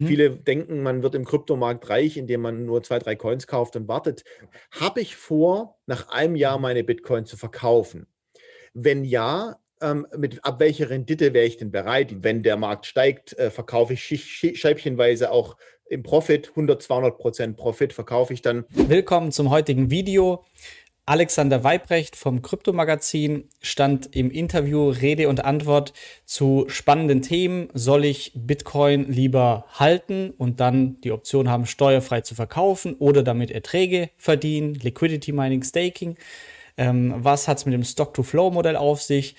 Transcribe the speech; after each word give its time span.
Hm. 0.00 0.06
Viele 0.06 0.30
denken, 0.30 0.82
man 0.82 1.02
wird 1.02 1.14
im 1.14 1.24
Kryptomarkt 1.24 1.88
reich, 1.90 2.16
indem 2.16 2.40
man 2.40 2.64
nur 2.64 2.82
zwei, 2.82 2.98
drei 2.98 3.16
Coins 3.16 3.46
kauft 3.46 3.76
und 3.76 3.86
wartet. 3.86 4.24
Habe 4.72 5.00
ich 5.00 5.14
vor, 5.14 5.78
nach 5.86 6.08
einem 6.08 6.36
Jahr 6.36 6.58
meine 6.58 6.82
Bitcoin 6.82 7.26
zu 7.26 7.36
verkaufen? 7.36 8.06
Wenn 8.72 9.04
ja, 9.04 9.58
ähm, 9.82 10.06
mit 10.16 10.44
ab 10.44 10.58
welcher 10.60 10.90
Rendite 10.90 11.34
wäre 11.34 11.46
ich 11.46 11.58
denn 11.58 11.70
bereit? 11.70 12.22
Wenn 12.22 12.42
der 12.42 12.56
Markt 12.56 12.86
steigt, 12.86 13.38
äh, 13.38 13.50
verkaufe 13.50 13.92
ich 13.92 14.58
scheibchenweise 14.58 15.30
auch 15.30 15.56
im 15.90 16.02
Profit, 16.02 16.50
100, 16.50 16.82
200 16.82 17.18
Prozent 17.18 17.56
Profit 17.56 17.92
verkaufe 17.92 18.32
ich 18.32 18.42
dann. 18.42 18.64
Willkommen 18.70 19.32
zum 19.32 19.50
heutigen 19.50 19.90
Video. 19.90 20.44
Alexander 21.10 21.64
Weibrecht 21.64 22.14
vom 22.14 22.40
Kryptomagazin 22.40 23.48
stand 23.60 24.14
im 24.14 24.30
Interview 24.30 24.90
Rede 24.90 25.28
und 25.28 25.44
Antwort 25.44 25.92
zu 26.24 26.66
spannenden 26.68 27.20
Themen. 27.20 27.68
Soll 27.74 28.04
ich 28.04 28.30
Bitcoin 28.36 29.10
lieber 29.10 29.64
halten 29.72 30.32
und 30.38 30.60
dann 30.60 31.00
die 31.00 31.10
Option 31.10 31.48
haben, 31.48 31.66
steuerfrei 31.66 32.20
zu 32.20 32.36
verkaufen 32.36 32.94
oder 32.94 33.24
damit 33.24 33.50
Erträge 33.50 34.10
verdienen? 34.18 34.74
Liquidity 34.74 35.32
Mining, 35.32 35.64
Staking. 35.64 36.16
Ähm, 36.76 37.12
was 37.16 37.48
hat 37.48 37.58
es 37.58 37.66
mit 37.66 37.74
dem 37.74 37.82
Stock-to-Flow-Modell 37.82 38.76
auf 38.76 39.02
sich? 39.02 39.34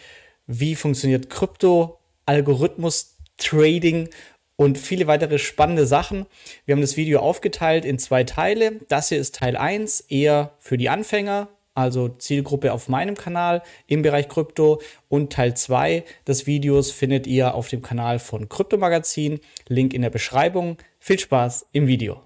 Wie 0.47 0.75
funktioniert 0.75 1.29
Krypto? 1.29 1.99
Algorithmus 2.25 3.15
Trading 3.37 4.09
und 4.57 4.77
viele 4.77 5.07
weitere 5.07 5.39
spannende 5.39 5.85
Sachen. 5.85 6.25
Wir 6.65 6.73
haben 6.75 6.81
das 6.81 6.97
Video 6.97 7.21
aufgeteilt 7.21 7.85
in 7.85 7.97
zwei 7.97 8.25
Teile. 8.25 8.73
Das 8.89 9.07
hier 9.07 9.19
ist 9.19 9.35
Teil 9.35 9.55
1, 9.55 10.01
eher 10.01 10.51
für 10.59 10.77
die 10.77 10.89
Anfänger, 10.89 11.47
also 11.73 12.09
Zielgruppe 12.09 12.73
auf 12.73 12.89
meinem 12.89 13.15
Kanal 13.15 13.61
im 13.87 14.01
Bereich 14.01 14.27
Krypto. 14.27 14.81
Und 15.07 15.31
Teil 15.31 15.55
2 15.55 16.03
des 16.27 16.47
Videos 16.47 16.91
findet 16.91 17.27
ihr 17.27 17.55
auf 17.55 17.69
dem 17.69 17.81
Kanal 17.81 18.19
von 18.19 18.49
Krypto 18.49 18.77
Magazin. 18.77 19.39
Link 19.67 19.93
in 19.93 20.01
der 20.01 20.09
Beschreibung. 20.09 20.77
Viel 20.99 21.19
Spaß 21.19 21.67
im 21.71 21.87
Video. 21.87 22.21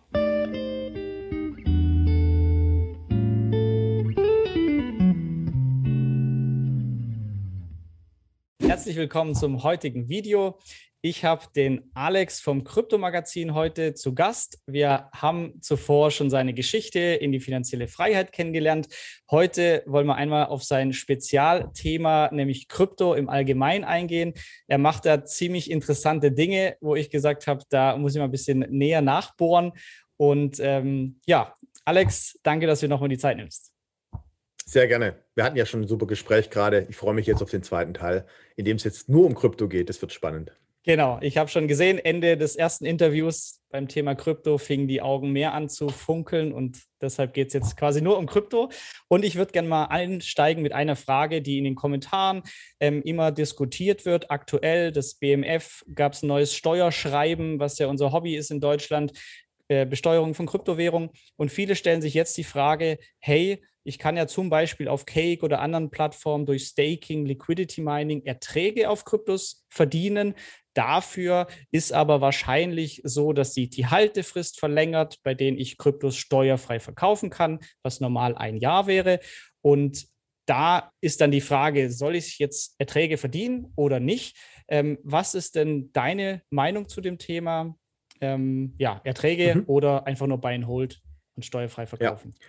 Herzlich 8.62 8.98
willkommen 8.98 9.36
zum 9.36 9.64
heutigen 9.64 10.10
Video. 10.10 10.60
Ich 11.08 11.24
habe 11.24 11.46
den 11.56 11.92
Alex 11.94 12.40
vom 12.40 12.64
Kryptomagazin 12.64 13.54
heute 13.54 13.94
zu 13.94 14.16
Gast. 14.16 14.58
Wir 14.66 15.12
haben 15.14 15.62
zuvor 15.62 16.10
schon 16.10 16.32
seine 16.32 16.56
Geschichte 16.56 16.98
in 17.00 17.32
die 17.32 17.40
finanzielle 17.40 17.88
Freiheit 17.88 18.32
kennengelernt. 18.32 18.88
Heute 19.30 19.84
wollen 19.86 20.08
wir 20.08 20.16
einmal 20.16 20.48
auf 20.48 20.64
sein 20.64 20.94
Spezialthema, 20.94 22.32
nämlich 22.32 22.70
Krypto 22.70 23.14
im 23.14 23.30
Allgemeinen 23.30 23.84
eingehen. 23.84 24.34
Er 24.66 24.80
macht 24.80 25.06
da 25.06 25.24
ziemlich 25.24 25.70
interessante 25.70 26.32
Dinge, 26.32 26.76
wo 26.82 26.96
ich 26.96 27.12
gesagt 27.12 27.46
habe, 27.46 27.64
da 27.70 27.96
muss 27.98 28.16
ich 28.16 28.18
mal 28.18 28.26
ein 28.26 28.32
bisschen 28.32 28.66
näher 28.72 29.04
nachbohren. 29.04 29.74
Und 30.18 30.60
ähm, 30.60 31.20
ja, 31.28 31.54
Alex, 31.86 32.40
danke, 32.42 32.66
dass 32.66 32.80
du 32.80 32.88
nochmal 32.88 33.10
die 33.10 33.20
Zeit 33.20 33.38
nimmst. 33.38 33.72
Sehr 34.66 34.88
gerne. 34.88 35.24
Wir 35.36 35.44
hatten 35.44 35.56
ja 35.56 35.68
schon 35.68 35.82
ein 35.82 35.88
super 35.88 36.08
Gespräch 36.08 36.50
gerade. 36.50 36.88
Ich 36.90 36.96
freue 36.96 37.14
mich 37.14 37.28
jetzt 37.28 37.44
auf 37.44 37.52
den 37.52 37.62
zweiten 37.62 37.94
Teil, 37.94 38.26
in 38.56 38.66
dem 38.66 38.78
es 38.78 38.84
jetzt 38.84 39.08
nur 39.08 39.28
um 39.28 39.36
Krypto 39.36 39.68
geht. 39.68 39.90
Das 39.90 40.02
wird 40.02 40.12
spannend. 40.12 40.52
Genau, 40.88 41.18
ich 41.22 41.38
habe 41.38 41.50
schon 41.50 41.68
gesehen, 41.68 41.98
Ende 41.98 42.38
des 42.38 42.56
ersten 42.56 42.86
Interviews 42.86 43.60
beim 43.72 43.88
Thema 43.88 44.14
Krypto 44.14 44.60
fingen 44.60 44.88
die 44.88 45.02
Augen 45.02 45.32
mehr 45.32 45.56
an 45.56 45.68
zu 45.68 45.90
funkeln 45.90 46.54
und 46.54 46.80
deshalb 47.02 47.34
geht 47.34 47.48
es 47.48 47.54
jetzt 47.56 47.76
quasi 47.76 48.04
nur 48.04 48.20
um 48.20 48.28
Krypto. 48.28 48.70
Und 49.08 49.26
ich 49.26 49.36
würde 49.36 49.52
gerne 49.52 49.68
mal 49.68 49.86
einsteigen 49.86 50.62
mit 50.62 50.74
einer 50.74 50.96
Frage, 50.96 51.42
die 51.42 51.58
in 51.58 51.64
den 51.64 51.74
Kommentaren 51.74 52.44
ähm, 52.80 53.02
immer 53.02 53.32
diskutiert 53.32 54.06
wird. 54.06 54.30
Aktuell, 54.30 54.92
das 54.92 55.16
BMF 55.16 55.84
gab 55.96 56.14
es 56.14 56.22
ein 56.22 56.28
neues 56.28 56.54
Steuerschreiben, 56.54 57.60
was 57.60 57.80
ja 57.80 57.88
unser 57.88 58.12
Hobby 58.12 58.36
ist 58.36 58.52
in 58.52 58.62
Deutschland, 58.62 59.12
äh, 59.70 59.88
Besteuerung 59.88 60.36
von 60.36 60.46
Kryptowährungen. 60.46 61.10
Und 61.36 61.52
viele 61.52 61.76
stellen 61.76 62.04
sich 62.04 62.14
jetzt 62.14 62.38
die 62.38 62.44
Frage, 62.44 63.00
hey, 63.18 63.60
ich 63.86 64.00
kann 64.00 64.18
ja 64.18 64.26
zum 64.26 64.50
Beispiel 64.50 64.88
auf 64.88 65.06
Cake 65.06 65.46
oder 65.46 65.62
anderen 65.62 65.92
Plattformen 65.92 66.48
durch 66.48 66.66
Staking, 66.66 67.26
Liquidity 67.26 67.82
Mining 67.82 68.26
Erträge 68.26 68.90
auf 68.90 69.06
Kryptos 69.06 69.64
verdienen. 69.70 70.34
Dafür 70.74 71.48
ist 71.72 71.94
aber 71.94 72.20
wahrscheinlich 72.20 73.02
so, 73.04 73.32
dass 73.32 73.54
sich 73.54 73.70
die 73.70 73.86
Haltefrist 73.86 74.60
verlängert, 74.60 75.20
bei 75.24 75.36
denen 75.36 75.58
ich 75.58 75.78
Kryptos 75.78 76.18
steuerfrei 76.18 76.80
verkaufen 76.80 77.30
kann, 77.30 77.60
was 77.84 78.00
normal 78.00 78.36
ein 78.36 78.58
Jahr 78.58 78.88
wäre. 78.88 79.20
Und 79.62 80.08
da 80.48 80.92
ist 81.00 81.22
dann 81.22 81.32
die 81.32 81.42
Frage, 81.42 81.92
soll 81.92 82.16
ich 82.16 82.40
jetzt 82.40 82.76
Erträge 82.80 83.18
verdienen 83.18 83.72
oder 83.76 84.00
nicht? 84.00 84.36
Ähm, 84.68 84.98
was 85.04 85.36
ist 85.36 85.56
denn 85.56 85.92
deine 85.94 86.42
Meinung 86.50 86.88
zu 86.88 87.02
dem 87.02 87.20
Thema? 87.20 87.76
Ähm, 88.20 88.74
ja, 88.80 89.00
Erträge 89.04 89.56
mhm. 89.56 89.64
oder 89.68 90.08
einfach 90.08 90.26
nur 90.26 90.40
Buy 90.40 90.56
and 90.56 90.68
Hold 90.68 91.02
und 91.36 91.46
steuerfrei 91.46 91.86
verkaufen? 91.86 92.34
Ja. 92.34 92.48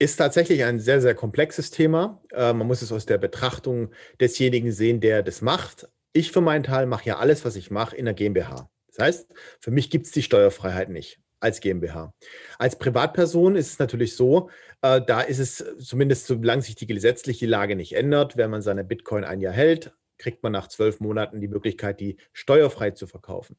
Ist 0.00 0.16
tatsächlich 0.16 0.64
ein 0.64 0.78
sehr, 0.78 1.00
sehr 1.00 1.14
komplexes 1.14 1.70
Thema. 1.70 2.22
Äh, 2.32 2.52
man 2.52 2.66
muss 2.66 2.82
es 2.82 2.92
aus 2.92 3.06
der 3.06 3.18
Betrachtung 3.18 3.90
desjenigen 4.20 4.72
sehen, 4.72 5.00
der 5.00 5.22
das 5.22 5.42
macht 5.42 5.88
ich 6.12 6.32
für 6.32 6.40
meinen 6.40 6.64
Teil 6.64 6.86
mache 6.86 7.06
ja 7.06 7.18
alles, 7.18 7.44
was 7.44 7.56
ich 7.56 7.70
mache, 7.70 7.96
in 7.96 8.04
der 8.04 8.14
GmbH. 8.14 8.70
Das 8.88 9.06
heißt, 9.06 9.34
für 9.60 9.70
mich 9.70 9.90
gibt 9.90 10.06
es 10.06 10.12
die 10.12 10.22
Steuerfreiheit 10.22 10.88
nicht 10.88 11.20
als 11.40 11.60
GmbH. 11.60 12.12
Als 12.58 12.76
Privatperson 12.76 13.54
ist 13.54 13.70
es 13.70 13.78
natürlich 13.78 14.16
so, 14.16 14.50
äh, 14.82 15.00
da 15.00 15.20
ist 15.20 15.38
es 15.38 15.64
zumindest, 15.78 16.26
solange 16.26 16.62
sich 16.62 16.74
die 16.74 16.86
gesetzliche 16.86 17.46
Lage 17.46 17.76
nicht 17.76 17.92
ändert, 17.92 18.36
wenn 18.36 18.50
man 18.50 18.62
seine 18.62 18.82
Bitcoin 18.82 19.22
ein 19.22 19.40
Jahr 19.40 19.52
hält, 19.52 19.92
kriegt 20.18 20.42
man 20.42 20.52
nach 20.52 20.68
zwölf 20.68 21.00
Monaten 21.00 21.40
die 21.40 21.48
Möglichkeit, 21.48 22.00
die 22.00 22.16
steuerfrei 22.32 22.90
zu 22.90 23.06
verkaufen. 23.06 23.56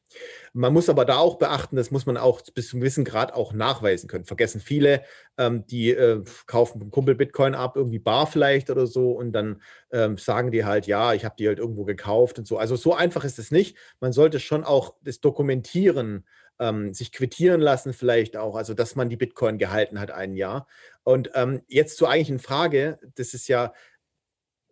Man 0.52 0.72
muss 0.72 0.88
aber 0.88 1.04
da 1.04 1.16
auch 1.16 1.38
beachten, 1.38 1.76
das 1.76 1.90
muss 1.90 2.06
man 2.06 2.16
auch 2.16 2.42
bis 2.54 2.68
zu 2.68 2.76
einem 2.76 2.82
gewissen 2.82 3.04
Grad 3.04 3.32
auch 3.32 3.52
nachweisen 3.52 4.08
können. 4.08 4.24
Vergessen 4.24 4.60
viele, 4.60 5.02
ähm, 5.38 5.66
die 5.66 5.90
äh, 5.90 6.22
kaufen 6.46 6.80
einen 6.80 6.90
Kumpel 6.90 7.14
Bitcoin 7.14 7.54
ab, 7.54 7.76
irgendwie 7.76 7.98
bar 7.98 8.26
vielleicht 8.26 8.70
oder 8.70 8.86
so, 8.86 9.12
und 9.12 9.32
dann 9.32 9.62
ähm, 9.90 10.18
sagen 10.18 10.50
die 10.50 10.64
halt, 10.64 10.86
ja, 10.86 11.14
ich 11.14 11.24
habe 11.24 11.34
die 11.38 11.48
halt 11.48 11.58
irgendwo 11.58 11.84
gekauft 11.84 12.38
und 12.38 12.46
so. 12.46 12.58
Also 12.58 12.76
so 12.76 12.94
einfach 12.94 13.24
ist 13.24 13.38
es 13.38 13.50
nicht. 13.50 13.76
Man 14.00 14.12
sollte 14.12 14.40
schon 14.40 14.64
auch 14.64 14.94
das 15.02 15.20
dokumentieren, 15.20 16.24
ähm, 16.60 16.92
sich 16.92 17.10
quittieren 17.10 17.60
lassen 17.60 17.92
vielleicht 17.92 18.36
auch, 18.36 18.54
also 18.54 18.74
dass 18.74 18.94
man 18.94 19.08
die 19.08 19.16
Bitcoin 19.16 19.58
gehalten 19.58 19.98
hat 19.98 20.10
ein 20.10 20.34
Jahr. 20.34 20.68
Und 21.02 21.30
ähm, 21.34 21.62
jetzt 21.66 21.96
zur 21.96 22.10
eigentlichen 22.10 22.38
Frage, 22.38 22.98
das 23.14 23.32
ist 23.34 23.48
ja, 23.48 23.72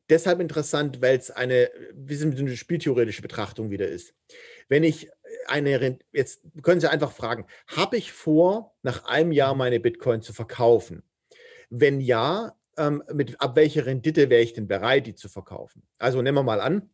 deshalb 0.08 0.40
interessant, 0.40 1.00
weil 1.00 1.18
es 1.18 1.30
eine, 1.30 1.70
eine 1.94 2.56
spieltheoretische 2.56 3.22
Betrachtung 3.22 3.70
wieder 3.70 3.88
ist. 3.88 4.14
Wenn 4.68 4.84
ich 4.84 5.10
eine, 5.46 5.98
jetzt 6.12 6.42
können 6.62 6.80
Sie 6.80 6.90
einfach 6.90 7.12
fragen, 7.12 7.46
habe 7.66 7.96
ich 7.96 8.12
vor, 8.12 8.76
nach 8.82 9.04
einem 9.04 9.32
Jahr 9.32 9.54
meine 9.54 9.80
Bitcoin 9.80 10.22
zu 10.22 10.32
verkaufen? 10.32 11.02
Wenn 11.70 12.00
ja, 12.00 12.56
ähm, 12.76 13.02
mit, 13.12 13.40
ab 13.40 13.56
welcher 13.56 13.86
Rendite 13.86 14.30
wäre 14.30 14.42
ich 14.42 14.52
denn 14.54 14.68
bereit, 14.68 15.06
die 15.06 15.14
zu 15.14 15.28
verkaufen? 15.28 15.82
Also 15.98 16.22
nehmen 16.22 16.38
wir 16.38 16.42
mal 16.42 16.60
an, 16.60 16.90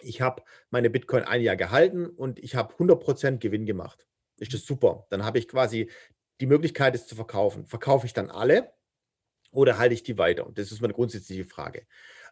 ich 0.00 0.20
habe 0.20 0.42
meine 0.70 0.90
Bitcoin 0.90 1.24
ein 1.24 1.40
Jahr 1.40 1.56
gehalten 1.56 2.06
und 2.06 2.38
ich 2.38 2.54
habe 2.54 2.74
100% 2.74 3.38
Gewinn 3.38 3.64
gemacht. 3.66 4.06
Ist 4.38 4.52
das 4.52 4.64
super? 4.64 5.06
Dann 5.10 5.24
habe 5.24 5.38
ich 5.38 5.48
quasi 5.48 5.90
die 6.40 6.46
Möglichkeit, 6.46 6.94
es 6.94 7.06
zu 7.06 7.14
verkaufen. 7.14 7.64
Verkaufe 7.66 8.06
ich 8.06 8.12
dann 8.12 8.30
alle 8.30 8.72
oder 9.50 9.78
halte 9.78 9.94
ich 9.94 10.02
die 10.02 10.18
weiter? 10.18 10.46
Und 10.46 10.58
das 10.58 10.72
ist 10.72 10.80
meine 10.80 10.94
grundsätzliche 10.94 11.44
Frage. 11.44 11.86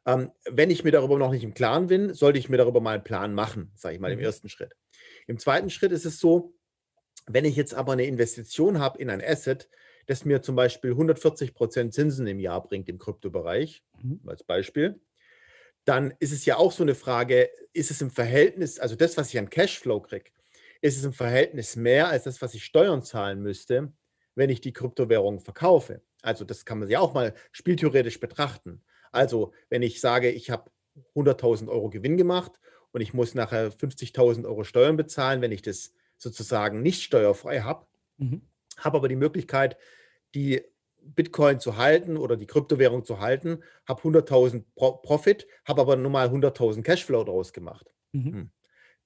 Ähm, 0.06 0.32
wenn 0.50 0.70
ich 0.70 0.84
mir 0.84 0.90
darüber 0.90 1.18
noch 1.18 1.30
nicht 1.30 1.44
im 1.44 1.54
Klaren 1.54 1.86
bin, 1.86 2.14
sollte 2.14 2.38
ich 2.38 2.48
mir 2.48 2.56
darüber 2.56 2.80
mal 2.80 2.94
einen 2.94 3.04
Plan 3.04 3.34
machen, 3.34 3.70
sage 3.74 3.94
ich 3.94 4.00
mal 4.00 4.12
im 4.12 4.18
mhm. 4.18 4.24
ersten 4.24 4.48
Schritt. 4.48 4.74
Im 5.26 5.38
zweiten 5.38 5.70
Schritt 5.70 5.92
ist 5.92 6.04
es 6.04 6.18
so, 6.18 6.54
wenn 7.26 7.44
ich 7.44 7.54
jetzt 7.54 7.74
aber 7.74 7.92
eine 7.92 8.04
Investition 8.04 8.80
habe 8.80 8.98
in 8.98 9.10
ein 9.10 9.22
Asset, 9.22 9.68
das 10.06 10.24
mir 10.24 10.42
zum 10.42 10.56
Beispiel 10.56 10.90
140 10.90 11.54
Prozent 11.54 11.94
Zinsen 11.94 12.26
im 12.26 12.40
Jahr 12.40 12.62
bringt 12.62 12.88
im 12.88 12.98
Kryptobereich, 12.98 13.84
mhm. 14.02 14.20
als 14.26 14.42
Beispiel, 14.42 15.00
dann 15.84 16.14
ist 16.18 16.32
es 16.32 16.44
ja 16.44 16.56
auch 16.56 16.72
so 16.72 16.82
eine 16.82 16.94
Frage, 16.94 17.50
ist 17.72 17.90
es 17.90 18.00
im 18.00 18.10
Verhältnis, 18.10 18.78
also 18.78 18.96
das, 18.96 19.16
was 19.16 19.28
ich 19.28 19.38
an 19.38 19.50
Cashflow 19.50 20.00
kriege, 20.00 20.30
ist 20.80 20.98
es 20.98 21.04
im 21.04 21.12
Verhältnis 21.12 21.76
mehr 21.76 22.08
als 22.08 22.24
das, 22.24 22.42
was 22.42 22.54
ich 22.54 22.64
Steuern 22.64 23.02
zahlen 23.02 23.40
müsste, 23.40 23.92
wenn 24.34 24.50
ich 24.50 24.60
die 24.60 24.72
Kryptowährung 24.72 25.40
verkaufe. 25.40 26.02
Also 26.22 26.44
das 26.44 26.64
kann 26.64 26.78
man 26.78 26.88
ja 26.88 27.00
auch 27.00 27.14
mal 27.14 27.34
spieltheoretisch 27.52 28.20
betrachten. 28.20 28.82
Also, 29.12 29.52
wenn 29.68 29.82
ich 29.82 30.00
sage, 30.00 30.30
ich 30.30 30.50
habe 30.50 30.70
100.000 31.14 31.68
Euro 31.68 31.90
Gewinn 31.90 32.16
gemacht 32.16 32.58
und 32.92 33.00
ich 33.00 33.14
muss 33.14 33.34
nachher 33.34 33.70
50.000 33.70 34.46
Euro 34.46 34.64
Steuern 34.64 34.96
bezahlen, 34.96 35.40
wenn 35.40 35.52
ich 35.52 35.62
das 35.62 35.94
sozusagen 36.18 36.82
nicht 36.82 37.02
steuerfrei 37.02 37.60
habe, 37.60 37.86
mhm. 38.18 38.42
habe 38.78 38.98
aber 38.98 39.08
die 39.08 39.16
Möglichkeit, 39.16 39.76
die 40.34 40.62
Bitcoin 41.04 41.60
zu 41.60 41.76
halten 41.76 42.16
oder 42.16 42.36
die 42.36 42.46
Kryptowährung 42.46 43.04
zu 43.04 43.20
halten, 43.20 43.62
habe 43.86 44.02
100.000 44.02 44.64
Pro 44.74 44.92
Profit, 44.98 45.46
habe 45.64 45.80
aber 45.80 45.96
nur 45.96 46.10
mal 46.10 46.28
100.000 46.28 46.82
Cashflow 46.82 47.24
daraus 47.24 47.52
gemacht. 47.52 47.92
Mhm. 48.12 48.32
Hm. 48.32 48.50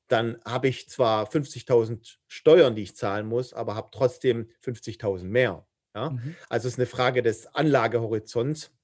Dann 0.08 0.38
habe 0.44 0.68
ich 0.68 0.88
zwar 0.88 1.28
50.000 1.28 2.18
Steuern, 2.28 2.76
die 2.76 2.82
ich 2.82 2.96
zahlen 2.96 3.26
muss, 3.26 3.52
aber 3.52 3.74
habe 3.74 3.88
trotzdem 3.90 4.50
50.000 4.62 5.24
mehr. 5.24 5.66
Ja? 5.94 6.10
Mhm. 6.10 6.36
Also 6.48 6.68
es 6.68 6.74
ist 6.74 6.78
eine 6.78 6.86
Frage 6.86 7.22
des 7.22 7.46
Anlagehorizonts 7.48 8.75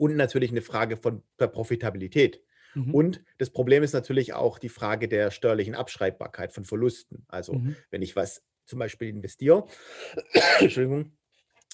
und 0.00 0.16
natürlich 0.16 0.50
eine 0.50 0.62
Frage 0.62 0.96
von 0.96 1.22
der 1.38 1.48
Profitabilität. 1.48 2.42
Mhm. 2.74 2.94
Und 2.94 3.24
das 3.36 3.50
Problem 3.50 3.82
ist 3.82 3.92
natürlich 3.92 4.32
auch 4.32 4.58
die 4.58 4.70
Frage 4.70 5.08
der 5.08 5.30
steuerlichen 5.30 5.74
Abschreibbarkeit 5.74 6.54
von 6.54 6.64
Verlusten. 6.64 7.26
Also 7.28 7.52
mhm. 7.52 7.76
wenn 7.90 8.00
ich 8.00 8.16
was 8.16 8.42
zum 8.64 8.78
Beispiel 8.78 9.08
investiere, 9.08 9.66
Entschuldigung, 10.58 11.12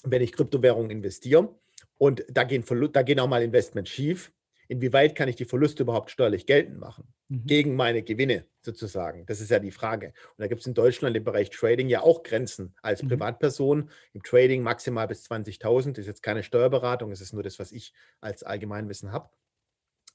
wenn 0.03 0.21
ich 0.21 0.33
Kryptowährungen 0.33 0.91
investiere 0.91 1.55
und 1.97 2.25
da 2.29 2.43
gehen, 2.43 2.65
da 2.91 3.01
gehen 3.01 3.19
auch 3.21 3.29
mal 3.29 3.41
Investments 3.41 3.91
schief, 3.91 4.33
inwieweit 4.67 5.15
kann 5.15 5.29
ich 5.29 5.35
die 5.35 5.45
Verluste 5.45 5.83
überhaupt 5.83 6.11
steuerlich 6.11 6.45
geltend 6.45 6.79
machen? 6.79 7.13
Mhm. 7.29 7.45
Gegen 7.45 7.75
meine 7.75 8.03
Gewinne 8.03 8.45
sozusagen. 8.61 9.25
Das 9.25 9.41
ist 9.41 9.51
ja 9.51 9.59
die 9.59 9.71
Frage. 9.71 10.07
Und 10.07 10.39
da 10.39 10.47
gibt 10.47 10.61
es 10.61 10.67
in 10.67 10.73
Deutschland 10.73 11.15
im 11.15 11.23
Bereich 11.23 11.49
Trading 11.49 11.89
ja 11.89 12.01
auch 12.01 12.23
Grenzen. 12.23 12.75
Als 12.81 13.03
mhm. 13.03 13.09
Privatperson 13.09 13.89
im 14.13 14.23
Trading 14.23 14.61
maximal 14.61 15.07
bis 15.07 15.25
20.000. 15.29 15.91
Das 15.91 15.99
ist 15.99 16.07
jetzt 16.07 16.23
keine 16.23 16.43
Steuerberatung, 16.43 17.11
es 17.11 17.21
ist 17.21 17.33
nur 17.33 17.43
das, 17.43 17.59
was 17.59 17.71
ich 17.71 17.93
als 18.21 18.43
Allgemeinwissen 18.43 19.11
habe. 19.11 19.29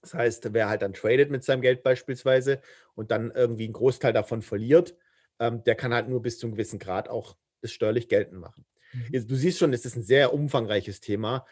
Das 0.02 0.14
heißt, 0.14 0.52
wer 0.52 0.68
halt 0.68 0.82
dann 0.82 0.94
tradet 0.94 1.30
mit 1.30 1.44
seinem 1.44 1.62
Geld 1.62 1.82
beispielsweise 1.82 2.60
und 2.94 3.10
dann 3.10 3.30
irgendwie 3.30 3.64
einen 3.64 3.72
Großteil 3.72 4.12
davon 4.12 4.42
verliert, 4.42 4.96
ähm, 5.38 5.62
der 5.64 5.76
kann 5.76 5.94
halt 5.94 6.08
nur 6.08 6.22
bis 6.22 6.38
zu 6.38 6.46
einem 6.46 6.54
gewissen 6.54 6.78
Grad 6.78 7.08
auch 7.08 7.36
das 7.60 7.72
steuerlich 7.72 8.08
geltend 8.08 8.40
machen. 8.40 8.66
Mhm. 8.92 9.26
Du 9.26 9.36
siehst 9.36 9.58
schon, 9.58 9.72
es 9.72 9.84
ist 9.84 9.96
ein 9.96 10.02
sehr 10.02 10.34
umfangreiches 10.34 11.00
Thema. 11.00 11.46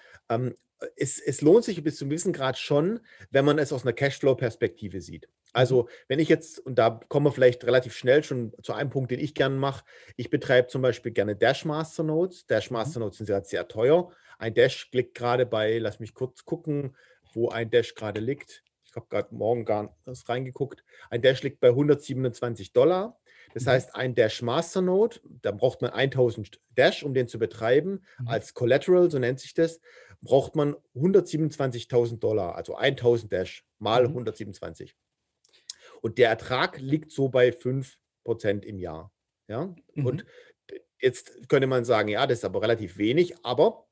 Es, 0.96 1.18
es, 1.18 1.42
lohnt 1.42 1.64
sich 1.64 1.82
bis 1.82 1.96
zu 1.96 2.04
einem 2.04 2.10
gewissen 2.10 2.32
Grad 2.32 2.58
schon, 2.58 3.00
wenn 3.30 3.44
man 3.44 3.58
es 3.58 3.72
aus 3.72 3.82
einer 3.82 3.92
Cashflow-Perspektive 3.92 5.00
sieht. 5.00 5.28
Also, 5.52 5.82
mhm. 5.82 5.88
wenn 6.08 6.18
ich 6.18 6.28
jetzt, 6.28 6.58
und 6.60 6.76
da 6.76 7.00
kommen 7.08 7.26
wir 7.26 7.32
vielleicht 7.32 7.64
relativ 7.64 7.94
schnell 7.94 8.22
schon 8.22 8.52
zu 8.62 8.72
einem 8.72 8.90
Punkt, 8.90 9.10
den 9.10 9.20
ich 9.20 9.34
gerne 9.34 9.56
mache. 9.56 9.84
Ich 10.16 10.30
betreibe 10.30 10.68
zum 10.68 10.82
Beispiel 10.82 11.12
gerne 11.12 11.36
Dash 11.36 11.64
Master 11.64 12.02
Notes. 12.02 12.46
Dash 12.46 12.70
mhm. 12.70 12.74
Master 12.74 13.00
Notes 13.00 13.18
sind 13.18 13.26
sehr, 13.26 13.44
sehr 13.44 13.68
teuer. 13.68 14.10
Ein 14.38 14.54
Dash 14.54 14.88
liegt 14.92 15.14
gerade 15.14 15.44
bei, 15.46 15.78
lass 15.78 16.00
mich 16.00 16.14
kurz 16.14 16.44
gucken, 16.44 16.96
wo 17.34 17.50
ein 17.50 17.70
Dash 17.70 17.94
gerade 17.94 18.20
liegt. 18.20 18.62
Ich 18.84 18.96
habe 18.96 19.06
gerade 19.08 19.34
morgen 19.34 19.64
gar 19.64 19.94
nicht 20.06 20.28
reingeguckt. 20.28 20.82
Ein 21.10 21.22
Dash 21.22 21.42
liegt 21.42 21.60
bei 21.60 21.68
127 21.68 22.72
Dollar. 22.72 23.20
Das 23.54 23.64
mhm. 23.64 23.70
heißt, 23.70 23.94
ein 23.94 24.14
Dash 24.14 24.42
Masternode, 24.42 25.20
da 25.42 25.50
braucht 25.52 25.82
man 25.82 25.90
1000 25.90 26.60
Dash, 26.76 27.02
um 27.02 27.14
den 27.14 27.28
zu 27.28 27.38
betreiben. 27.38 28.04
Mhm. 28.18 28.28
Als 28.28 28.54
Collateral, 28.54 29.10
so 29.10 29.18
nennt 29.18 29.40
sich 29.40 29.54
das, 29.54 29.80
braucht 30.22 30.56
man 30.56 30.76
127.000 30.94 32.18
Dollar, 32.18 32.56
also 32.56 32.76
1000 32.76 33.32
Dash 33.32 33.64
mal 33.78 34.02
mhm. 34.02 34.10
127. 34.10 34.96
Und 36.02 36.18
der 36.18 36.28
Ertrag 36.28 36.78
liegt 36.78 37.12
so 37.12 37.28
bei 37.28 37.50
5% 37.50 37.96
im 38.62 38.78
Jahr. 38.78 39.12
Ja? 39.48 39.74
Mhm. 39.94 40.06
Und 40.06 40.24
jetzt 41.00 41.48
könnte 41.48 41.66
man 41.66 41.84
sagen, 41.84 42.08
ja, 42.08 42.26
das 42.26 42.38
ist 42.38 42.44
aber 42.44 42.62
relativ 42.62 42.98
wenig, 42.98 43.44
aber 43.44 43.86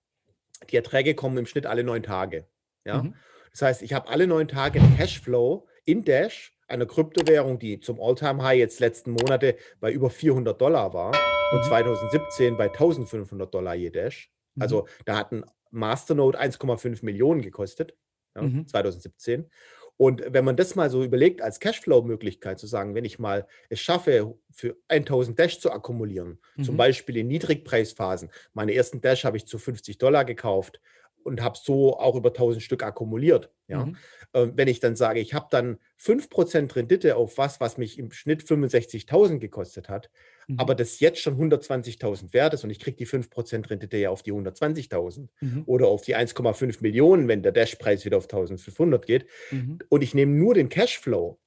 die 0.71 0.77
Erträge 0.77 1.15
kommen 1.15 1.37
im 1.39 1.47
Schnitt 1.47 1.67
alle 1.67 1.85
neun 1.85 2.03
Tage. 2.03 2.47
Ja? 2.85 3.03
Mhm. 3.03 3.15
Das 3.51 3.63
heißt, 3.63 3.83
ich 3.83 3.93
habe 3.93 4.09
alle 4.09 4.27
neun 4.27 4.49
Tage 4.49 4.81
Cashflow 4.97 5.67
in 5.85 6.05
Dash 6.05 6.58
einer 6.69 6.87
Kryptowährung, 6.87 7.59
die 7.59 7.81
zum 7.81 8.01
All-Time-High 8.01 8.59
jetzt 8.59 8.81
letzten 8.81 9.13
Monate 9.13 9.57
bei 9.81 9.91
über 9.91 10.11
400 10.11 10.61
Dollar 10.61 10.93
war 10.93 11.15
und 11.53 11.65
2017 11.65 12.53
mhm. 12.53 12.57
bei 12.57 12.67
1500 12.67 13.53
Dollar 13.53 13.75
je 13.75 13.91
Dash. 13.91 14.31
Mhm. 14.55 14.63
Also 14.63 14.89
da 15.05 15.17
hat 15.17 15.33
ein 15.33 15.45
Masternode 15.71 16.41
1,5 16.41 17.05
Millionen 17.05 17.43
gekostet, 17.43 17.97
ja, 18.37 18.43
mhm. 18.43 18.67
2017. 18.67 19.51
Und 19.97 20.23
wenn 20.29 20.45
man 20.45 20.57
das 20.57 20.77
mal 20.77 20.91
so 20.91 21.03
überlegt 21.03 21.43
als 21.43 21.59
Cashflow-Möglichkeit, 21.59 22.61
zu 22.61 22.69
sagen, 22.69 22.95
wenn 22.95 23.05
ich 23.05 23.19
mal 23.19 23.49
es 23.69 23.81
schaffe, 23.81 24.39
für 24.53 24.77
1000 24.87 25.37
Dash 25.37 25.59
zu 25.59 25.73
akkumulieren, 25.73 26.39
mhm. 26.57 26.63
zum 26.63 26.77
Beispiel 26.77 27.17
in 27.17 27.27
Niedrigpreisphasen, 27.27 28.31
meine 28.55 28.75
ersten 28.75 29.01
Dash 29.01 29.25
habe 29.25 29.37
ich 29.37 29.47
zu 29.47 29.59
50 29.59 29.99
Dollar 29.99 30.25
gekauft, 30.25 30.81
und 31.25 31.43
habe 31.43 31.59
so 31.63 31.99
auch 31.99 32.17
über 32.17 32.31
1000 32.31 32.63
Stück 32.63 32.83
akkumuliert. 32.83 33.51
Ja? 33.67 33.87
Mhm. 33.87 33.97
Äh, 34.33 34.49
wenn 34.55 34.69
ich 34.69 34.81
dann 34.81 34.97
sage, 34.97 35.21
ich 35.21 35.35
habe 35.35 35.47
dann 35.51 35.79
5% 36.01 36.75
Rendite 36.75 37.17
auf 37.17 37.39
was, 37.39 37.61
was 37.61 37.79
mich 37.79 37.99
im 37.99 38.11
Schnitt 38.13 38.43
65.000 38.43 39.39
gekostet 39.39 39.89
hat, 39.89 40.11
mhm. 40.47 40.59
aber 40.59 40.75
das 40.75 41.01
jetzt 41.01 41.21
schon 41.21 41.39
120.000 41.39 42.33
wert 42.33 42.55
ist 42.55 42.65
und 42.65 42.71
ich 42.71 42.81
kriege 42.81 42.97
die 42.97 43.07
5% 43.07 43.71
Rendite 43.71 43.97
ja 43.97 44.11
auf 44.11 44.23
die 44.23 44.33
120.000 44.33 45.29
mhm. 45.41 45.63
oder 45.67 45.89
auf 45.89 46.03
die 46.03 46.17
1,5 46.17 46.83
Millionen, 46.83 47.29
wenn 47.29 47.43
der 47.43 47.53
Dash-Preis 47.53 48.05
wieder 48.05 48.19
auf 48.19 48.25
1500 48.25 49.07
geht 49.07 49.27
mhm. 49.51 49.79
und 49.89 50.03
ich 50.03 50.15
nehme 50.15 50.33
nur 50.33 50.55
den 50.55 50.69
Cashflow, 50.69 51.39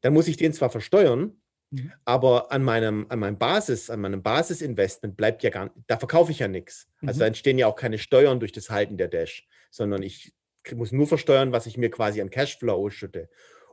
dann 0.00 0.14
muss 0.14 0.28
ich 0.28 0.36
den 0.36 0.52
zwar 0.52 0.70
versteuern, 0.70 1.40
Mhm. 1.70 1.92
Aber 2.04 2.52
an 2.52 2.62
meinem, 2.62 3.06
an 3.08 3.18
meinem 3.18 3.38
Basis, 3.38 3.90
an 3.90 4.00
meinem 4.00 4.22
Basisinvestment 4.22 5.16
bleibt 5.16 5.42
ja 5.42 5.50
gar 5.50 5.70
da 5.86 5.98
verkaufe 5.98 6.32
ich 6.32 6.38
ja 6.38 6.48
nichts. 6.48 6.88
Also 7.02 7.18
mhm. 7.18 7.20
da 7.20 7.26
entstehen 7.26 7.58
ja 7.58 7.66
auch 7.66 7.76
keine 7.76 7.98
Steuern 7.98 8.40
durch 8.40 8.52
das 8.52 8.70
Halten 8.70 8.96
der 8.96 9.08
Dash, 9.08 9.46
sondern 9.70 10.02
ich 10.02 10.32
muss 10.74 10.92
nur 10.92 11.06
versteuern, 11.06 11.52
was 11.52 11.66
ich 11.66 11.76
mir 11.76 11.90
quasi 11.90 12.20
an 12.20 12.30
Cashflow 12.30 12.72
ausschütte. 12.72 13.28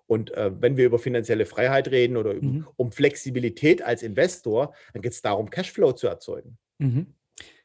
Und 0.06 0.32
äh, 0.32 0.52
wenn 0.60 0.78
wir 0.78 0.86
über 0.86 1.00
finanzielle 1.00 1.46
Freiheit 1.46 1.90
reden 1.90 2.18
oder 2.18 2.34
mhm. 2.34 2.68
um 2.76 2.92
Flexibilität 2.92 3.82
als 3.82 4.04
Investor, 4.04 4.74
dann 4.94 5.02
geht 5.02 5.14
es 5.14 5.22
darum, 5.22 5.50
Cashflow 5.50 5.94
zu 5.94 6.08
erzeugen. 6.08 6.58
Mhm. 6.78 7.08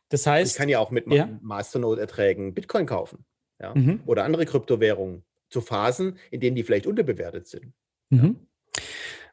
Das 0.08 0.26
heißt, 0.26 0.52
ich 0.52 0.56
kann 0.56 0.68
ja 0.68 0.78
auch 0.78 0.90
mit 0.90 1.10
ja. 1.12 1.28
Masternode-Erträgen 1.42 2.54
Bitcoin 2.54 2.86
kaufen 2.86 3.26
ja? 3.60 3.74
Mhm. 3.74 4.02
oder 4.06 4.24
andere 4.24 4.46
Kryptowährungen 4.46 5.24
zu 5.50 5.60
Phasen, 5.60 6.18
in 6.30 6.40
denen 6.40 6.56
die 6.56 6.62
vielleicht 6.62 6.86
unterbewertet 6.86 7.46
sind. 7.46 7.74
Ja? 8.10 8.34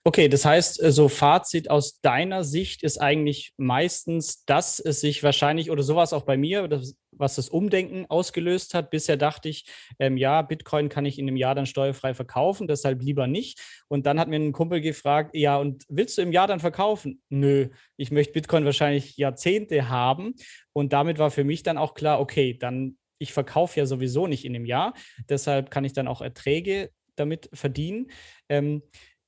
Okay, 0.08 0.30
das 0.30 0.46
heißt, 0.46 0.84
äh, 0.84 0.92
so 0.92 1.10
Fazit 1.10 1.72
aus 1.72 2.00
deiner 2.00 2.44
Sicht 2.44 2.84
ist 2.84 3.00
eigentlich 3.00 3.54
meistens, 3.58 4.46
dass 4.46 4.80
es 4.80 5.02
sich 5.02 5.24
wahrscheinlich 5.24 5.72
oder 5.72 5.82
sowas 5.82 6.14
auch 6.14 6.26
bei 6.26 6.38
mir, 6.38 6.70
was 7.10 7.36
das 7.36 7.50
Umdenken 7.50 8.06
ausgelöst 8.08 8.76
hat. 8.76 8.92
Bisher 8.92 9.18
dachte 9.18 9.50
ich, 9.50 9.66
ähm, 9.98 10.16
ja, 10.16 10.44
Bitcoin 10.44 10.90
kann 10.90 11.08
ich 11.08 11.18
in 11.18 11.28
einem 11.28 11.38
Jahr 11.38 11.56
dann 11.56 11.66
steuerfrei 11.66 12.14
verkaufen, 12.14 12.68
deshalb 12.68 13.02
lieber 13.02 13.26
nicht. 13.26 13.60
Und 13.88 14.06
dann 14.06 14.20
hat 14.20 14.28
mir 14.28 14.36
ein 14.36 14.52
Kumpel 14.52 14.80
gefragt, 14.80 15.32
ja, 15.34 15.58
und 15.58 15.86
willst 15.90 16.20
du 16.20 16.22
im 16.22 16.32
Jahr 16.32 16.46
dann 16.46 16.60
verkaufen? 16.60 17.24
Nö, 17.30 17.70
ich 17.98 18.12
möchte 18.12 18.34
Bitcoin 18.34 18.64
wahrscheinlich 18.64 19.18
Jahrzehnte 19.18 19.90
haben. 19.90 20.36
Und 20.72 20.94
damit 20.94 21.18
war 21.18 21.32
für 21.32 21.44
mich 21.44 21.64
dann 21.64 21.80
auch 21.80 21.96
klar, 21.96 22.20
okay, 22.20 22.56
dann 22.56 22.98
ich 23.18 23.34
verkaufe 23.34 23.80
ja 23.80 23.88
sowieso 23.88 24.28
nicht 24.28 24.46
in 24.46 24.54
einem 24.54 24.66
Jahr, 24.66 24.94
deshalb 25.30 25.72
kann 25.72 25.84
ich 25.84 25.94
dann 25.94 26.08
auch 26.08 26.22
Erträge 26.22 26.92
damit 27.16 27.50
verdienen. 27.54 28.12
Ähm, 28.50 28.84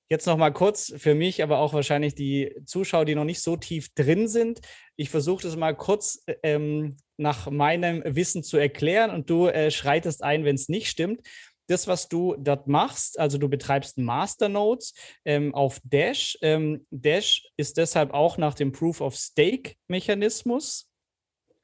Jetzt 0.09 0.25
noch 0.25 0.37
mal 0.37 0.51
kurz 0.51 0.93
für 0.95 1.15
mich, 1.15 1.43
aber 1.43 1.59
auch 1.59 1.73
wahrscheinlich 1.73 2.15
die 2.15 2.55
Zuschauer, 2.65 3.03
die 3.03 3.15
noch 3.15 3.25
nicht 3.25 3.41
so 3.41 3.57
tief 3.57 3.93
drin 3.93 4.29
sind. 4.29 4.61
Ich 4.95 5.09
versuche 5.09 5.43
das 5.43 5.57
mal 5.57 5.75
kurz 5.75 6.23
ähm, 6.43 6.95
nach 7.17 7.49
meinem 7.49 8.01
Wissen 8.05 8.41
zu 8.41 8.57
erklären 8.57 9.11
und 9.11 9.29
du 9.29 9.47
äh, 9.47 9.69
schreitest 9.69 10.23
ein, 10.23 10.45
wenn 10.45 10.55
es 10.55 10.69
nicht 10.69 10.87
stimmt. 10.87 11.21
Das, 11.67 11.87
was 11.87 12.07
du 12.07 12.35
dort 12.39 12.67
machst, 12.67 13.19
also 13.19 13.37
du 13.37 13.49
betreibst 13.49 13.97
Masternodes 13.97 14.93
ähm, 15.25 15.53
auf 15.53 15.81
Dash. 15.83 16.37
Ähm, 16.41 16.87
Dash 16.89 17.45
ist 17.57 17.75
deshalb 17.75 18.13
auch 18.13 18.37
nach 18.37 18.53
dem 18.53 18.71
Proof 18.71 19.01
of 19.01 19.15
Stake 19.15 19.73
Mechanismus 19.89 20.89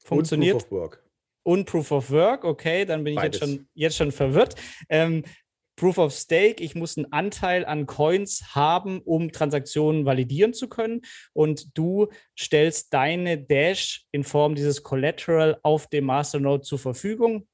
funktioniert. 0.04 0.56
Und 0.56 0.68
Proof 0.68 0.72
of 0.72 0.82
Work. 0.82 1.04
Und 1.46 1.64
Proof 1.66 1.90
of 1.92 2.10
Work, 2.10 2.44
okay, 2.44 2.84
dann 2.84 3.04
bin 3.04 3.14
Beides. 3.14 3.36
ich 3.36 3.40
jetzt 3.40 3.50
schon, 3.50 3.68
jetzt 3.74 3.96
schon 3.96 4.12
verwirrt. 4.12 4.54
Ähm, 4.90 5.24
Proof 5.76 5.98
of 5.98 6.12
Stake, 6.12 6.62
ich 6.62 6.74
muss 6.74 6.96
einen 6.96 7.12
Anteil 7.12 7.64
an 7.64 7.86
Coins 7.86 8.54
haben, 8.54 9.00
um 9.00 9.32
Transaktionen 9.32 10.04
validieren 10.04 10.54
zu 10.54 10.68
können. 10.68 11.02
Und 11.32 11.76
du 11.76 12.08
stellst 12.38 12.92
deine 12.94 13.38
Dash 13.38 14.04
in 14.12 14.24
Form 14.24 14.54
dieses 14.54 14.82
Collateral 14.82 15.58
auf 15.62 15.88
dem 15.88 16.04
Masternode 16.04 16.62
zur 16.62 16.78
Verfügung. 16.78 17.46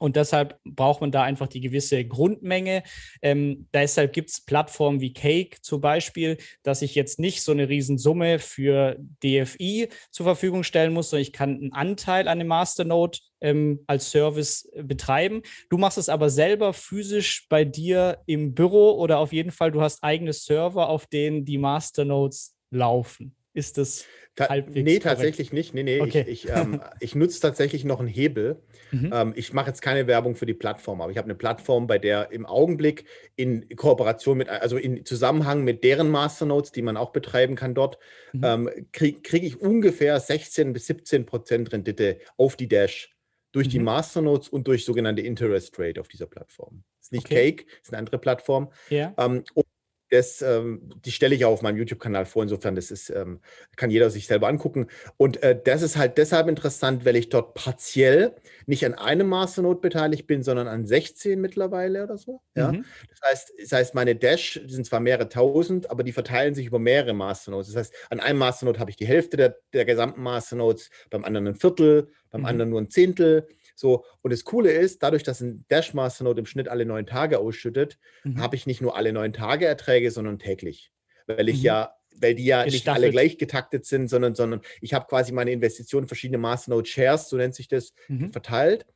Und 0.00 0.16
deshalb 0.16 0.58
braucht 0.64 1.02
man 1.02 1.12
da 1.12 1.22
einfach 1.22 1.46
die 1.46 1.60
gewisse 1.60 2.04
Grundmenge. 2.04 2.82
Ähm, 3.20 3.68
deshalb 3.74 4.12
gibt 4.12 4.30
es 4.30 4.44
Plattformen 4.44 5.00
wie 5.00 5.12
Cake 5.12 5.58
zum 5.60 5.80
Beispiel, 5.80 6.38
dass 6.62 6.82
ich 6.82 6.94
jetzt 6.94 7.18
nicht 7.18 7.42
so 7.42 7.52
eine 7.52 7.68
Riesensumme 7.68 8.38
für 8.38 8.96
DFI 9.22 9.88
zur 10.10 10.24
Verfügung 10.24 10.64
stellen 10.64 10.94
muss, 10.94 11.10
sondern 11.10 11.22
ich 11.22 11.32
kann 11.32 11.56
einen 11.56 11.72
Anteil 11.72 12.28
an 12.28 12.38
dem 12.38 12.48
Masternode 12.48 13.18
ähm, 13.42 13.80
als 13.86 14.10
Service 14.10 14.70
betreiben. 14.74 15.42
Du 15.68 15.76
machst 15.76 15.98
es 15.98 16.08
aber 16.08 16.30
selber 16.30 16.72
physisch 16.72 17.46
bei 17.48 17.64
dir 17.64 18.22
im 18.24 18.54
Büro 18.54 18.92
oder 18.92 19.18
auf 19.18 19.32
jeden 19.32 19.50
Fall, 19.50 19.70
du 19.70 19.82
hast 19.82 20.02
eigene 20.02 20.32
Server, 20.32 20.88
auf 20.88 21.06
denen 21.06 21.44
die 21.44 21.58
Masternodes 21.58 22.56
laufen. 22.70 23.36
Ist 23.52 23.78
das 23.78 24.06
Ta 24.36 24.48
halbwegs 24.48 24.84
Nee, 24.84 24.98
tatsächlich 25.00 25.52
nicht. 25.52 25.74
Nee, 25.74 25.82
nee, 25.82 26.00
okay. 26.00 26.24
ich, 26.26 26.44
ich, 26.44 26.50
ähm, 26.50 26.80
ich 27.00 27.14
nutze 27.14 27.40
tatsächlich 27.40 27.84
noch 27.84 27.98
einen 27.98 28.08
Hebel. 28.08 28.62
Mhm. 28.92 29.10
Ähm, 29.12 29.32
ich 29.36 29.52
mache 29.52 29.68
jetzt 29.68 29.82
keine 29.82 30.06
Werbung 30.06 30.36
für 30.36 30.46
die 30.46 30.54
Plattform, 30.54 31.00
aber 31.00 31.10
ich 31.10 31.18
habe 31.18 31.26
eine 31.26 31.34
Plattform, 31.34 31.86
bei 31.86 31.98
der 31.98 32.30
im 32.30 32.46
Augenblick 32.46 33.04
in 33.36 33.68
Kooperation 33.76 34.38
mit, 34.38 34.48
also 34.48 34.76
in 34.76 35.04
Zusammenhang 35.04 35.64
mit 35.64 35.82
deren 35.82 36.10
Masternodes, 36.10 36.72
die 36.72 36.82
man 36.82 36.96
auch 36.96 37.10
betreiben 37.10 37.56
kann 37.56 37.74
dort, 37.74 37.98
mhm. 38.32 38.44
ähm, 38.44 38.70
kriege 38.92 39.20
krieg 39.20 39.42
ich 39.42 39.60
ungefähr 39.60 40.18
16 40.18 40.72
bis 40.72 40.86
17 40.86 41.26
Prozent 41.26 41.72
Rendite 41.72 42.18
auf 42.36 42.56
die 42.56 42.68
Dash 42.68 43.16
durch 43.52 43.66
mhm. 43.66 43.70
die 43.70 43.78
Masternodes 43.80 44.48
und 44.48 44.68
durch 44.68 44.84
sogenannte 44.84 45.22
Interest 45.22 45.76
Rate 45.78 46.00
auf 46.00 46.08
dieser 46.08 46.26
Plattform. 46.26 46.84
Das 46.98 47.06
ist 47.06 47.12
nicht 47.12 47.26
okay. 47.26 47.52
Cake, 47.56 47.66
ist 47.82 47.90
eine 47.90 47.98
andere 47.98 48.18
Plattform. 48.18 48.70
Ja. 48.90 49.12
Ähm, 49.18 49.42
und 49.54 49.66
das, 50.10 50.42
ähm, 50.42 50.92
die 51.04 51.12
stelle 51.12 51.34
ich 51.34 51.44
auch 51.44 51.52
auf 51.52 51.62
meinem 51.62 51.76
YouTube-Kanal 51.78 52.26
vor. 52.26 52.42
Insofern, 52.42 52.74
das 52.74 52.90
ist, 52.90 53.10
ähm, 53.10 53.40
kann 53.76 53.90
jeder 53.90 54.10
sich 54.10 54.26
selber 54.26 54.48
angucken. 54.48 54.88
Und 55.16 55.42
äh, 55.42 55.58
das 55.62 55.82
ist 55.82 55.96
halt 55.96 56.18
deshalb 56.18 56.48
interessant, 56.48 57.04
weil 57.04 57.16
ich 57.16 57.28
dort 57.28 57.54
partiell 57.54 58.34
nicht 58.66 58.84
an 58.84 58.94
einem 58.94 59.28
Masternode 59.28 59.80
beteiligt 59.80 60.26
bin, 60.26 60.42
sondern 60.42 60.66
an 60.66 60.84
16 60.84 61.40
mittlerweile 61.40 62.02
oder 62.04 62.18
so. 62.18 62.40
Ja? 62.56 62.72
Mhm. 62.72 62.84
Das, 63.08 63.30
heißt, 63.30 63.52
das 63.60 63.72
heißt, 63.72 63.94
meine 63.94 64.16
Dash 64.16 64.60
sind 64.66 64.84
zwar 64.84 65.00
mehrere 65.00 65.28
tausend, 65.28 65.90
aber 65.90 66.02
die 66.02 66.12
verteilen 66.12 66.54
sich 66.54 66.66
über 66.66 66.78
mehrere 66.78 67.12
Masternodes. 67.12 67.68
Das 67.68 67.76
heißt, 67.76 67.94
an 68.10 68.20
einem 68.20 68.40
Masternode 68.40 68.80
habe 68.80 68.90
ich 68.90 68.96
die 68.96 69.06
Hälfte 69.06 69.36
der, 69.36 69.56
der 69.72 69.84
gesamten 69.84 70.22
Masternodes, 70.22 70.90
beim 71.08 71.24
anderen 71.24 71.46
ein 71.46 71.54
Viertel, 71.54 72.08
beim 72.30 72.42
mhm. 72.42 72.46
anderen 72.46 72.70
nur 72.70 72.80
ein 72.80 72.90
Zehntel. 72.90 73.46
So, 73.74 74.04
und 74.22 74.32
das 74.32 74.44
Coole 74.44 74.70
ist, 74.70 75.02
dadurch, 75.02 75.22
dass 75.22 75.40
ein 75.40 75.64
Dash 75.68 75.94
Masternode 75.94 76.40
im 76.40 76.46
Schnitt 76.46 76.68
alle 76.68 76.86
neun 76.86 77.06
Tage 77.06 77.38
ausschüttet, 77.38 77.98
mhm. 78.24 78.40
habe 78.40 78.56
ich 78.56 78.66
nicht 78.66 78.80
nur 78.80 78.96
alle 78.96 79.12
neun 79.12 79.32
Tage 79.32 79.66
Erträge, 79.66 80.10
sondern 80.10 80.38
täglich. 80.38 80.92
Weil 81.26 81.48
ich 81.48 81.58
mhm. 81.58 81.64
ja, 81.64 81.94
weil 82.20 82.34
die 82.34 82.44
ja 82.44 82.64
Gestaffelt. 82.64 82.72
nicht 82.72 82.88
alle 82.88 83.10
gleich 83.10 83.38
getaktet 83.38 83.86
sind, 83.86 84.08
sondern, 84.08 84.34
sondern 84.34 84.60
ich 84.80 84.94
habe 84.94 85.06
quasi 85.06 85.32
meine 85.32 85.52
Investitionen 85.52 86.04
in 86.04 86.08
verschiedene 86.08 86.38
Masternode 86.38 86.88
Shares, 86.88 87.28
so 87.28 87.36
nennt 87.36 87.54
sich 87.54 87.68
das, 87.68 87.94
mhm. 88.08 88.32
verteilt. 88.32 88.86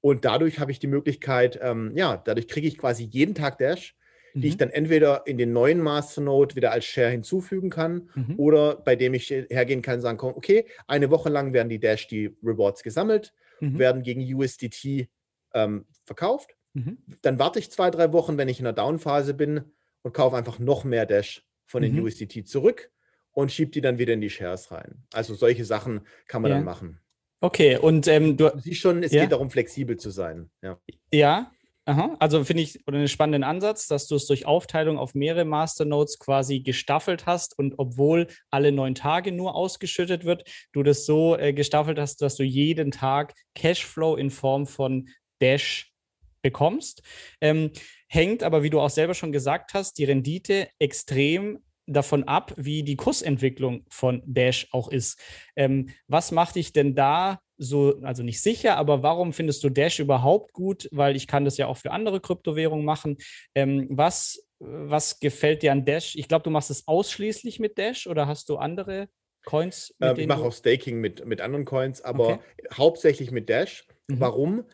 Und 0.00 0.24
dadurch 0.24 0.58
habe 0.58 0.72
ich 0.72 0.80
die 0.80 0.88
Möglichkeit, 0.88 1.58
ähm, 1.62 1.92
ja, 1.94 2.16
dadurch 2.16 2.48
kriege 2.48 2.66
ich 2.66 2.76
quasi 2.76 3.04
jeden 3.04 3.34
Tag 3.34 3.58
Dash, 3.58 3.94
die 4.34 4.48
ich 4.48 4.54
mhm. 4.54 4.58
dann 4.58 4.70
entweder 4.70 5.26
in 5.26 5.38
den 5.38 5.52
neuen 5.52 5.80
Masternode 5.80 6.56
wieder 6.56 6.72
als 6.72 6.84
Share 6.86 7.10
hinzufügen 7.10 7.70
kann 7.70 8.10
mhm. 8.14 8.34
oder 8.38 8.76
bei 8.76 8.96
dem 8.96 9.14
ich 9.14 9.30
hergehen 9.30 9.82
kann 9.82 9.96
und 9.96 10.00
sagen 10.00 10.18
kann, 10.18 10.30
okay, 10.30 10.66
eine 10.86 11.10
Woche 11.10 11.28
lang 11.28 11.52
werden 11.52 11.68
die 11.68 11.78
Dash, 11.78 12.08
die 12.08 12.34
Rewards 12.42 12.82
gesammelt 12.82 13.32
mhm. 13.62 13.78
werden 13.78 14.02
gegen 14.02 14.22
USDT 14.22 15.08
ähm, 15.54 15.86
verkauft. 16.04 16.56
Mhm. 16.74 16.98
Dann 17.22 17.38
warte 17.38 17.58
ich 17.58 17.70
zwei, 17.70 17.90
drei 17.90 18.12
Wochen, 18.12 18.38
wenn 18.38 18.48
ich 18.48 18.58
in 18.58 18.64
der 18.64 18.72
Down-Phase 18.72 19.34
bin 19.34 19.72
und 20.02 20.14
kaufe 20.14 20.36
einfach 20.36 20.58
noch 20.58 20.84
mehr 20.84 21.06
Dash 21.06 21.46
von 21.66 21.82
den 21.82 21.94
mhm. 21.94 22.04
USDT 22.04 22.46
zurück 22.46 22.90
und 23.32 23.52
schiebe 23.52 23.70
die 23.70 23.80
dann 23.80 23.98
wieder 23.98 24.14
in 24.14 24.20
die 24.20 24.30
Shares 24.30 24.70
rein. 24.70 25.04
Also 25.12 25.34
solche 25.34 25.64
Sachen 25.64 26.06
kann 26.26 26.42
man 26.42 26.50
ja. 26.50 26.56
dann 26.58 26.64
machen. 26.64 27.00
Okay, 27.40 27.76
und 27.76 28.06
ähm, 28.06 28.36
du, 28.36 28.50
siehst 28.56 28.80
schon, 28.80 29.02
es 29.02 29.12
ja? 29.12 29.22
geht 29.22 29.32
darum, 29.32 29.50
flexibel 29.50 29.96
zu 29.96 30.10
sein. 30.10 30.50
Ja, 30.62 30.78
ja 31.12 31.50
Aha, 31.84 32.14
also 32.20 32.44
finde 32.44 32.62
ich 32.62 32.78
einen 32.86 33.08
spannenden 33.08 33.42
Ansatz, 33.42 33.88
dass 33.88 34.06
du 34.06 34.14
es 34.14 34.26
durch 34.26 34.46
Aufteilung 34.46 34.98
auf 34.98 35.16
mehrere 35.16 35.44
Masternodes 35.44 36.20
quasi 36.20 36.60
gestaffelt 36.60 37.26
hast 37.26 37.58
und 37.58 37.74
obwohl 37.76 38.28
alle 38.50 38.70
neun 38.70 38.94
Tage 38.94 39.32
nur 39.32 39.56
ausgeschüttet 39.56 40.24
wird, 40.24 40.48
du 40.72 40.84
das 40.84 41.04
so 41.06 41.36
äh, 41.36 41.52
gestaffelt 41.52 41.98
hast, 41.98 42.22
dass 42.22 42.36
du 42.36 42.44
jeden 42.44 42.92
Tag 42.92 43.34
Cashflow 43.56 44.14
in 44.14 44.30
Form 44.30 44.68
von 44.68 45.08
Dash 45.40 45.92
bekommst. 46.40 47.02
Ähm, 47.40 47.72
hängt 48.06 48.44
aber, 48.44 48.62
wie 48.62 48.70
du 48.70 48.80
auch 48.80 48.90
selber 48.90 49.14
schon 49.14 49.32
gesagt 49.32 49.74
hast, 49.74 49.98
die 49.98 50.04
Rendite 50.04 50.68
extrem 50.78 51.58
davon 51.86 52.24
ab, 52.24 52.54
wie 52.56 52.84
die 52.84 52.96
Kursentwicklung 52.96 53.84
von 53.88 54.22
Dash 54.24 54.68
auch 54.70 54.88
ist. 54.88 55.18
Ähm, 55.56 55.88
was 56.06 56.30
macht 56.30 56.54
dich 56.54 56.72
denn 56.72 56.94
da 56.94 57.40
so, 57.62 58.00
also 58.02 58.22
nicht 58.22 58.40
sicher, 58.40 58.76
aber 58.76 59.02
warum 59.02 59.32
findest 59.32 59.62
du 59.64 59.70
Dash 59.70 59.98
überhaupt 59.98 60.52
gut? 60.52 60.88
Weil 60.92 61.16
ich 61.16 61.26
kann 61.26 61.44
das 61.44 61.56
ja 61.56 61.66
auch 61.66 61.76
für 61.76 61.90
andere 61.92 62.20
Kryptowährungen 62.20 62.84
machen. 62.84 63.18
Ähm, 63.54 63.86
was, 63.90 64.46
was 64.58 65.20
gefällt 65.20 65.62
dir 65.62 65.72
an 65.72 65.84
Dash? 65.84 66.14
Ich 66.16 66.28
glaube, 66.28 66.44
du 66.44 66.50
machst 66.50 66.70
es 66.70 66.86
ausschließlich 66.86 67.58
mit 67.60 67.78
Dash 67.78 68.06
oder 68.06 68.26
hast 68.26 68.48
du 68.48 68.56
andere 68.56 69.08
Coins? 69.44 69.94
Ähm, 70.00 70.16
ich 70.18 70.26
mache 70.26 70.42
auch 70.42 70.52
Staking 70.52 71.00
mit, 71.00 71.24
mit 71.26 71.40
anderen 71.40 71.64
Coins, 71.64 72.00
aber 72.02 72.34
okay. 72.34 72.38
hauptsächlich 72.74 73.30
mit 73.30 73.48
Dash. 73.48 73.86
Mhm. 74.08 74.20
Warum? 74.20 74.64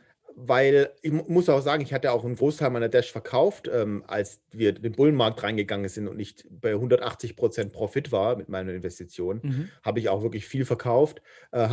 Weil 0.40 0.90
ich 1.02 1.10
muss 1.10 1.48
auch 1.48 1.60
sagen, 1.60 1.82
ich 1.82 1.92
hatte 1.92 2.12
auch 2.12 2.24
einen 2.24 2.36
Großteil 2.36 2.70
meiner 2.70 2.88
Dash 2.88 3.10
verkauft, 3.10 3.68
ähm, 3.72 4.04
als 4.06 4.40
wir 4.52 4.76
in 4.76 4.82
den 4.82 4.92
Bullenmarkt 4.92 5.42
reingegangen 5.42 5.88
sind 5.88 6.06
und 6.06 6.20
ich 6.20 6.44
bei 6.48 6.70
180 6.70 7.34
Prozent 7.34 7.72
Profit 7.72 8.12
war 8.12 8.36
mit 8.36 8.48
meiner 8.48 8.72
Investition, 8.72 9.40
mhm. 9.42 9.68
habe 9.82 9.98
ich 9.98 10.08
auch 10.08 10.22
wirklich 10.22 10.46
viel 10.46 10.64
verkauft, 10.64 11.22
äh, 11.50 11.68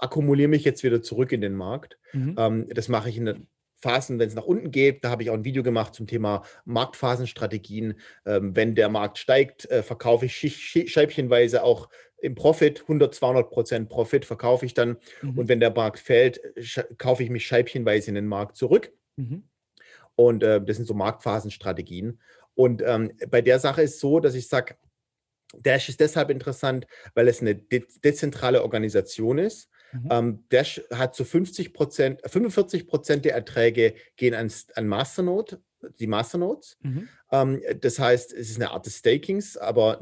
akkumuliere 0.00 0.48
mich 0.48 0.64
jetzt 0.64 0.82
wieder 0.82 1.02
zurück 1.02 1.30
in 1.30 1.40
den 1.40 1.54
Markt. 1.54 1.98
Mhm. 2.12 2.34
Ähm, 2.36 2.68
das 2.70 2.88
mache 2.88 3.08
ich 3.08 3.16
in 3.16 3.26
den 3.26 3.46
Phasen, 3.80 4.18
wenn 4.18 4.28
es 4.28 4.34
nach 4.34 4.44
unten 4.44 4.70
geht. 4.70 5.04
Da 5.04 5.10
habe 5.10 5.22
ich 5.22 5.30
auch 5.30 5.34
ein 5.34 5.44
Video 5.44 5.62
gemacht 5.62 5.94
zum 5.94 6.06
Thema 6.06 6.42
Marktphasenstrategien. 6.64 7.94
Ähm, 8.26 8.54
wenn 8.54 8.74
der 8.74 8.88
Markt 8.88 9.18
steigt, 9.18 9.70
äh, 9.70 9.82
verkaufe 9.82 10.26
ich 10.26 10.36
scheibchenweise 10.90 11.62
auch 11.62 11.88
im 12.20 12.34
Profit, 12.34 12.82
100, 12.82 13.14
200 13.14 13.50
Prozent 13.50 13.88
Profit 13.88 14.24
verkaufe 14.24 14.66
ich 14.66 14.74
dann. 14.74 14.96
Mhm. 15.22 15.38
Und 15.38 15.48
wenn 15.48 15.60
der 15.60 15.72
Markt 15.72 15.98
fällt, 15.98 16.40
kaufe 16.98 17.22
ich 17.22 17.30
mich 17.30 17.46
scheibchenweise 17.46 18.10
in 18.10 18.14
den 18.14 18.26
Markt 18.26 18.56
zurück. 18.56 18.92
Mhm. 19.16 19.44
Und 20.14 20.42
äh, 20.42 20.62
das 20.62 20.76
sind 20.76 20.86
so 20.86 20.94
Marktphasenstrategien. 20.94 22.20
Und 22.54 22.82
ähm, 22.84 23.12
bei 23.30 23.40
der 23.40 23.58
Sache 23.58 23.82
ist 23.82 24.00
so, 24.00 24.20
dass 24.20 24.34
ich 24.34 24.48
sage, 24.48 24.76
Dash 25.54 25.88
ist 25.88 26.00
deshalb 26.00 26.30
interessant, 26.30 26.86
weil 27.14 27.26
es 27.28 27.40
eine 27.40 27.54
de 27.54 27.84
dezentrale 28.04 28.62
Organisation 28.62 29.38
ist. 29.38 29.68
Mhm. 29.92 30.08
Ähm, 30.10 30.44
Dash 30.50 30.80
hat 30.92 31.14
zu 31.14 31.24
so 31.24 31.30
50 31.30 31.72
Prozent, 31.72 32.20
45 32.24 32.86
Prozent 32.86 33.24
der 33.24 33.34
Erträge 33.34 33.94
gehen 34.16 34.34
an, 34.34 34.52
an 34.74 34.86
Masternode, 34.86 35.60
die 35.98 36.06
Masternodes. 36.06 36.76
Mhm. 36.82 37.08
Ähm, 37.32 37.62
das 37.80 37.98
heißt, 37.98 38.32
es 38.32 38.50
ist 38.50 38.56
eine 38.56 38.70
Art 38.70 38.86
des 38.86 38.98
Stakings, 38.98 39.56
aber 39.56 40.00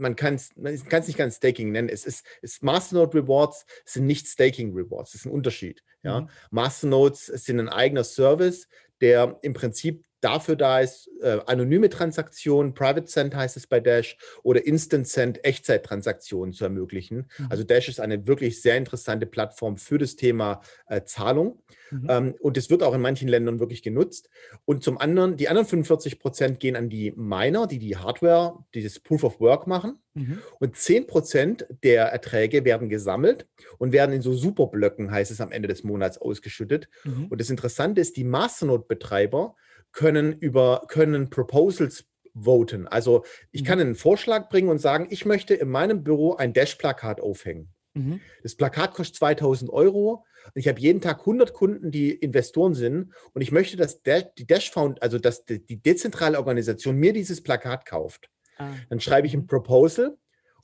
man 0.00 0.16
kann 0.16 0.34
es 0.34 0.54
nicht 0.56 1.16
ganz 1.16 1.36
Staking 1.36 1.72
nennen. 1.72 1.88
Es 1.88 2.04
ist, 2.04 2.24
es 2.42 2.62
Masternode 2.62 3.18
Rewards 3.18 3.66
sind 3.84 4.06
nicht 4.06 4.26
Staking 4.26 4.72
Rewards. 4.74 5.12
Das 5.12 5.20
ist 5.20 5.26
ein 5.26 5.32
Unterschied. 5.32 5.82
Ja? 6.02 6.22
Mhm. 6.22 6.28
Masternodes 6.50 7.26
sind 7.26 7.60
ein 7.60 7.68
eigener 7.68 8.04
Service, 8.04 8.68
der 9.00 9.38
im 9.42 9.52
Prinzip 9.52 10.04
dafür 10.20 10.56
da 10.56 10.80
ist, 10.80 11.10
äh, 11.22 11.38
anonyme 11.46 11.88
Transaktionen, 11.88 12.74
Private 12.74 13.04
Cent 13.04 13.34
heißt 13.34 13.56
es 13.56 13.66
bei 13.66 13.80
Dash, 13.80 14.16
oder 14.42 14.66
Instant 14.66 15.06
Cent 15.06 15.44
Echtzeittransaktionen 15.44 16.52
zu 16.52 16.64
ermöglichen. 16.64 17.28
Mhm. 17.38 17.46
Also 17.50 17.64
Dash 17.64 17.88
ist 17.88 18.00
eine 18.00 18.26
wirklich 18.26 18.62
sehr 18.62 18.76
interessante 18.76 19.26
Plattform 19.26 19.76
für 19.76 19.98
das 19.98 20.16
Thema 20.16 20.60
äh, 20.86 21.02
Zahlung. 21.04 21.62
Mhm. 21.90 22.06
Ähm, 22.08 22.34
und 22.40 22.56
es 22.56 22.70
wird 22.70 22.82
auch 22.82 22.94
in 22.94 23.00
manchen 23.00 23.28
Ländern 23.28 23.60
wirklich 23.60 23.82
genutzt. 23.82 24.28
Und 24.64 24.84
zum 24.84 24.98
anderen, 24.98 25.36
die 25.36 25.48
anderen 25.48 25.66
45 25.66 26.18
Prozent 26.18 26.60
gehen 26.60 26.76
an 26.76 26.88
die 26.88 27.12
Miner, 27.16 27.66
die 27.66 27.78
die 27.78 27.96
Hardware, 27.96 28.64
dieses 28.74 29.00
Proof 29.00 29.24
of 29.24 29.40
Work 29.40 29.66
machen. 29.66 29.98
Mhm. 30.14 30.38
Und 30.58 30.76
10 30.76 31.06
Prozent 31.06 31.66
der 31.82 32.06
Erträge 32.06 32.64
werden 32.64 32.88
gesammelt 32.88 33.46
und 33.78 33.92
werden 33.92 34.12
in 34.12 34.22
so 34.22 34.32
Superblöcken, 34.32 35.10
heißt 35.10 35.30
es 35.30 35.40
am 35.40 35.52
Ende 35.52 35.68
des 35.68 35.84
Monats, 35.84 36.18
ausgeschüttet. 36.18 36.88
Mhm. 37.04 37.26
Und 37.26 37.40
das 37.40 37.50
Interessante 37.50 38.00
ist, 38.00 38.16
die 38.16 38.24
Masternode-Betreiber 38.24 39.56
können 39.92 40.32
über 40.38 40.82
können 40.88 41.30
Proposals 41.30 42.04
voten. 42.34 42.86
Also 42.86 43.24
ich 43.50 43.64
kann 43.64 43.78
mhm. 43.78 43.86
einen 43.86 43.94
Vorschlag 43.94 44.48
bringen 44.48 44.68
und 44.68 44.78
sagen, 44.78 45.08
ich 45.10 45.24
möchte 45.24 45.54
in 45.54 45.68
meinem 45.68 46.02
Büro 46.04 46.34
ein 46.34 46.52
Dash-Plakat 46.52 47.20
aufhängen. 47.20 47.72
Mhm. 47.94 48.20
Das 48.42 48.54
Plakat 48.54 48.94
kostet 48.94 49.16
2000 49.16 49.70
Euro. 49.70 50.24
Und 50.46 50.60
ich 50.60 50.68
habe 50.68 50.80
jeden 50.80 51.00
Tag 51.00 51.20
100 51.20 51.52
Kunden, 51.52 51.90
die 51.90 52.12
Investoren 52.12 52.74
sind. 52.74 53.12
Und 53.32 53.42
ich 53.42 53.52
möchte, 53.52 53.76
dass 53.76 54.02
der, 54.02 54.22
die 54.22 54.46
Dash 54.46 54.70
Found, 54.70 55.02
also 55.02 55.18
dass 55.18 55.44
die, 55.44 55.64
die, 55.64 55.76
dezentrale 55.76 56.38
Organisation 56.38 56.96
mir 56.96 57.12
dieses 57.12 57.42
Plakat 57.42 57.84
kauft. 57.84 58.30
Ah. 58.56 58.70
Dann 58.88 59.00
schreibe 59.00 59.26
ich 59.26 59.34
ein 59.34 59.40
mhm. 59.40 59.46
Proposal 59.46 60.16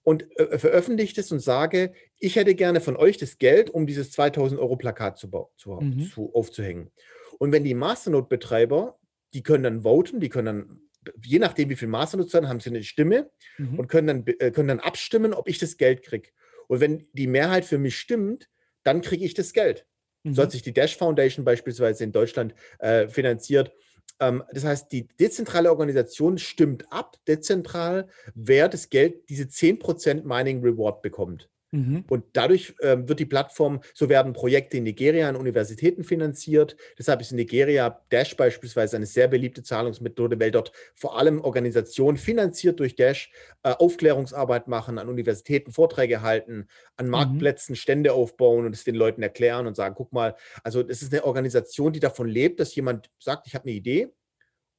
und 0.02 0.24
äh, 0.38 0.58
veröffentliche 0.58 1.20
es 1.20 1.32
und 1.32 1.40
sage, 1.40 1.92
ich 2.18 2.36
hätte 2.36 2.54
gerne 2.54 2.80
von 2.80 2.96
euch 2.96 3.18
das 3.18 3.38
Geld, 3.38 3.70
um 3.70 3.86
dieses 3.86 4.12
2000 4.12 4.60
Euro 4.60 4.76
Plakat 4.76 5.18
zu, 5.18 5.28
zu, 5.56 5.72
mhm. 5.72 6.10
zu 6.10 6.32
aufzuhängen. 6.34 6.90
Und 7.38 7.52
wenn 7.52 7.64
die 7.64 7.74
Masternode-Betreiber 7.74 8.98
die 9.36 9.42
können 9.42 9.64
dann 9.64 9.82
voten, 9.82 10.18
die 10.18 10.30
können 10.30 10.46
dann, 10.46 11.12
je 11.22 11.38
nachdem, 11.38 11.68
wie 11.68 11.76
viel 11.76 11.88
Masternutzer 11.88 12.38
haben, 12.38 12.48
haben 12.48 12.60
sie 12.60 12.70
eine 12.70 12.82
Stimme 12.82 13.30
mhm. 13.58 13.78
und 13.78 13.88
können 13.88 14.06
dann, 14.06 14.26
äh, 14.38 14.50
können 14.50 14.68
dann 14.68 14.80
abstimmen, 14.80 15.34
ob 15.34 15.46
ich 15.46 15.58
das 15.58 15.76
Geld 15.76 16.02
kriege. 16.02 16.30
Und 16.68 16.80
wenn 16.80 17.06
die 17.12 17.26
Mehrheit 17.26 17.66
für 17.66 17.76
mich 17.76 17.98
stimmt, 17.98 18.48
dann 18.82 19.02
kriege 19.02 19.26
ich 19.26 19.34
das 19.34 19.52
Geld. 19.52 19.86
Mhm. 20.22 20.32
So 20.32 20.42
hat 20.42 20.52
sich 20.52 20.62
die 20.62 20.72
Dash 20.72 20.96
Foundation 20.96 21.44
beispielsweise 21.44 22.02
in 22.02 22.12
Deutschland 22.12 22.54
äh, 22.78 23.08
finanziert. 23.08 23.72
Ähm, 24.20 24.42
das 24.52 24.64
heißt, 24.64 24.90
die 24.90 25.06
dezentrale 25.06 25.70
Organisation 25.70 26.38
stimmt 26.38 26.90
ab, 26.90 27.16
dezentral, 27.28 28.08
wer 28.34 28.70
das 28.70 28.88
Geld, 28.88 29.28
diese 29.28 29.44
10% 29.44 30.24
Mining 30.24 30.62
Reward 30.62 31.02
bekommt. 31.02 31.50
Mhm. 31.76 32.04
Und 32.08 32.24
dadurch 32.32 32.74
äh, 32.80 32.96
wird 33.06 33.20
die 33.20 33.26
Plattform, 33.26 33.80
so 33.92 34.08
werden 34.08 34.32
Projekte 34.32 34.78
in 34.78 34.84
Nigeria 34.84 35.28
an 35.28 35.36
Universitäten 35.36 36.04
finanziert. 36.04 36.76
Deshalb 36.98 37.20
ist 37.20 37.32
in 37.32 37.36
Nigeria 37.36 38.00
Dash 38.10 38.34
beispielsweise 38.36 38.96
eine 38.96 39.06
sehr 39.06 39.28
beliebte 39.28 39.62
Zahlungsmethode, 39.62 40.40
weil 40.40 40.50
dort 40.50 40.72
vor 40.94 41.18
allem 41.18 41.40
Organisationen 41.42 42.16
finanziert 42.16 42.80
durch 42.80 42.96
Dash 42.96 43.30
äh, 43.62 43.70
Aufklärungsarbeit 43.70 44.68
machen, 44.68 44.98
an 44.98 45.08
Universitäten 45.08 45.70
Vorträge 45.70 46.22
halten, 46.22 46.66
an 46.96 47.06
mhm. 47.06 47.12
Marktplätzen 47.12 47.74
mhm. 47.74 47.76
Stände 47.76 48.12
aufbauen 48.14 48.64
und 48.64 48.74
es 48.74 48.84
den 48.84 48.94
Leuten 48.94 49.22
erklären 49.22 49.66
und 49.66 49.76
sagen, 49.76 49.94
guck 49.94 50.12
mal, 50.12 50.34
also 50.62 50.82
das 50.82 51.02
ist 51.02 51.12
eine 51.12 51.24
Organisation, 51.24 51.92
die 51.92 52.00
davon 52.00 52.26
lebt, 52.26 52.58
dass 52.58 52.74
jemand 52.74 53.10
sagt, 53.18 53.46
ich 53.46 53.54
habe 53.54 53.64
eine 53.64 53.72
Idee 53.72 54.08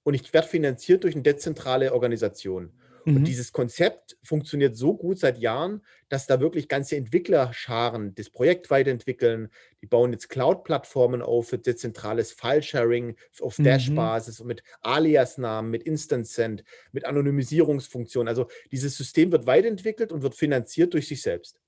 und 0.04 0.16
ich 0.16 0.34
werde 0.34 0.48
finanziert 0.48 1.04
durch 1.04 1.14
eine 1.14 1.24
dezentrale 1.24 1.94
Organisation. 1.94 2.72
Und 3.08 3.20
mhm. 3.20 3.24
dieses 3.24 3.54
Konzept 3.54 4.18
funktioniert 4.22 4.76
so 4.76 4.94
gut 4.94 5.18
seit 5.18 5.38
Jahren, 5.38 5.82
dass 6.10 6.28
da 6.28 6.42
wirklich 6.42 6.68
ganze 6.68 6.98
Entwicklerscharen 6.98 8.14
das 8.16 8.30
Projekt 8.30 8.70
weiterentwickeln. 8.70 9.48
Die 9.82 9.86
bauen 9.86 10.12
jetzt 10.12 10.28
Cloud-Plattformen 10.28 11.22
auf 11.22 11.48
für 11.48 11.58
dezentrales 11.58 12.34
File-Sharing 12.34 13.16
auf 13.40 13.60
mhm. 13.60 13.64
Dash-Basis 13.64 14.42
und 14.42 14.48
mit 14.48 14.62
Alias-Namen, 14.82 15.72
mit 15.72 15.84
Instant-Send, 15.84 16.66
mit 16.92 17.06
Anonymisierungsfunktionen. 17.06 18.28
Also 18.28 18.48
dieses 18.74 18.98
System 18.98 19.32
wird 19.32 19.48
weiterentwickelt 19.48 20.12
und 20.12 20.22
wird 20.22 20.36
finanziert 20.36 20.94
durch 20.94 21.08
sich 21.08 21.22
selbst. 21.22 21.62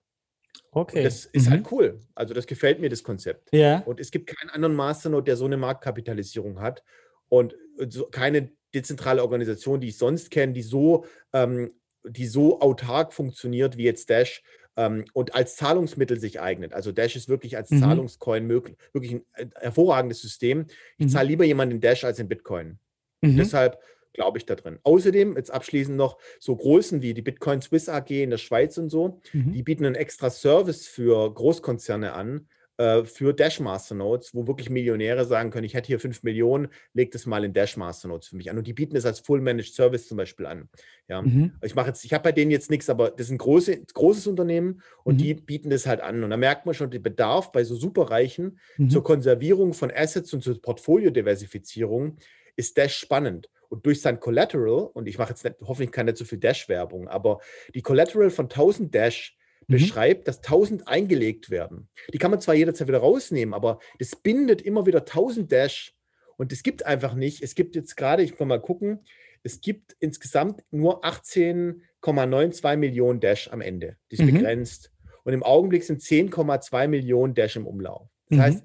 Okay. 0.72 0.98
Und 0.98 1.04
das 1.06 1.24
ist 1.24 1.50
halt 1.50 1.62
mhm. 1.62 1.64
halt 1.64 1.72
cool. 1.72 2.00
Also 2.16 2.34
das 2.34 2.48
gefällt 2.48 2.82
mir, 2.82 2.90
das 2.90 3.02
Konzept. 3.02 3.48
Ja. 3.54 3.80
Und 3.86 4.02
es 4.02 4.12
gibt 4.12 4.28
keinen 4.28 4.50
anderen 4.50 4.76
Masternode, 4.76 5.24
der 5.24 5.38
so 5.38 5.46
eine 5.46 5.56
Marktkapitalisierung 5.56 6.60
hat 6.60 6.84
und 7.30 7.56
so 7.88 8.08
keine 8.08 8.52
dezentrale 8.74 9.22
Organisation, 9.22 9.80
die 9.80 9.90
ich 9.90 9.98
sonst 9.98 10.32
kenne, 10.32 10.54
die 10.54 10.62
so, 10.62 11.06
ähm, 11.34 11.72
die 12.04 12.28
so 12.28 12.62
autark 12.62 13.14
funktioniert 13.14 13.78
wie 13.78 13.84
jetzt 13.84 14.10
Dash 14.10 14.42
ähm, 14.78 15.06
und 15.14 15.36
als 15.36 15.56
Zahlungsmittel 15.56 16.20
sich 16.20 16.40
eignet. 16.40 16.74
Also 16.74 16.92
Dash 16.92 17.16
ist 17.16 17.30
wirklich 17.30 17.58
als 17.58 17.70
mhm. 17.72 17.80
Zahlungscoin 17.80 18.46
möglich, 18.46 18.78
wirklich 18.94 19.22
ein 19.34 19.52
hervorragendes 19.60 20.22
System. 20.22 20.66
Ich 20.98 21.08
mhm. 21.08 21.10
zahle 21.10 21.28
lieber 21.28 21.46
jemanden 21.46 21.76
in 21.76 21.82
Dash 21.82 22.04
als 22.04 22.20
in 22.20 22.28
Bitcoin. 22.28 22.80
Mhm. 23.22 23.38
Deshalb 23.38 23.80
glaube 24.14 24.38
ich 24.38 24.46
da 24.46 24.56
drin. 24.56 24.80
Außerdem, 24.84 25.36
jetzt 25.36 25.52
abschließend 25.52 25.96
noch, 25.98 26.18
so 26.40 26.56
Größen 26.56 27.02
wie 27.02 27.14
die 27.14 27.22
Bitcoin 27.22 27.62
Swiss 27.62 27.90
AG 27.90 28.10
in 28.10 28.30
der 28.30 28.38
Schweiz 28.38 28.78
und 28.78 28.90
so, 28.90 29.22
mhm. 29.34 29.54
die 29.54 29.64
bieten 29.64 29.86
einen 29.86 29.96
extra 29.96 30.30
Service 30.30 30.88
für 30.88 31.34
Großkonzerne 31.34 32.14
an, 32.14 32.48
äh, 32.80 33.04
für 33.04 33.34
Dash 33.34 33.60
Masternodes, 33.60 34.34
wo 34.34 34.48
wirklich 34.48 34.70
Millionäre 34.70 35.26
sagen 35.26 35.52
können, 35.52 35.66
ich 35.66 35.74
hätte 35.74 35.88
hier 35.88 36.00
5 36.00 36.24
Millionen, 36.24 36.70
leg 36.94 37.12
das 37.12 37.26
mal 37.26 37.44
in 37.44 37.52
Dash 37.52 37.76
Masternodes 37.76 38.30
für 38.30 38.38
mich 38.38 38.50
an. 38.50 38.58
Und 38.58 38.68
die 38.68 38.74
bieten 38.74 38.96
es 38.96 39.06
als 39.06 39.20
Full 39.20 39.42
Managed 39.42 39.74
Service 39.74 40.08
zum 40.08 40.16
Beispiel 40.16 40.46
an. 40.46 40.70
Ja. 41.10 41.22
Mhm. 41.22 41.52
Ich 41.62 41.76
mache 41.76 41.88
jetzt, 41.88 42.06
ich 42.06 42.14
habe 42.14 42.24
bei 42.24 42.32
denen 42.32 42.52
jetzt 42.52 42.70
nichts, 42.70 42.90
aber 42.90 43.12
das 43.12 43.28
ist 43.28 43.32
ein 43.32 43.38
große, 43.38 43.82
großes 43.94 44.28
Unternehmen 44.28 44.82
und 45.04 45.16
mhm. 45.16 45.18
die 45.18 45.34
bieten 45.34 45.70
das 45.70 45.86
halt 45.86 46.00
an. 46.00 46.24
Und 46.24 46.30
da 46.30 46.38
merkt 46.38 46.66
man 46.66 46.74
schon 46.74 46.90
den 46.90 47.04
Bedarf 47.04 47.52
bei 47.52 47.66
so 47.66 47.76
Superreichen 47.76 48.60
mhm. 48.78 48.90
zur 48.90 49.04
Konservierung 49.04 49.74
von 49.74 49.92
Assets 49.92 50.34
und 50.34 50.42
zur 50.42 50.62
Portfoliodiversifizierung 50.62 52.16
ist 52.56 52.78
Dash 52.78 52.96
spannend. 52.96 53.50
Und 53.68 53.86
durch 53.86 54.02
sein 54.02 54.22
Collateral, 54.22 54.90
und 54.94 55.08
ich 55.08 55.18
mache 55.18 55.32
jetzt 55.32 55.44
nicht, 55.44 55.58
hoffentlich 55.62 55.92
keine 55.92 56.14
zu 56.14 56.24
viel 56.24 56.40
Dash-Werbung, 56.40 57.10
aber 57.10 57.40
die 57.76 57.82
Collateral 57.82 58.30
von 58.30 58.46
1000 58.46 58.96
Dash. 58.96 59.36
Beschreibt, 59.70 60.28
dass 60.28 60.38
1000 60.38 60.88
eingelegt 60.88 61.50
werden. 61.50 61.90
Die 62.14 62.18
kann 62.18 62.32
man 62.32 62.42
zwar 62.42 62.56
jederzeit 62.56 62.88
wieder 62.88 63.00
rausnehmen, 63.00 63.54
aber 63.54 63.80
das 64.00 64.16
bindet 64.16 64.62
immer 64.62 64.86
wieder 64.86 65.00
1000 65.00 65.52
Dash 65.52 65.94
und 66.38 66.52
es 66.52 66.64
gibt 66.64 66.86
einfach 66.86 67.14
nicht. 67.14 67.44
Es 67.44 67.56
gibt 67.56 67.76
jetzt 67.76 67.96
gerade, 67.96 68.24
ich 68.24 68.36
kann 68.36 68.48
mal 68.48 68.62
gucken, 68.62 69.00
es 69.44 69.62
gibt 69.62 69.96
insgesamt 70.00 70.64
nur 70.72 71.04
18,92 71.04 72.78
Millionen 72.78 73.20
Dash 73.20 73.50
am 73.52 73.62
Ende. 73.62 73.98
Die 74.12 74.16
ist 74.16 74.22
mhm. 74.22 74.34
begrenzt. 74.34 74.92
Und 75.24 75.34
im 75.34 75.44
Augenblick 75.44 75.84
sind 75.84 76.02
10,2 76.02 76.88
Millionen 76.88 77.34
Dash 77.34 77.56
im 77.56 77.68
Umlauf. 77.68 78.10
Das 78.30 78.38
mhm. 78.38 78.42
heißt, 78.42 78.64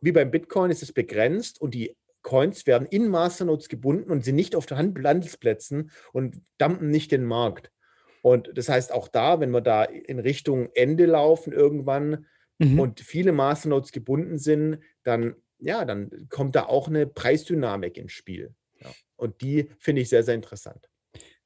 wie 0.00 0.12
beim 0.12 0.30
Bitcoin 0.30 0.70
ist 0.70 0.82
es 0.82 0.92
begrenzt 0.92 1.60
und 1.60 1.74
die 1.74 1.96
Coins 2.22 2.66
werden 2.66 2.88
in 2.88 3.08
Masternodes 3.08 3.68
gebunden 3.68 4.10
und 4.10 4.24
sind 4.24 4.34
nicht 4.34 4.56
auf 4.56 4.66
der 4.66 4.78
Handelsplätzen 4.78 5.90
und 6.12 6.42
dampen 6.58 6.90
nicht 6.90 7.12
den 7.12 7.24
Markt. 7.24 7.70
Und 8.26 8.50
das 8.54 8.68
heißt, 8.68 8.90
auch 8.90 9.06
da, 9.06 9.38
wenn 9.38 9.52
wir 9.52 9.60
da 9.60 9.84
in 9.84 10.18
Richtung 10.18 10.68
Ende 10.74 11.06
laufen 11.06 11.52
irgendwann 11.52 12.26
mhm. 12.58 12.80
und 12.80 12.98
viele 12.98 13.30
Masternodes 13.30 13.92
gebunden 13.92 14.36
sind, 14.36 14.80
dann, 15.04 15.36
ja, 15.60 15.84
dann 15.84 16.26
kommt 16.28 16.56
da 16.56 16.64
auch 16.64 16.88
eine 16.88 17.06
Preisdynamik 17.06 17.96
ins 17.96 18.10
Spiel. 18.10 18.52
Ja. 18.80 18.90
Und 19.14 19.42
die 19.42 19.70
finde 19.78 20.02
ich 20.02 20.08
sehr, 20.08 20.24
sehr 20.24 20.34
interessant. 20.34 20.90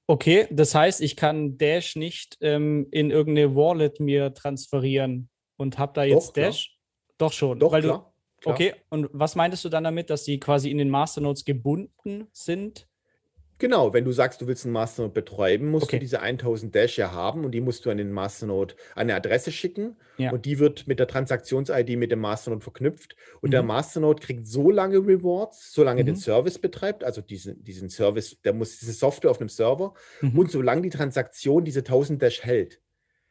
Okay, 0.07 0.47
das 0.51 0.75
heißt, 0.75 1.03
ich 1.03 1.17
kann 1.17 1.59
Dash 1.59 1.97
nicht 1.97 2.39
ähm, 2.41 2.89
in 2.91 3.11
irgendeine 3.11 3.55
Wallet 3.55 4.01
mir 4.01 4.33
transferieren 4.33 5.29
und 5.59 5.79
habe 5.79 5.93
da 5.93 6.05
jetzt 6.05 6.29
Doch, 6.29 6.33
Dash? 6.33 6.69
Klar. 6.69 7.19
Doch 7.19 7.33
schon. 7.35 7.61
Doch, 7.61 7.73
weil 7.73 7.83
klar, 7.83 8.15
du, 8.37 8.41
klar. 8.41 8.55
Okay, 8.55 8.75
und 8.89 9.11
was 9.13 9.35
meintest 9.35 9.67
du 9.67 9.69
dann 9.69 9.85
damit, 9.85 10.09
dass 10.09 10.25
die 10.25 10.41
quasi 10.41 10.71
in 10.71 10.79
den 10.79 10.89
Masternodes 10.89 11.45
gebunden 11.45 12.29
sind? 12.33 12.89
Genau, 13.61 13.93
wenn 13.93 14.07
du 14.07 14.11
sagst, 14.11 14.41
du 14.41 14.47
willst 14.47 14.65
einen 14.65 14.73
Masternode 14.73 15.13
betreiben, 15.13 15.69
musst 15.69 15.85
okay. 15.85 15.97
du 15.97 16.01
diese 16.01 16.21
1000 16.21 16.75
Dash 16.75 16.97
ja 16.97 17.13
haben 17.13 17.45
und 17.45 17.53
die 17.53 17.61
musst 17.61 17.85
du 17.85 17.91
an 17.91 17.99
den 17.99 18.11
Masternode 18.11 18.75
eine 18.97 19.15
Adresse 19.15 19.53
schicken 19.53 19.97
ja. 20.17 20.33
und 20.33 20.47
die 20.47 20.59
wird 20.59 20.87
mit 20.87 20.99
der 20.99 21.07
Transaktions-ID 21.07 21.99
mit 21.99 22.11
dem 22.11 22.21
Masternode 22.21 22.63
verknüpft 22.63 23.17
und 23.43 23.51
mhm. 23.51 23.53
der 23.53 23.63
Masternode 23.63 24.23
kriegt 24.23 24.47
so 24.47 24.71
lange 24.71 24.97
Rewards, 24.97 25.75
solange 25.75 26.03
mhm. 26.03 26.07
den 26.07 26.17
Service 26.17 26.59
betreibt, 26.59 27.05
also 27.05 27.21
diesen, 27.21 27.63
diesen 27.63 27.91
Service, 27.91 28.41
der 28.43 28.55
muss 28.55 28.79
diese 28.79 28.95
Software 28.95 29.31
auf 29.31 29.41
einem 29.41 29.51
Server 29.51 29.93
mhm. 30.23 30.39
und 30.39 30.51
solange 30.51 30.81
die 30.81 30.91
Transaktion 30.91 31.63
diese 31.63 31.81
1000 31.81 32.23
Dash 32.23 32.43
hält. 32.43 32.81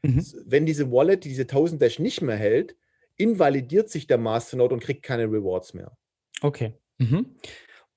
Mhm. 0.03 0.23
Wenn 0.45 0.67
diese 0.67 0.91
Wallet 0.91 1.23
diese 1.23 1.41
1000 1.41 1.81
Dash 1.81 1.97
nicht 1.97 2.21
mehr 2.21 2.37
hält, 2.37 2.75
invalidiert 3.17 3.89
sich 3.89 4.05
der 4.05 4.19
Masternode 4.19 4.75
und 4.75 4.83
kriegt 4.83 5.01
keine 5.01 5.23
Rewards 5.23 5.73
mehr. 5.73 5.97
Okay. 6.41 6.73
Mhm. 6.99 7.35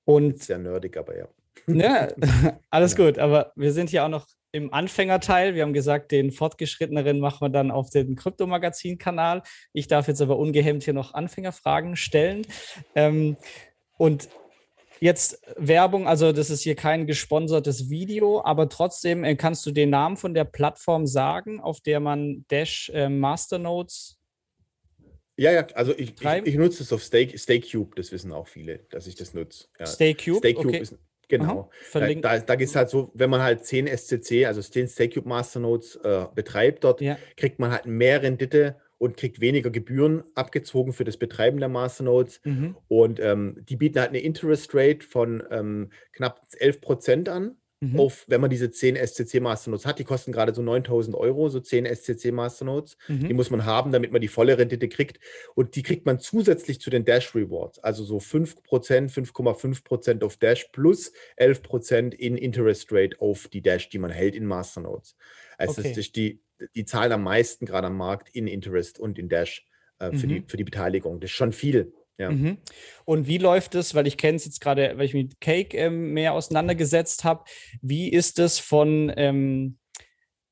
Und 0.03 0.41
sehr 0.41 0.57
nerdig, 0.57 0.97
aber 0.97 1.15
ja. 1.15 1.29
Ja, 1.67 2.09
alles 2.69 2.97
ja. 2.97 3.05
gut, 3.05 3.19
aber 3.19 3.51
wir 3.55 3.71
sind 3.71 3.89
hier 3.89 4.05
auch 4.05 4.09
noch 4.09 4.27
im 4.51 4.71
Anfängerteil. 4.73 5.55
Wir 5.55 5.63
haben 5.63 5.73
gesagt, 5.73 6.11
den 6.11 6.31
fortgeschritteneren 6.31 7.19
machen 7.19 7.41
wir 7.41 7.49
dann 7.49 7.71
auf 7.71 7.89
den 7.89 8.15
Kryptomagazin-Kanal. 8.15 9.41
Ich 9.73 9.87
darf 9.87 10.07
jetzt 10.07 10.21
aber 10.21 10.37
ungehemmt 10.37 10.83
hier 10.83 10.93
noch 10.93 11.13
Anfängerfragen 11.13 11.95
stellen. 11.95 12.45
Ähm, 12.93 13.35
und 13.97 14.29
jetzt 14.99 15.41
Werbung, 15.57 16.07
also 16.07 16.31
das 16.31 16.49
ist 16.49 16.61
hier 16.61 16.75
kein 16.75 17.07
gesponsertes 17.07 17.89
Video, 17.89 18.43
aber 18.43 18.69
trotzdem 18.69 19.23
äh, 19.23 19.35
kannst 19.35 19.65
du 19.65 19.71
den 19.71 19.89
Namen 19.89 20.17
von 20.17 20.33
der 20.33 20.45
Plattform 20.45 21.07
sagen, 21.07 21.59
auf 21.59 21.81
der 21.81 21.99
man 21.99 22.45
Dash 22.49 22.91
äh, 22.93 23.09
Masternodes 23.09 24.19
ja, 25.35 25.51
ja, 25.51 25.65
also 25.73 25.93
ich, 25.97 26.13
ich, 26.21 26.45
ich, 26.45 26.55
nutze 26.55 26.83
es 26.83 26.93
auf 26.93 27.01
Stake, 27.01 27.37
StakeCube, 27.37 27.95
das 27.95 28.11
wissen 28.11 28.31
auch 28.31 28.47
viele, 28.47 28.85
dass 28.91 29.07
ich 29.07 29.15
das 29.15 29.33
nutze. 29.33 29.65
Ja. 29.79 29.87
StakeCube? 29.87 30.37
StakeCube 30.37 30.67
okay. 30.67 30.79
ist, 30.79 30.95
Genau. 31.27 31.69
Da, 31.93 32.13
da, 32.13 32.39
da 32.39 32.55
geht 32.55 32.67
es 32.67 32.75
halt 32.75 32.89
so, 32.89 33.11
wenn 33.13 33.29
man 33.29 33.41
halt 33.41 33.65
10 33.65 33.87
SCC, 33.87 34.45
also 34.45 34.61
10 34.61 34.87
StakeCube 34.87 35.27
Masternodes 35.27 35.95
äh, 36.03 36.25
betreibt 36.33 36.83
dort, 36.83 37.01
ja. 37.01 37.17
kriegt 37.37 37.59
man 37.59 37.71
halt 37.71 37.85
mehr 37.85 38.21
Rendite 38.21 38.75
und 38.97 39.17
kriegt 39.17 39.41
weniger 39.41 39.69
Gebühren 39.69 40.23
abgezogen 40.35 40.93
für 40.93 41.03
das 41.03 41.17
Betreiben 41.17 41.59
der 41.59 41.69
Masternodes. 41.69 42.39
Mhm. 42.43 42.77
Und 42.87 43.19
ähm, 43.19 43.57
die 43.67 43.75
bieten 43.75 43.99
halt 43.99 44.09
eine 44.09 44.19
Interest 44.19 44.73
Rate 44.73 45.05
von 45.05 45.43
ähm, 45.51 45.89
knapp 46.13 46.45
11 46.57 46.81
Prozent 46.81 47.29
an 47.29 47.57
mhm. 47.91 47.99
auf, 47.99 48.25
wenn 48.27 48.41
man 48.41 48.49
diese 48.49 48.71
10 48.71 48.95
SCC 48.95 49.39
Masternodes 49.39 49.85
hat. 49.85 49.99
Die 49.99 50.03
kosten 50.03 50.31
gerade 50.31 50.53
so 50.53 50.61
9000 50.61 51.15
Euro, 51.15 51.49
so 51.49 51.59
10 51.59 51.85
SCC 51.85 52.31
Masternodes. 52.31 52.97
Mhm. 53.07 53.27
Die 53.27 53.33
muss 53.33 53.49
man 53.49 53.65
haben, 53.65 53.91
damit 53.91 54.11
man 54.11 54.21
die 54.21 54.27
volle 54.27 54.57
Rendite 54.57 54.87
kriegt. 54.87 55.19
Und 55.55 55.75
die 55.75 55.83
kriegt 55.83 56.05
man 56.05 56.19
zusätzlich 56.19 56.79
zu 56.79 56.89
den 56.89 57.05
Dash 57.05 57.35
Rewards. 57.35 57.79
Also 57.79 58.03
so 58.03 58.17
5%, 58.17 58.57
5,5% 58.67 60.23
auf 60.23 60.37
Dash 60.37 60.65
plus 60.71 61.11
11% 61.37 62.13
in 62.13 62.37
Interest 62.37 62.91
Rate 62.91 63.19
auf 63.19 63.47
die 63.47 63.61
Dash, 63.61 63.89
die 63.89 63.99
man 63.99 64.11
hält 64.11 64.35
in 64.35 64.45
Masternodes. 64.45 65.15
Also 65.57 65.79
okay. 65.79 65.89
das 65.89 65.97
ist 65.97 66.15
die, 66.15 66.41
die 66.75 66.85
zahlen 66.85 67.11
am 67.11 67.23
meisten 67.23 67.65
gerade 67.65 67.87
am 67.87 67.97
Markt 67.97 68.29
in 68.33 68.47
Interest 68.47 68.99
und 68.99 69.19
in 69.19 69.29
Dash 69.29 69.65
äh, 69.99 70.11
für, 70.11 70.27
mhm. 70.27 70.29
die, 70.29 70.43
für 70.47 70.57
die 70.57 70.63
Beteiligung. 70.63 71.19
Das 71.19 71.29
ist 71.29 71.35
schon 71.35 71.51
viel. 71.51 71.93
Ja. 72.17 72.31
Mhm. 72.31 72.57
Und 73.05 73.27
wie 73.27 73.37
läuft 73.37 73.75
es, 73.75 73.95
weil 73.95 74.07
ich 74.07 74.17
kenne 74.17 74.35
es 74.35 74.45
jetzt 74.45 74.61
gerade, 74.61 74.97
weil 74.97 75.05
ich 75.05 75.13
mit 75.13 75.41
Cake 75.41 75.75
ähm, 75.77 76.13
mehr 76.13 76.33
auseinandergesetzt 76.33 77.23
habe, 77.23 77.43
wie 77.81 78.09
ist 78.09 78.39
es 78.39 78.59
von, 78.59 79.11
ähm, 79.17 79.77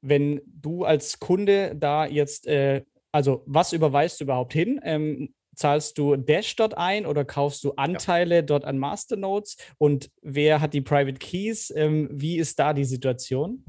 wenn 0.01 0.41
du 0.45 0.83
als 0.83 1.19
Kunde 1.19 1.75
da 1.75 2.05
jetzt, 2.05 2.47
äh, 2.47 2.83
also 3.11 3.43
was 3.45 3.73
überweist 3.73 4.19
du 4.19 4.23
überhaupt 4.23 4.53
hin? 4.53 4.79
Ähm, 4.83 5.33
zahlst 5.55 5.97
du 5.97 6.15
Dash 6.15 6.55
dort 6.55 6.77
ein 6.77 7.05
oder 7.05 7.25
kaufst 7.25 7.63
du 7.63 7.73
Anteile 7.73 8.35
ja. 8.35 8.41
dort 8.41 8.65
an 8.65 8.79
Masternodes? 8.79 9.57
Und 9.77 10.09
wer 10.21 10.61
hat 10.61 10.73
die 10.73 10.81
Private 10.81 11.19
Keys? 11.19 11.71
Ähm, 11.75 12.09
wie 12.11 12.37
ist 12.37 12.57
da 12.57 12.73
die 12.73 12.85
Situation? 12.85 13.63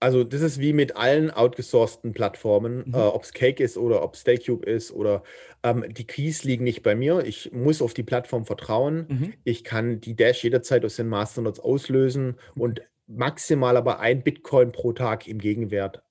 Also 0.00 0.24
das 0.24 0.40
ist 0.40 0.58
wie 0.58 0.72
mit 0.72 0.96
allen 0.96 1.30
outgesourcten 1.30 2.12
Plattformen, 2.12 2.84
mhm. 2.86 2.94
äh, 2.94 2.98
ob 2.98 3.22
es 3.22 3.34
Cake 3.34 3.62
ist 3.62 3.76
oder 3.76 4.02
ob 4.02 4.14
es 4.14 4.22
Staycube 4.22 4.64
ist 4.64 4.92
oder 4.92 5.22
ähm, 5.62 5.84
die 5.88 6.06
Keys 6.06 6.42
liegen 6.42 6.64
nicht 6.64 6.82
bei 6.82 6.94
mir. 6.94 7.22
Ich 7.24 7.52
muss 7.52 7.82
auf 7.82 7.92
die 7.92 8.02
Plattform 8.02 8.46
vertrauen. 8.46 9.06
Mhm. 9.08 9.34
Ich 9.44 9.62
kann 9.62 10.00
die 10.00 10.16
Dash 10.16 10.42
jederzeit 10.42 10.86
aus 10.86 10.96
den 10.96 11.08
Masternodes 11.08 11.60
auslösen 11.60 12.36
und 12.54 12.80
maximal 13.06 13.76
aber 13.76 14.00
ein 14.00 14.22
Bitcoin 14.22 14.72
pro 14.72 14.92
Tag 14.92 15.28
im 15.28 15.38
Gegenwert 15.38 16.02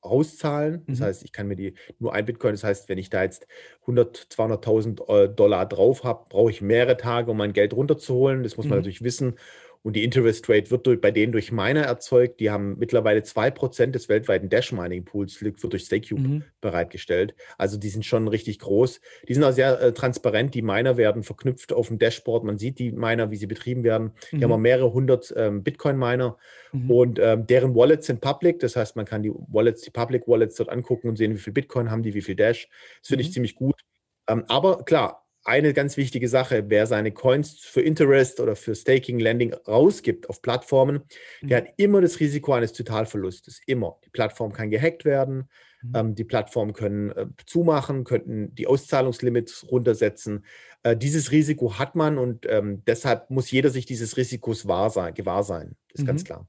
auszahlen. 0.00 0.82
Das 0.86 0.98
mhm. 0.98 1.04
heißt, 1.04 1.24
ich 1.24 1.32
kann 1.32 1.46
mir 1.46 1.56
die 1.56 1.74
nur 1.98 2.12
ein 2.12 2.24
Bitcoin, 2.24 2.52
das 2.52 2.64
heißt, 2.64 2.88
wenn 2.88 2.98
ich 2.98 3.10
da 3.10 3.22
jetzt 3.22 3.46
100, 3.82 4.28
200.000 4.30 5.08
äh, 5.08 5.28
Dollar 5.28 5.66
drauf 5.66 6.04
habe, 6.04 6.24
brauche 6.28 6.50
ich 6.50 6.62
mehrere 6.62 6.96
Tage, 6.96 7.30
um 7.30 7.36
mein 7.36 7.52
Geld 7.52 7.74
runterzuholen. 7.74 8.42
Das 8.42 8.56
muss 8.56 8.66
man 8.66 8.78
mhm. 8.78 8.80
natürlich 8.80 9.02
wissen. 9.02 9.36
Und 9.82 9.96
die 9.96 10.04
Interest 10.04 10.46
Rate 10.48 10.70
wird 10.70 10.86
durch, 10.86 11.00
bei 11.00 11.10
denen 11.10 11.32
durch 11.32 11.52
Miner 11.52 11.82
erzeugt. 11.82 12.40
Die 12.40 12.50
haben 12.50 12.76
mittlerweile 12.78 13.20
2% 13.20 13.86
des 13.92 14.10
weltweiten 14.10 14.50
Dash-Mining-Pools, 14.50 15.40
wird 15.40 15.56
durch 15.72 15.84
StakeCube 15.84 16.20
mhm. 16.20 16.44
bereitgestellt. 16.60 17.34
Also 17.56 17.78
die 17.78 17.88
sind 17.88 18.04
schon 18.04 18.28
richtig 18.28 18.58
groß. 18.58 19.00
Die 19.26 19.32
sind 19.34 19.42
auch 19.42 19.52
sehr 19.52 19.80
äh, 19.80 19.92
transparent. 19.94 20.54
Die 20.54 20.60
Miner 20.60 20.98
werden 20.98 21.22
verknüpft 21.22 21.72
auf 21.72 21.88
dem 21.88 21.98
Dashboard. 21.98 22.44
Man 22.44 22.58
sieht 22.58 22.78
die 22.78 22.92
Miner, 22.92 23.30
wie 23.30 23.36
sie 23.36 23.46
betrieben 23.46 23.82
werden. 23.82 24.12
Die 24.30 24.36
mhm. 24.36 24.44
haben 24.44 24.52
auch 24.52 24.58
mehrere 24.58 24.92
hundert 24.92 25.32
ähm, 25.34 25.62
Bitcoin-Miner. 25.62 26.36
Mhm. 26.72 26.90
Und 26.90 27.18
ähm, 27.18 27.46
deren 27.46 27.74
Wallets 27.74 28.06
sind 28.06 28.20
public. 28.20 28.58
Das 28.60 28.76
heißt, 28.76 28.96
man 28.96 29.06
kann 29.06 29.22
die 29.22 29.32
Wallets, 29.32 29.80
die 29.80 29.90
Public 29.90 30.28
Wallets 30.28 30.56
dort 30.56 30.68
angucken 30.68 31.08
und 31.08 31.16
sehen, 31.16 31.32
wie 31.32 31.38
viel 31.38 31.54
Bitcoin 31.54 31.90
haben 31.90 32.02
die, 32.02 32.12
wie 32.12 32.22
viel 32.22 32.36
Dash. 32.36 32.68
Das 33.00 33.08
finde 33.08 33.22
ich 33.22 33.28
mhm. 33.30 33.32
ziemlich 33.32 33.54
gut. 33.54 33.80
Ähm, 34.28 34.44
aber 34.48 34.84
klar, 34.84 35.26
eine 35.44 35.72
ganz 35.72 35.96
wichtige 35.96 36.28
Sache, 36.28 36.64
wer 36.68 36.86
seine 36.86 37.12
Coins 37.12 37.58
für 37.60 37.80
Interest 37.80 38.40
oder 38.40 38.56
für 38.56 38.74
Staking, 38.74 39.18
Lending 39.18 39.54
rausgibt 39.54 40.28
auf 40.28 40.42
Plattformen, 40.42 41.02
mhm. 41.40 41.48
der 41.48 41.58
hat 41.58 41.68
immer 41.76 42.00
das 42.00 42.20
Risiko 42.20 42.52
eines 42.52 42.72
Totalverlustes. 42.72 43.60
Immer. 43.66 43.98
Die 44.04 44.10
Plattform 44.10 44.52
kann 44.52 44.70
gehackt 44.70 45.04
werden, 45.04 45.48
mhm. 45.82 45.92
ähm, 45.94 46.14
die 46.14 46.24
Plattformen 46.24 46.72
können 46.72 47.10
äh, 47.10 47.26
zumachen, 47.46 48.04
könnten 48.04 48.54
die 48.54 48.66
Auszahlungslimits 48.66 49.66
runtersetzen. 49.70 50.44
Äh, 50.82 50.96
dieses 50.96 51.32
Risiko 51.32 51.78
hat 51.78 51.94
man 51.94 52.18
und 52.18 52.46
ähm, 52.48 52.82
deshalb 52.86 53.30
muss 53.30 53.50
jeder 53.50 53.70
sich 53.70 53.86
dieses 53.86 54.16
Risikos 54.16 54.66
wahr 54.68 54.90
sein, 54.90 55.14
gewahr 55.14 55.42
sein. 55.42 55.76
Ist 55.94 56.02
mhm. 56.02 56.06
ganz 56.06 56.24
klar. 56.24 56.46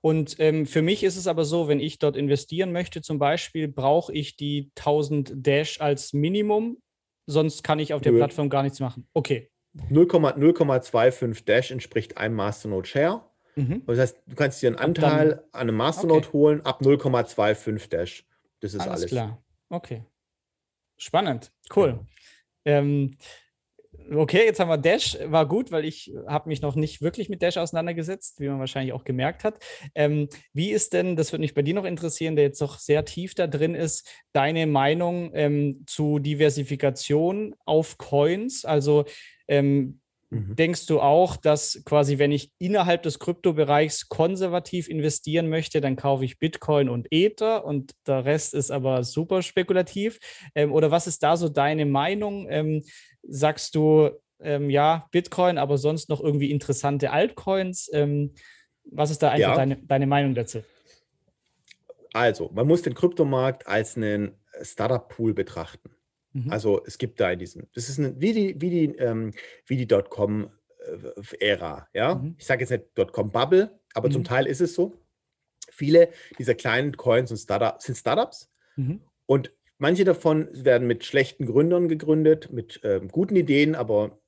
Und 0.00 0.36
ähm, 0.38 0.66
für 0.66 0.82
mich 0.82 1.02
ist 1.02 1.16
es 1.16 1.26
aber 1.26 1.44
so, 1.44 1.68
wenn 1.68 1.80
ich 1.80 1.98
dort 1.98 2.16
investieren 2.16 2.70
möchte, 2.70 3.02
zum 3.02 3.18
Beispiel, 3.18 3.66
brauche 3.66 4.12
ich 4.12 4.36
die 4.36 4.70
1000 4.76 5.32
Dash 5.34 5.80
als 5.80 6.12
Minimum 6.12 6.78
sonst 7.26 7.62
kann 7.62 7.78
ich 7.78 7.92
auf 7.92 8.00
der 8.00 8.12
Nö. 8.12 8.18
Plattform 8.18 8.48
gar 8.48 8.62
nichts 8.62 8.80
machen. 8.80 9.06
Okay. 9.12 9.50
0,25 9.90 11.44
Dash 11.44 11.70
entspricht 11.70 12.16
einem 12.16 12.34
Masternode 12.34 12.88
Share. 12.88 13.22
Mhm. 13.56 13.82
Das 13.86 13.98
heißt, 13.98 14.22
du 14.26 14.34
kannst 14.34 14.62
dir 14.62 14.68
einen 14.68 14.76
Anteil 14.76 15.28
dann, 15.28 15.38
an 15.52 15.60
einem 15.60 15.76
Masternode 15.76 16.28
okay. 16.28 16.32
holen 16.32 16.60
ab 16.64 16.80
0,25 16.80 17.88
Dash. 17.90 18.26
Das 18.60 18.74
ist 18.74 18.80
alles. 18.80 18.92
Alles 18.92 19.06
klar. 19.06 19.42
Okay. 19.68 20.04
Spannend. 20.96 21.52
Cool. 21.74 22.00
Ja. 22.64 22.78
Ähm, 22.78 23.16
Okay, 24.14 24.44
jetzt 24.44 24.60
haben 24.60 24.68
wir 24.68 24.78
Dash, 24.78 25.18
war 25.24 25.48
gut, 25.48 25.72
weil 25.72 25.84
ich 25.84 26.12
habe 26.28 26.48
mich 26.48 26.62
noch 26.62 26.76
nicht 26.76 27.02
wirklich 27.02 27.28
mit 27.28 27.42
Dash 27.42 27.56
auseinandergesetzt, 27.56 28.38
wie 28.38 28.48
man 28.48 28.60
wahrscheinlich 28.60 28.92
auch 28.92 29.04
gemerkt 29.04 29.42
hat. 29.42 29.58
Ähm, 29.94 30.28
wie 30.52 30.70
ist 30.70 30.92
denn, 30.92 31.16
das 31.16 31.32
würde 31.32 31.40
mich 31.40 31.54
bei 31.54 31.62
dir 31.62 31.74
noch 31.74 31.84
interessieren, 31.84 32.36
der 32.36 32.44
jetzt 32.44 32.60
doch 32.60 32.78
sehr 32.78 33.04
tief 33.04 33.34
da 33.34 33.46
drin 33.46 33.74
ist, 33.74 34.08
deine 34.32 34.66
Meinung 34.66 35.30
ähm, 35.34 35.84
zu 35.86 36.20
Diversifikation 36.20 37.56
auf 37.64 37.98
Coins? 37.98 38.64
Also 38.64 39.06
ähm, 39.48 40.00
Mhm. 40.30 40.56
Denkst 40.56 40.86
du 40.86 41.00
auch, 41.00 41.36
dass 41.36 41.82
quasi, 41.84 42.18
wenn 42.18 42.32
ich 42.32 42.50
innerhalb 42.58 43.02
des 43.04 43.18
Kryptobereichs 43.18 44.08
konservativ 44.08 44.88
investieren 44.88 45.48
möchte, 45.48 45.80
dann 45.80 45.94
kaufe 45.96 46.24
ich 46.24 46.38
Bitcoin 46.38 46.88
und 46.88 47.06
Ether 47.10 47.64
und 47.64 47.92
der 48.06 48.24
Rest 48.24 48.54
ist 48.54 48.70
aber 48.70 49.04
super 49.04 49.42
spekulativ? 49.42 50.18
Ähm, 50.54 50.72
oder 50.72 50.90
was 50.90 51.06
ist 51.06 51.22
da 51.22 51.36
so 51.36 51.48
deine 51.48 51.86
Meinung? 51.86 52.48
Ähm, 52.50 52.82
sagst 53.22 53.74
du, 53.76 54.10
ähm, 54.40 54.68
ja, 54.68 55.06
Bitcoin, 55.12 55.58
aber 55.58 55.78
sonst 55.78 56.08
noch 56.08 56.20
irgendwie 56.20 56.50
interessante 56.50 57.12
Altcoins? 57.12 57.88
Ähm, 57.92 58.34
was 58.84 59.10
ist 59.10 59.22
da 59.22 59.30
einfach 59.30 59.50
ja. 59.50 59.54
deine, 59.56 59.76
deine 59.76 60.06
Meinung 60.06 60.34
dazu? 60.34 60.62
Also, 62.12 62.50
man 62.52 62.66
muss 62.66 62.82
den 62.82 62.94
Kryptomarkt 62.94 63.66
als 63.66 63.96
einen 63.96 64.38
Startup-Pool 64.62 65.34
betrachten. 65.34 65.95
Mhm. 66.44 66.52
Also 66.52 66.82
es 66.86 66.98
gibt 66.98 67.20
da 67.20 67.30
in 67.30 67.38
diesem, 67.38 67.66
das 67.74 67.88
ist 67.88 67.98
eine, 67.98 68.20
wie 68.20 68.32
die, 68.32 68.60
wie 68.60 68.70
die, 68.70 68.96
ähm, 68.96 69.32
wie 69.66 69.76
die 69.76 69.86
Dotcom-Ära, 69.86 71.88
ja. 71.92 72.14
Mhm. 72.14 72.36
Ich 72.38 72.46
sage 72.46 72.60
jetzt 72.60 72.70
nicht 72.70 72.84
Dotcom-Bubble, 72.94 73.78
aber 73.94 74.08
mhm. 74.08 74.12
zum 74.12 74.24
Teil 74.24 74.46
ist 74.46 74.60
es 74.60 74.74
so. 74.74 74.94
Viele 75.70 76.10
dieser 76.38 76.54
kleinen 76.54 76.96
Coins 76.96 77.30
und 77.30 77.38
Startup, 77.38 77.80
sind 77.82 77.96
Startups 77.96 78.50
mhm. 78.76 79.00
und 79.26 79.50
Manche 79.78 80.04
davon 80.04 80.48
werden 80.52 80.86
mit 80.86 81.04
schlechten 81.04 81.44
Gründern 81.44 81.88
gegründet, 81.88 82.50
mit 82.50 82.82
äh, 82.82 83.00
guten 83.12 83.36
Ideen, 83.36 83.74
aber 83.74 84.18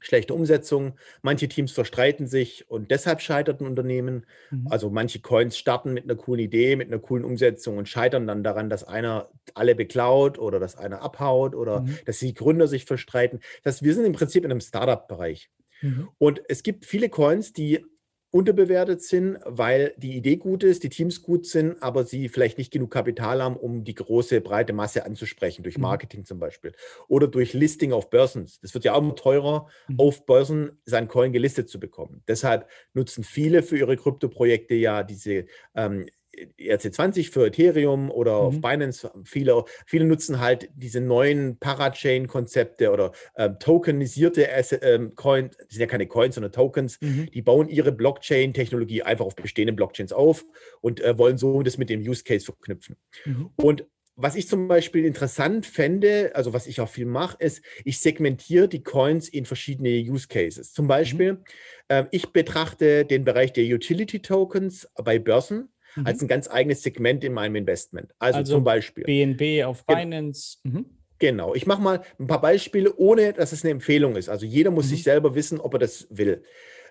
schlechte 0.00 0.34
Umsetzung. 0.34 0.94
Manche 1.22 1.48
Teams 1.48 1.72
verstreiten 1.72 2.26
sich 2.26 2.68
und 2.68 2.90
deshalb 2.90 3.20
scheitert 3.20 3.60
ein 3.60 3.66
Unternehmen. 3.66 4.26
Mhm. 4.50 4.66
Also 4.70 4.90
manche 4.90 5.20
Coins 5.20 5.56
starten 5.56 5.92
mit 5.92 6.04
einer 6.04 6.16
coolen 6.16 6.40
Idee, 6.40 6.74
mit 6.76 6.88
einer 6.88 6.98
coolen 6.98 7.24
Umsetzung 7.24 7.76
und 7.76 7.88
scheitern 7.88 8.26
dann 8.26 8.42
daran, 8.42 8.70
dass 8.70 8.82
einer 8.84 9.30
alle 9.54 9.74
beklaut 9.74 10.38
oder 10.38 10.58
dass 10.58 10.76
einer 10.76 11.02
abhaut 11.02 11.54
oder 11.54 11.82
mhm. 11.82 11.98
dass 12.06 12.18
die 12.18 12.34
Gründer 12.34 12.66
sich 12.66 12.86
verstreiten. 12.86 13.40
Das, 13.62 13.82
wir 13.82 13.94
sind 13.94 14.06
im 14.06 14.12
Prinzip 14.14 14.44
in 14.44 14.50
einem 14.50 14.60
Startup-Bereich. 14.60 15.50
Mhm. 15.82 16.08
Und 16.18 16.42
es 16.48 16.62
gibt 16.62 16.86
viele 16.86 17.08
Coins, 17.08 17.52
die 17.52 17.84
unterbewertet 18.30 19.02
sind, 19.02 19.38
weil 19.44 19.92
die 19.96 20.16
Idee 20.16 20.36
gut 20.36 20.62
ist, 20.62 20.84
die 20.84 20.88
Teams 20.88 21.22
gut 21.22 21.46
sind, 21.46 21.82
aber 21.82 22.04
sie 22.04 22.28
vielleicht 22.28 22.58
nicht 22.58 22.72
genug 22.72 22.90
Kapital 22.90 23.42
haben, 23.42 23.56
um 23.56 23.82
die 23.82 23.94
große, 23.94 24.40
breite 24.40 24.72
Masse 24.72 25.04
anzusprechen, 25.04 25.62
durch 25.62 25.76
mhm. 25.76 25.82
Marketing 25.82 26.24
zum 26.24 26.38
Beispiel. 26.38 26.72
Oder 27.08 27.26
durch 27.26 27.54
Listing 27.54 27.92
auf 27.92 28.08
Börsen. 28.08 28.48
Das 28.62 28.72
wird 28.74 28.84
ja 28.84 28.94
auch 28.94 29.00
immer 29.00 29.16
teurer, 29.16 29.66
mhm. 29.88 29.98
auf 29.98 30.26
Börsen 30.26 30.78
sein 30.84 31.08
Coin 31.08 31.32
gelistet 31.32 31.68
zu 31.68 31.80
bekommen. 31.80 32.22
Deshalb 32.28 32.68
nutzen 32.94 33.24
viele 33.24 33.62
für 33.62 33.78
ihre 33.78 33.96
Kryptoprojekte 33.96 34.74
ja 34.74 35.02
diese 35.02 35.46
ähm, 35.74 36.06
ERC20 36.58 37.32
für 37.32 37.46
Ethereum 37.46 38.10
oder 38.10 38.40
mhm. 38.40 38.46
auf 38.46 38.60
Binance. 38.60 39.10
Viele, 39.24 39.64
viele 39.86 40.04
nutzen 40.04 40.40
halt 40.40 40.70
diese 40.74 41.00
neuen 41.00 41.58
Parachain-Konzepte 41.58 42.90
oder 42.90 43.12
ähm, 43.36 43.58
tokenisierte 43.58 44.52
Asset, 44.52 44.80
ähm, 44.82 45.14
Coins, 45.14 45.56
das 45.56 45.68
sind 45.70 45.80
ja 45.80 45.86
keine 45.86 46.06
Coins, 46.06 46.36
sondern 46.36 46.52
Tokens. 46.52 47.00
Mhm. 47.00 47.30
Die 47.32 47.42
bauen 47.42 47.68
ihre 47.68 47.92
Blockchain-Technologie 47.92 49.02
einfach 49.02 49.24
auf 49.24 49.36
bestehenden 49.36 49.76
Blockchains 49.76 50.12
auf 50.12 50.44
und 50.80 51.00
äh, 51.00 51.18
wollen 51.18 51.38
so 51.38 51.62
das 51.62 51.78
mit 51.78 51.90
dem 51.90 52.00
Use 52.00 52.24
Case 52.24 52.44
verknüpfen. 52.44 52.96
Mhm. 53.24 53.50
Und 53.56 53.86
was 54.22 54.34
ich 54.34 54.48
zum 54.48 54.68
Beispiel 54.68 55.06
interessant 55.06 55.64
fände, 55.64 56.32
also 56.34 56.52
was 56.52 56.66
ich 56.66 56.80
auch 56.80 56.88
viel 56.88 57.06
mache, 57.06 57.36
ist, 57.38 57.62
ich 57.84 58.00
segmentiere 58.00 58.68
die 58.68 58.82
Coins 58.82 59.28
in 59.28 59.46
verschiedene 59.46 59.88
Use 59.88 60.28
Cases. 60.28 60.72
Zum 60.72 60.84
mhm. 60.84 60.88
Beispiel, 60.88 61.38
äh, 61.88 62.04
ich 62.10 62.28
betrachte 62.28 63.04
den 63.04 63.24
Bereich 63.24 63.52
der 63.52 63.64
Utility 63.64 64.20
Tokens 64.20 64.88
bei 64.94 65.18
Börsen 65.18 65.70
mhm. 65.96 66.06
als 66.06 66.22
ein 66.22 66.28
ganz 66.28 66.48
eigenes 66.48 66.82
Segment 66.82 67.24
in 67.24 67.32
meinem 67.32 67.56
Investment. 67.56 68.12
Also, 68.18 68.38
also 68.38 68.54
zum 68.54 68.64
Beispiel. 68.64 69.04
BNB 69.04 69.64
auf 69.64 69.84
Binance. 69.86 70.58
Mhm. 70.62 70.86
Genau. 71.18 71.54
Ich 71.54 71.66
mache 71.66 71.82
mal 71.82 72.02
ein 72.18 72.26
paar 72.26 72.40
Beispiele, 72.40 72.94
ohne 72.96 73.32
dass 73.32 73.52
es 73.52 73.62
eine 73.62 73.72
Empfehlung 73.72 74.16
ist. 74.16 74.28
Also 74.28 74.46
jeder 74.46 74.70
muss 74.70 74.86
mhm. 74.86 74.90
sich 74.90 75.02
selber 75.02 75.34
wissen, 75.34 75.60
ob 75.60 75.74
er 75.74 75.78
das 75.78 76.06
will. 76.10 76.42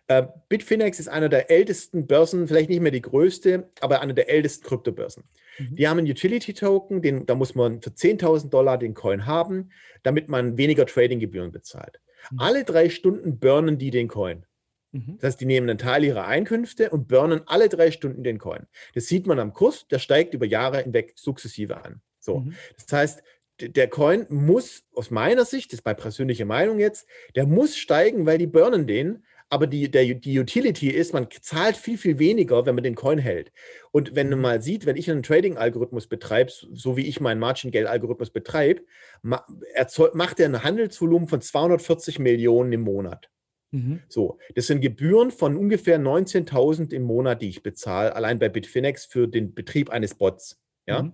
Äh, 0.10 0.26
Bitfinex 0.50 1.00
ist 1.00 1.08
einer 1.08 1.30
der 1.30 1.52
ältesten 1.52 2.08
Börsen, 2.08 2.48
vielleicht 2.48 2.70
nicht 2.70 2.82
mehr 2.82 2.92
die 2.92 3.02
größte, 3.02 3.70
aber 3.80 4.02
eine 4.02 4.16
der 4.16 4.30
ältesten 4.30 4.66
Kryptobörsen. 4.66 5.24
Mhm. 5.60 5.76
Die 5.76 5.88
haben 5.88 6.00
einen 6.00 6.10
Utility-Token, 6.10 7.26
da 7.28 7.36
muss 7.36 7.54
man 7.54 7.82
für 7.82 7.92
10.000 7.92 8.50
Dollar 8.50 8.80
den 8.80 8.96
Coin 8.96 9.28
haben, 9.28 9.70
damit 10.02 10.28
man 10.28 10.58
weniger 10.58 10.88
Tradinggebühren 10.88 11.52
bezahlt. 11.52 12.00
Mhm. 12.32 12.40
Alle 12.40 12.64
drei 12.64 12.90
Stunden 12.90 13.40
burnen 13.40 13.78
die 13.78 13.92
den 13.92 14.08
Coin. 14.08 14.46
Mhm. 14.92 15.18
Das 15.20 15.30
heißt, 15.30 15.42
die 15.42 15.46
nehmen 15.46 15.70
einen 15.70 15.80
Teil 15.80 16.04
ihrer 16.04 16.28
Einkünfte 16.28 16.90
und 16.90 17.08
burnen 17.08 17.42
alle 17.46 17.70
drei 17.70 17.92
Stunden 17.92 18.24
den 18.24 18.40
Coin. 18.40 18.66
Das 18.94 19.08
sieht 19.08 19.28
man 19.28 19.40
am 19.40 19.54
Kurs, 19.54 19.88
der 19.88 20.00
steigt 20.00 20.34
über 20.34 20.46
Jahre 20.46 20.82
hinweg 20.82 21.14
sukzessive 21.16 21.84
an. 21.84 22.02
So, 22.20 22.40
mhm. 22.40 22.54
das 22.76 22.92
heißt, 22.92 23.24
der 23.62 23.90
Coin 23.90 24.26
muss 24.30 24.84
aus 24.96 25.12
meiner 25.12 25.46
Sicht, 25.46 25.72
das 25.72 25.80
ist 25.80 25.86
meine 25.86 25.98
persönliche 25.98 26.46
Meinung 26.46 26.80
jetzt, 26.80 27.08
der 27.36 27.46
muss 27.46 27.76
steigen, 27.78 28.26
weil 28.26 28.38
die 28.38 28.48
burnen 28.48 28.88
den. 28.88 29.26
Aber 29.52 29.66
die, 29.66 29.90
der, 29.90 30.06
die 30.14 30.40
Utility 30.40 30.92
ist, 30.92 31.12
man 31.12 31.28
zahlt 31.42 31.76
viel, 31.76 31.98
viel 31.98 32.20
weniger, 32.20 32.68
wenn 32.68 32.76
man 32.76 32.84
den 32.84 32.94
Coin 32.94 33.18
hält. 33.18 33.52
Und 33.92 34.16
wenn 34.16 34.30
man 34.30 34.38
mhm. 34.38 34.44
mal 34.44 34.62
sieht, 34.62 34.86
wenn 34.86 34.96
ich 34.96 35.10
einen 35.10 35.24
Trading-Algorithmus 35.24 36.06
betreibe, 36.06 36.52
so 36.52 36.98
wie 36.98 37.08
ich 37.08 37.20
meinen 37.20 37.40
Margin-Gale-Algorithmus 37.40 38.30
betreibe, 38.30 38.84
macht 39.24 40.40
er 40.40 40.46
ein 40.46 40.64
Handelsvolumen 40.64 41.28
von 41.28 41.42
240 41.42 42.20
Millionen 42.20 42.72
im 42.74 42.82
Monat. 42.82 43.32
Mhm. 43.72 44.02
So, 44.08 44.40
das 44.56 44.68
sind 44.68 44.82
Gebühren 44.82 45.32
von 45.32 45.56
ungefähr 45.56 46.00
19.000 46.00 46.94
im 46.94 47.04
Monat, 47.04 47.42
die 47.42 47.50
ich 47.50 47.64
bezahle, 47.64 48.16
allein 48.16 48.40
bei 48.40 48.50
Bitfinex 48.50 49.06
für 49.06 49.28
den 49.28 49.54
Betrieb 49.54 49.90
eines 49.90 50.16
Bots. 50.16 50.60
Ja. 50.88 51.04
Mhm. 51.04 51.14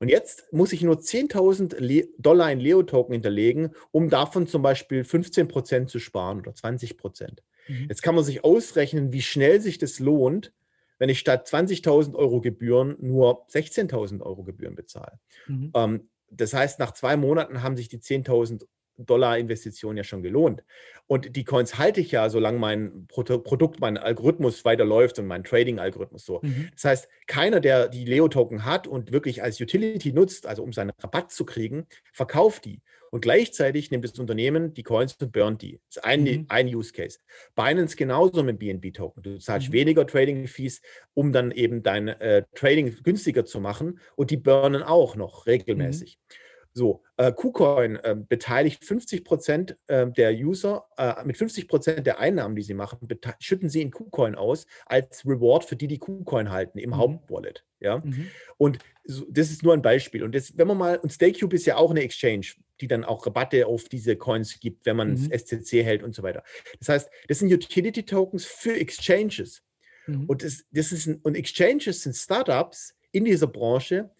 Und 0.00 0.08
jetzt 0.08 0.52
muss 0.52 0.72
ich 0.72 0.82
nur 0.82 0.96
10.000 0.96 2.08
Dollar 2.18 2.52
in 2.52 2.60
Leo-Token 2.60 3.12
hinterlegen, 3.12 3.70
um 3.90 4.10
davon 4.10 4.46
zum 4.46 4.60
Beispiel 4.60 5.04
15 5.04 5.48
Prozent 5.48 5.88
zu 5.88 5.98
sparen 5.98 6.40
oder 6.40 6.54
20 6.54 6.98
Prozent. 6.98 7.42
Mhm. 7.68 7.86
Jetzt 7.88 8.02
kann 8.02 8.14
man 8.14 8.24
sich 8.24 8.44
ausrechnen, 8.44 9.12
wie 9.12 9.22
schnell 9.22 9.60
sich 9.60 9.78
das 9.78 10.00
lohnt, 10.00 10.52
wenn 10.98 11.08
ich 11.08 11.18
statt 11.18 11.48
20.000 11.48 12.14
Euro 12.14 12.40
Gebühren 12.40 12.96
nur 13.00 13.46
16.000 13.48 14.20
Euro 14.20 14.44
Gebühren 14.44 14.74
bezahle. 14.74 15.18
Mhm. 15.46 15.72
Ähm, 15.74 16.08
das 16.30 16.52
heißt, 16.52 16.78
nach 16.78 16.92
zwei 16.92 17.16
Monaten 17.16 17.62
haben 17.62 17.76
sich 17.76 17.88
die 17.88 17.98
10.000 17.98 18.66
Dollar 18.96 19.38
Investition 19.38 19.96
ja 19.96 20.04
schon 20.04 20.22
gelohnt. 20.22 20.62
Und 21.06 21.36
die 21.36 21.44
Coins 21.44 21.78
halte 21.78 22.00
ich 22.00 22.12
ja, 22.12 22.30
solange 22.30 22.58
mein 22.58 23.06
Produkt, 23.08 23.80
mein 23.80 23.98
Algorithmus 23.98 24.64
weiterläuft 24.64 25.18
und 25.18 25.26
mein 25.26 25.44
Trading-Algorithmus 25.44 26.24
so. 26.24 26.40
Mhm. 26.42 26.70
Das 26.72 26.84
heißt, 26.84 27.08
keiner, 27.26 27.60
der 27.60 27.88
die 27.88 28.04
Leo-Token 28.04 28.64
hat 28.64 28.86
und 28.86 29.12
wirklich 29.12 29.42
als 29.42 29.60
Utility 29.60 30.12
nutzt, 30.12 30.46
also 30.46 30.62
um 30.62 30.72
seinen 30.72 30.92
Rabatt 30.98 31.30
zu 31.30 31.44
kriegen, 31.44 31.86
verkauft 32.12 32.64
die. 32.64 32.80
Und 33.14 33.20
gleichzeitig 33.20 33.92
nimmt 33.92 34.02
das 34.02 34.18
Unternehmen 34.18 34.74
die 34.74 34.82
Coins 34.82 35.14
und 35.20 35.30
burnt 35.30 35.62
die. 35.62 35.78
Das 35.86 35.98
ist 35.98 36.04
ein, 36.04 36.24
mhm. 36.24 36.46
ein 36.48 36.66
Use 36.66 36.92
Case. 36.92 37.20
Binance 37.54 37.94
genauso 37.94 38.42
mit 38.42 38.58
BNB-Token. 38.58 39.22
Du 39.22 39.38
zahlst 39.38 39.68
mhm. 39.68 39.72
weniger 39.72 40.04
Trading-Fees, 40.04 40.82
um 41.14 41.32
dann 41.32 41.52
eben 41.52 41.84
dein 41.84 42.08
äh, 42.08 42.42
Trading 42.56 42.96
günstiger 43.04 43.44
zu 43.44 43.60
machen 43.60 44.00
und 44.16 44.32
die 44.32 44.36
burnen 44.36 44.82
auch 44.82 45.14
noch 45.14 45.46
regelmäßig. 45.46 46.18
Mhm. 46.18 46.34
So, 46.76 47.04
äh, 47.16 47.32
KuCoin 47.32 47.96
äh, 47.96 48.16
beteiligt 48.28 48.84
50 48.84 49.24
Prozent 49.24 49.78
äh, 49.86 50.10
der 50.10 50.32
User, 50.32 50.84
äh, 50.96 51.24
mit 51.24 51.36
50 51.36 51.68
Prozent 51.68 52.04
der 52.04 52.18
Einnahmen, 52.18 52.56
die 52.56 52.62
sie 52.62 52.74
machen, 52.74 53.06
schütten 53.38 53.68
sie 53.68 53.80
in 53.80 53.92
KuCoin 53.92 54.34
aus 54.34 54.66
als 54.84 55.24
Reward 55.24 55.64
für 55.64 55.76
die, 55.76 55.86
die 55.86 55.98
KuCoin 55.98 56.50
halten 56.50 56.78
im 56.78 56.90
mhm. 56.90 56.96
Hauptwallet. 56.96 57.64
Ja, 57.78 57.98
mhm. 57.98 58.28
und 58.56 58.78
so, 59.04 59.24
das 59.30 59.50
ist 59.50 59.62
nur 59.62 59.72
ein 59.72 59.82
Beispiel. 59.82 60.24
Und 60.24 60.34
das, 60.34 60.58
wenn 60.58 60.66
man 60.66 60.78
mal, 60.78 60.98
und 60.98 61.12
StakeCube 61.12 61.54
ist 61.54 61.66
ja 61.66 61.76
auch 61.76 61.92
eine 61.92 62.02
Exchange, 62.02 62.46
die 62.80 62.88
dann 62.88 63.04
auch 63.04 63.24
Rabatte 63.24 63.68
auf 63.68 63.88
diese 63.88 64.16
Coins 64.16 64.58
gibt, 64.58 64.84
wenn 64.84 64.96
man 64.96 65.12
mhm. 65.12 65.30
SCC 65.32 65.84
hält 65.84 66.02
und 66.02 66.14
so 66.14 66.24
weiter. 66.24 66.42
Das 66.80 66.88
heißt, 66.88 67.10
das 67.28 67.38
sind 67.38 67.52
Utility-Tokens 67.52 68.46
für 68.46 68.74
Exchanges. 68.74 69.62
Mhm. 70.08 70.24
Und, 70.24 70.42
das, 70.42 70.64
das 70.72 70.90
ist 70.90 71.06
ein, 71.06 71.20
und 71.22 71.36
Exchanges 71.36 72.02
sind 72.02 72.16
Startups 72.16 72.96
in 73.12 73.24
dieser 73.24 73.46
Branche, 73.46 74.10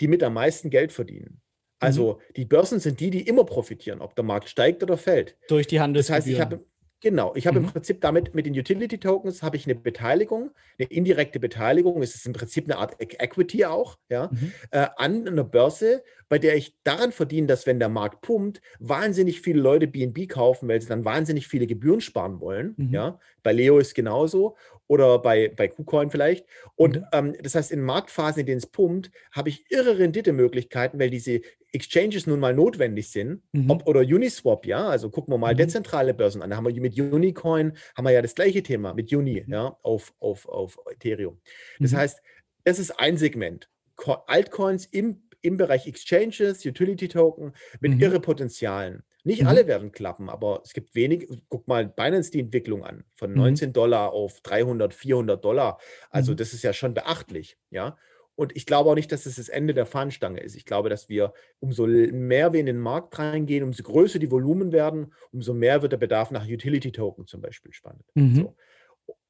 die 0.00 0.08
mit 0.08 0.22
am 0.22 0.34
meisten 0.34 0.68
Geld 0.68 0.92
verdienen. 0.92 1.40
Also 1.82 2.14
mhm. 2.14 2.32
die 2.36 2.44
Börsen 2.44 2.80
sind 2.80 3.00
die, 3.00 3.10
die 3.10 3.22
immer 3.22 3.44
profitieren, 3.44 4.00
ob 4.00 4.14
der 4.14 4.24
Markt 4.24 4.48
steigt 4.48 4.82
oder 4.82 4.96
fällt. 4.96 5.36
Durch 5.48 5.66
die 5.66 5.80
Handelsgebühren. 5.80 6.20
Das 6.20 6.26
heißt, 6.26 6.34
ich 6.34 6.40
habe 6.40 6.64
Genau, 7.02 7.34
ich 7.34 7.48
habe 7.48 7.58
mhm. 7.58 7.66
im 7.66 7.72
Prinzip 7.72 8.00
damit 8.00 8.32
mit 8.32 8.46
den 8.46 8.56
Utility 8.56 8.96
Tokens 8.96 9.42
habe 9.42 9.56
ich 9.56 9.66
eine 9.66 9.74
Beteiligung, 9.74 10.52
eine 10.78 10.88
indirekte 10.88 11.40
Beteiligung, 11.40 12.00
es 12.00 12.14
ist 12.14 12.26
im 12.26 12.32
Prinzip 12.32 12.66
eine 12.66 12.78
Art 12.78 12.94
Equity 13.00 13.64
auch, 13.64 13.98
ja, 14.08 14.30
mhm. 14.30 14.52
äh, 14.70 14.86
an 14.96 15.26
einer 15.26 15.42
Börse, 15.42 16.04
bei 16.28 16.38
der 16.38 16.56
ich 16.56 16.76
daran 16.84 17.10
verdiene, 17.10 17.48
dass 17.48 17.66
wenn 17.66 17.80
der 17.80 17.88
Markt 17.88 18.20
pumpt, 18.20 18.62
wahnsinnig 18.78 19.40
viele 19.40 19.60
Leute 19.60 19.88
BNB 19.88 20.28
kaufen, 20.28 20.68
weil 20.68 20.80
sie 20.80 20.86
dann 20.86 21.04
wahnsinnig 21.04 21.48
viele 21.48 21.66
Gebühren 21.66 22.00
sparen 22.00 22.38
wollen. 22.38 22.74
Mhm. 22.76 22.90
Ja, 22.94 23.18
bei 23.42 23.52
Leo 23.52 23.78
ist 23.78 23.96
genauso 23.96 24.56
oder 24.92 25.18
bei, 25.20 25.48
bei 25.48 25.68
KuCoin 25.68 26.10
vielleicht. 26.10 26.46
Und 26.76 26.96
mhm. 26.96 27.06
ähm, 27.12 27.36
das 27.42 27.54
heißt, 27.54 27.72
in 27.72 27.80
Marktphasen, 27.80 28.40
in 28.40 28.46
denen 28.46 28.58
es 28.58 28.66
pumpt, 28.66 29.10
habe 29.32 29.48
ich 29.48 29.64
irre 29.70 29.98
Renditemöglichkeiten, 29.98 31.00
weil 31.00 31.08
diese 31.08 31.40
Exchanges 31.72 32.26
nun 32.26 32.40
mal 32.40 32.52
notwendig 32.52 33.10
sind. 33.10 33.42
Mhm. 33.52 33.70
Ob, 33.70 33.86
oder 33.88 34.00
Uniswap, 34.00 34.66
ja, 34.66 34.86
also 34.86 35.08
gucken 35.08 35.32
wir 35.32 35.38
mal 35.38 35.54
mhm. 35.54 35.58
dezentrale 35.58 36.12
Börsen 36.12 36.42
an. 36.42 36.50
Da 36.50 36.56
haben 36.56 36.66
wir 36.66 36.78
mit 36.78 37.00
Unicoin, 37.00 37.72
haben 37.96 38.04
wir 38.04 38.12
ja 38.12 38.20
das 38.20 38.34
gleiche 38.34 38.62
Thema, 38.62 38.92
mit 38.92 39.10
Uni, 39.14 39.42
mhm. 39.46 39.52
ja, 39.52 39.78
auf, 39.82 40.12
auf, 40.20 40.46
auf 40.46 40.78
Ethereum. 40.90 41.40
Das 41.80 41.92
mhm. 41.92 41.96
heißt, 41.96 42.22
das 42.64 42.78
ist 42.78 42.90
ein 43.00 43.16
Segment. 43.16 43.70
Altcoins 44.26 44.84
im, 44.86 45.22
im 45.40 45.56
Bereich 45.56 45.86
Exchanges, 45.86 46.66
Utility 46.66 47.08
Token 47.08 47.52
mit 47.80 47.94
mhm. 47.94 48.00
irre 48.00 48.20
Potenzialen. 48.20 49.02
Nicht 49.24 49.42
mhm. 49.42 49.48
alle 49.48 49.66
werden 49.66 49.92
klappen, 49.92 50.28
aber 50.28 50.62
es 50.64 50.72
gibt 50.72 50.94
wenig. 50.94 51.28
Guck 51.48 51.68
mal 51.68 51.86
Binance 51.86 52.30
die 52.30 52.40
Entwicklung 52.40 52.84
an, 52.84 53.04
von 53.14 53.32
19 53.32 53.68
mhm. 53.68 53.72
Dollar 53.72 54.12
auf 54.12 54.40
300, 54.40 54.92
400 54.92 55.44
Dollar. 55.44 55.78
Also 56.10 56.32
mhm. 56.32 56.36
das 56.36 56.52
ist 56.52 56.62
ja 56.62 56.72
schon 56.72 56.94
beachtlich, 56.94 57.56
ja. 57.70 57.96
Und 58.34 58.56
ich 58.56 58.64
glaube 58.64 58.90
auch 58.90 58.94
nicht, 58.94 59.12
dass 59.12 59.26
es 59.26 59.36
das, 59.36 59.46
das 59.46 59.54
Ende 59.54 59.74
der 59.74 59.86
Fahnenstange 59.86 60.40
ist. 60.40 60.56
Ich 60.56 60.64
glaube, 60.64 60.88
dass 60.88 61.08
wir, 61.08 61.34
umso 61.60 61.86
mehr 61.86 62.52
wir 62.52 62.60
in 62.60 62.66
den 62.66 62.78
Markt 62.78 63.18
reingehen, 63.18 63.62
umso 63.62 63.82
größer 63.82 64.18
die 64.18 64.30
Volumen 64.30 64.72
werden, 64.72 65.12
umso 65.32 65.52
mehr 65.52 65.82
wird 65.82 65.92
der 65.92 65.98
Bedarf 65.98 66.30
nach 66.30 66.46
Utility-Token 66.46 67.26
zum 67.26 67.42
Beispiel 67.42 67.72
spannend. 67.72 68.04
Mhm. 68.14 68.34
So. 68.34 68.56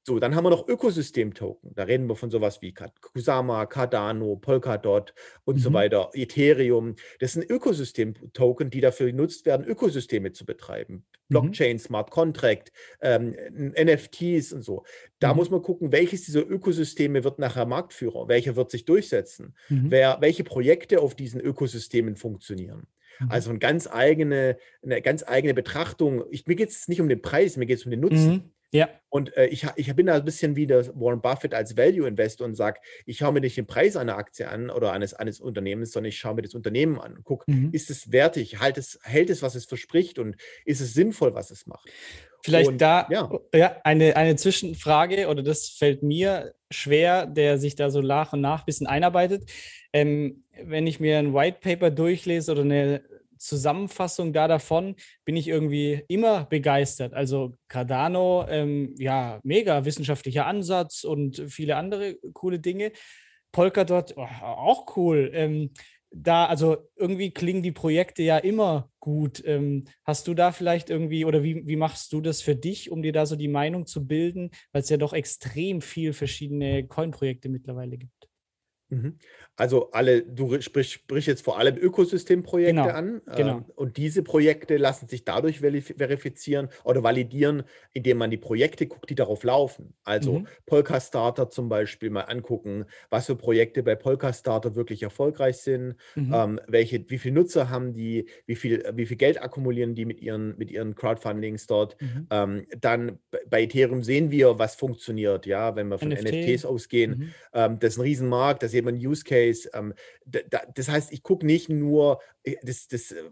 So, 0.05 0.19
dann 0.19 0.35
haben 0.35 0.45
wir 0.45 0.51
noch 0.51 0.67
Ökosystem-Token. 0.67 1.75
Da 1.77 1.85
reden 1.85 2.09
wir 2.09 2.17
von 2.17 2.29
sowas 2.29 2.61
wie 2.61 2.75
Kusama, 2.75 3.67
Cardano, 3.67 4.35
Polkadot 4.35 5.15
und 5.45 5.57
mhm. 5.57 5.61
so 5.61 5.73
weiter, 5.73 6.11
Ethereum. 6.15 6.97
Das 7.21 7.35
sind 7.35 7.49
Ökosystem-Token, 7.49 8.71
die 8.71 8.81
dafür 8.81 9.07
genutzt 9.07 9.47
werden, 9.47 9.65
Ökosysteme 9.65 10.33
zu 10.33 10.45
betreiben. 10.45 10.95
Mhm. 10.95 11.03
Blockchain, 11.29 11.79
Smart 11.79 12.11
Contract, 12.11 12.73
ähm, 13.01 13.37
NFTs 13.53 14.53
und 14.53 14.63
so. 14.63 14.85
Da 15.21 15.33
mhm. 15.33 15.37
muss 15.37 15.51
man 15.51 15.63
gucken, 15.63 15.93
welches 15.93 16.25
dieser 16.25 16.51
Ökosysteme 16.51 17.23
wird 17.23 17.39
nachher 17.39 17.67
Marktführer, 17.67 18.27
welcher 18.27 18.57
wird 18.57 18.73
sich 18.73 18.85
durchsetzen, 18.85 19.55
mhm. 19.69 19.91
wer, 19.91 20.19
welche 20.21 20.43
Projekte 20.43 21.01
auf 21.01 21.15
diesen 21.15 21.41
Ökosystemen 21.41 22.17
funktionieren. 22.17 22.89
Mhm. 23.21 23.31
Also 23.31 23.51
eine 23.51 23.61
ganz 23.61 23.87
eigene, 23.87 24.59
eine 24.83 25.01
ganz 25.01 25.23
eigene 25.25 25.55
Betrachtung. 25.55 26.25
Ich, 26.31 26.49
mir 26.49 26.57
geht 26.57 26.71
es 26.71 26.89
nicht 26.89 27.01
um 27.01 27.09
den 27.09 27.23
Preis, 27.23 27.57
mir 27.57 27.67
geht 27.67 27.79
es 27.79 27.85
um 27.85 27.93
den 27.93 28.01
Nutzen. 28.01 28.53
Ja. 28.73 28.89
Und 29.11 29.37
äh, 29.37 29.47
ich, 29.47 29.67
ich 29.77 29.95
bin 29.95 30.07
da 30.07 30.15
ein 30.15 30.25
bisschen 30.25 30.57
wie 30.57 30.67
der 30.67 30.87
Warren 30.99 31.21
Buffett 31.21 31.53
als 31.53 31.77
Value 31.77 32.09
Investor 32.09 32.47
und 32.47 32.55
sage, 32.55 32.81
ich 33.05 33.19
schaue 33.19 33.33
mir 33.33 33.41
nicht 33.41 33.57
den 33.59 33.67
Preis 33.67 33.97
einer 33.97 34.17
Aktie 34.17 34.49
an 34.49 34.71
oder 34.71 34.93
eines, 34.93 35.13
eines 35.13 35.41
Unternehmens, 35.41 35.93
sondern 35.93 36.09
ich 36.09 36.19
schaue 36.19 36.35
mir 36.35 36.43
das 36.43 36.55
Unternehmen 36.55 36.99
an. 36.99 37.19
Guck, 37.23 37.47
mhm. 37.47 37.69
ist 37.73 37.91
es 37.91 38.11
wertig, 38.13 38.61
halt 38.61 38.79
es, 38.79 38.99
hält 39.03 39.29
es, 39.29 39.43
was 39.43 39.55
es 39.55 39.67
verspricht 39.67 40.19
und 40.19 40.37
ist 40.65 40.81
es 40.81 40.95
sinnvoll, 40.95 41.35
was 41.35 41.51
es 41.51 41.67
macht? 41.67 41.91
Vielleicht 42.43 42.71
und, 42.71 42.81
da 42.81 43.07
ja. 43.11 43.31
ja. 43.55 43.77
eine, 43.85 44.17
eine 44.17 44.37
Zwischenfrage, 44.37 45.29
oder 45.29 45.43
das 45.43 45.69
fällt 45.69 46.03
mir 46.03 46.55
schwer, 46.71 47.27
der 47.27 47.59
sich 47.59 47.77
da 47.77 47.91
so 47.91 48.01
nach 48.01 48.33
und 48.33 48.41
nach 48.41 48.61
ein 48.61 48.67
bisschen 48.67 48.87
einarbeitet. 48.87 49.51
Ähm, 49.93 50.45
wenn 50.65 50.87
ich 50.87 50.99
mir 50.99 51.19
ein 51.19 51.35
White 51.35 51.59
Paper 51.61 51.91
durchlese 51.91 52.51
oder 52.51 52.63
eine 52.63 53.03
Zusammenfassung 53.43 54.33
da 54.33 54.49
davon 54.49 54.95
bin 55.25 55.37
ich 55.37 55.49
irgendwie 55.49 56.05
immer 56.09 56.45
begeistert. 56.45 57.15
Also 57.15 57.57
Cardano, 57.69 58.47
ähm, 58.49 58.95
ja, 58.99 59.41
mega 59.43 59.85
wissenschaftlicher 59.85 60.47
Ansatz 60.47 61.05
und 61.05 61.45
viele 61.49 61.77
andere 61.77 62.17
coole 62.33 62.61
Dinge. 62.61 62.93
Polkadot, 63.53 64.15
oh, 64.17 64.23
auch 64.43 64.97
cool. 64.97 65.31
Ähm, 65.35 65.71
da, 66.15 66.47
also 66.47 66.89
irgendwie 66.97 67.31
klingen 67.31 67.63
die 67.63 67.73
Projekte 67.73 68.23
ja 68.23 68.39
immer 68.39 68.91
gut. 69.01 69.43
Ähm, 69.47 69.85
hast 70.05 70.29
du 70.29 70.35
da 70.35 70.53
vielleicht 70.53 70.91
irgendwie, 70.91 71.25
oder 71.25 71.43
wie, 71.43 71.67
wie 71.67 71.77
machst 71.77 72.13
du 72.13 72.21
das 72.21 72.43
für 72.43 72.55
dich, 72.55 72.91
um 72.91 73.03
dir 73.03 73.13
da 73.13 73.27
so 73.27 73.37
die 73.37 73.49
Meinung 73.49 73.87
zu 73.87 74.07
bilden, 74.07 74.51
weil 74.73 74.83
es 74.83 74.89
ja 74.89 74.97
doch 74.97 75.13
extrem 75.13 75.81
viel 75.81 76.13
verschiedene 76.13 76.87
Coin-Projekte 76.87 77.49
mittlerweile 77.49 77.97
gibt? 77.97 78.29
Mhm. 78.93 79.17
Also 79.57 79.91
alle, 79.93 80.23
du 80.23 80.61
sprichst, 80.61 80.93
sprichst 80.93 81.29
jetzt 81.29 81.45
vor 81.45 81.59
allem 81.59 81.77
Ökosystemprojekte 81.77 82.73
genau, 82.73 82.89
an. 82.89 83.23
Genau. 83.37 83.57
Ähm, 83.59 83.65
und 83.75 83.97
diese 83.97 84.23
Projekte 84.23 84.77
lassen 84.77 85.09
sich 85.09 85.25
dadurch 85.25 85.61
verifizieren 85.61 86.69
oder 86.85 87.03
validieren, 87.03 87.63
indem 87.93 88.19
man 88.19 88.31
die 88.31 88.39
Projekte 88.39 88.87
guckt, 88.87 89.09
die 89.11 89.15
darauf 89.15 89.45
laufen. 89.45 89.95
Also 90.05 90.41
mhm. 90.41 90.47
Polka 90.67 91.01
Starter 91.01 91.49
zum 91.51 91.69
Beispiel 91.69 92.11
mal 92.11 92.23
angucken, 92.23 92.87
was 93.09 93.27
für 93.27 93.37
Projekte 93.37 93.83
bei 93.83 93.95
Polka 93.95 94.33
Starter 94.33 94.75
wirklich 94.75 95.03
erfolgreich 95.03 95.59
sind, 95.59 95.97
mhm. 96.15 96.33
ähm, 96.35 96.61
welche, 96.67 97.05
wie 97.09 97.19
viele 97.19 97.35
Nutzer 97.35 97.71
haben 97.71 97.95
die, 97.95 98.29
wie 98.47 98.57
viel, 98.57 98.83
wie 98.95 99.07
viel 99.07 99.17
Geld 99.17 99.41
akkumulieren 99.41 99.95
die 99.95 100.05
mit 100.05 100.21
ihren, 100.21 100.57
mit 100.59 100.71
ihren 100.71 100.95
Crowdfundings 100.95 101.67
dort. 101.67 102.01
Mhm. 102.01 102.27
Ähm, 102.31 102.67
dann 102.81 103.19
bei 103.49 103.63
Ethereum 103.63 104.03
sehen 104.03 104.31
wir, 104.31 104.59
was 104.59 104.75
funktioniert, 104.75 105.47
ja, 105.47 105.77
wenn 105.77 105.89
wir 105.89 105.99
von 105.99 106.09
NFT. 106.09 106.33
NFTs 106.33 106.65
ausgehen. 106.65 107.19
Mhm. 107.19 107.35
Ähm, 107.55 107.79
das 107.79 107.93
ist 107.95 107.99
ein 107.99 108.03
Riesenmarkt, 108.03 108.63
das 108.63 108.73
eben 108.83 108.97
ein 108.97 109.07
Use 109.07 109.25
Case. 109.25 109.69
Ähm, 109.75 109.95
das 110.25 110.89
heißt, 110.89 111.13
ich 111.13 111.23
gucke 111.23 111.47
nicht 111.47 111.69
nur, 111.69 112.21
äh, 112.43 112.57
das, 112.63 112.89
das 112.89 113.13
äh, 113.13 113.23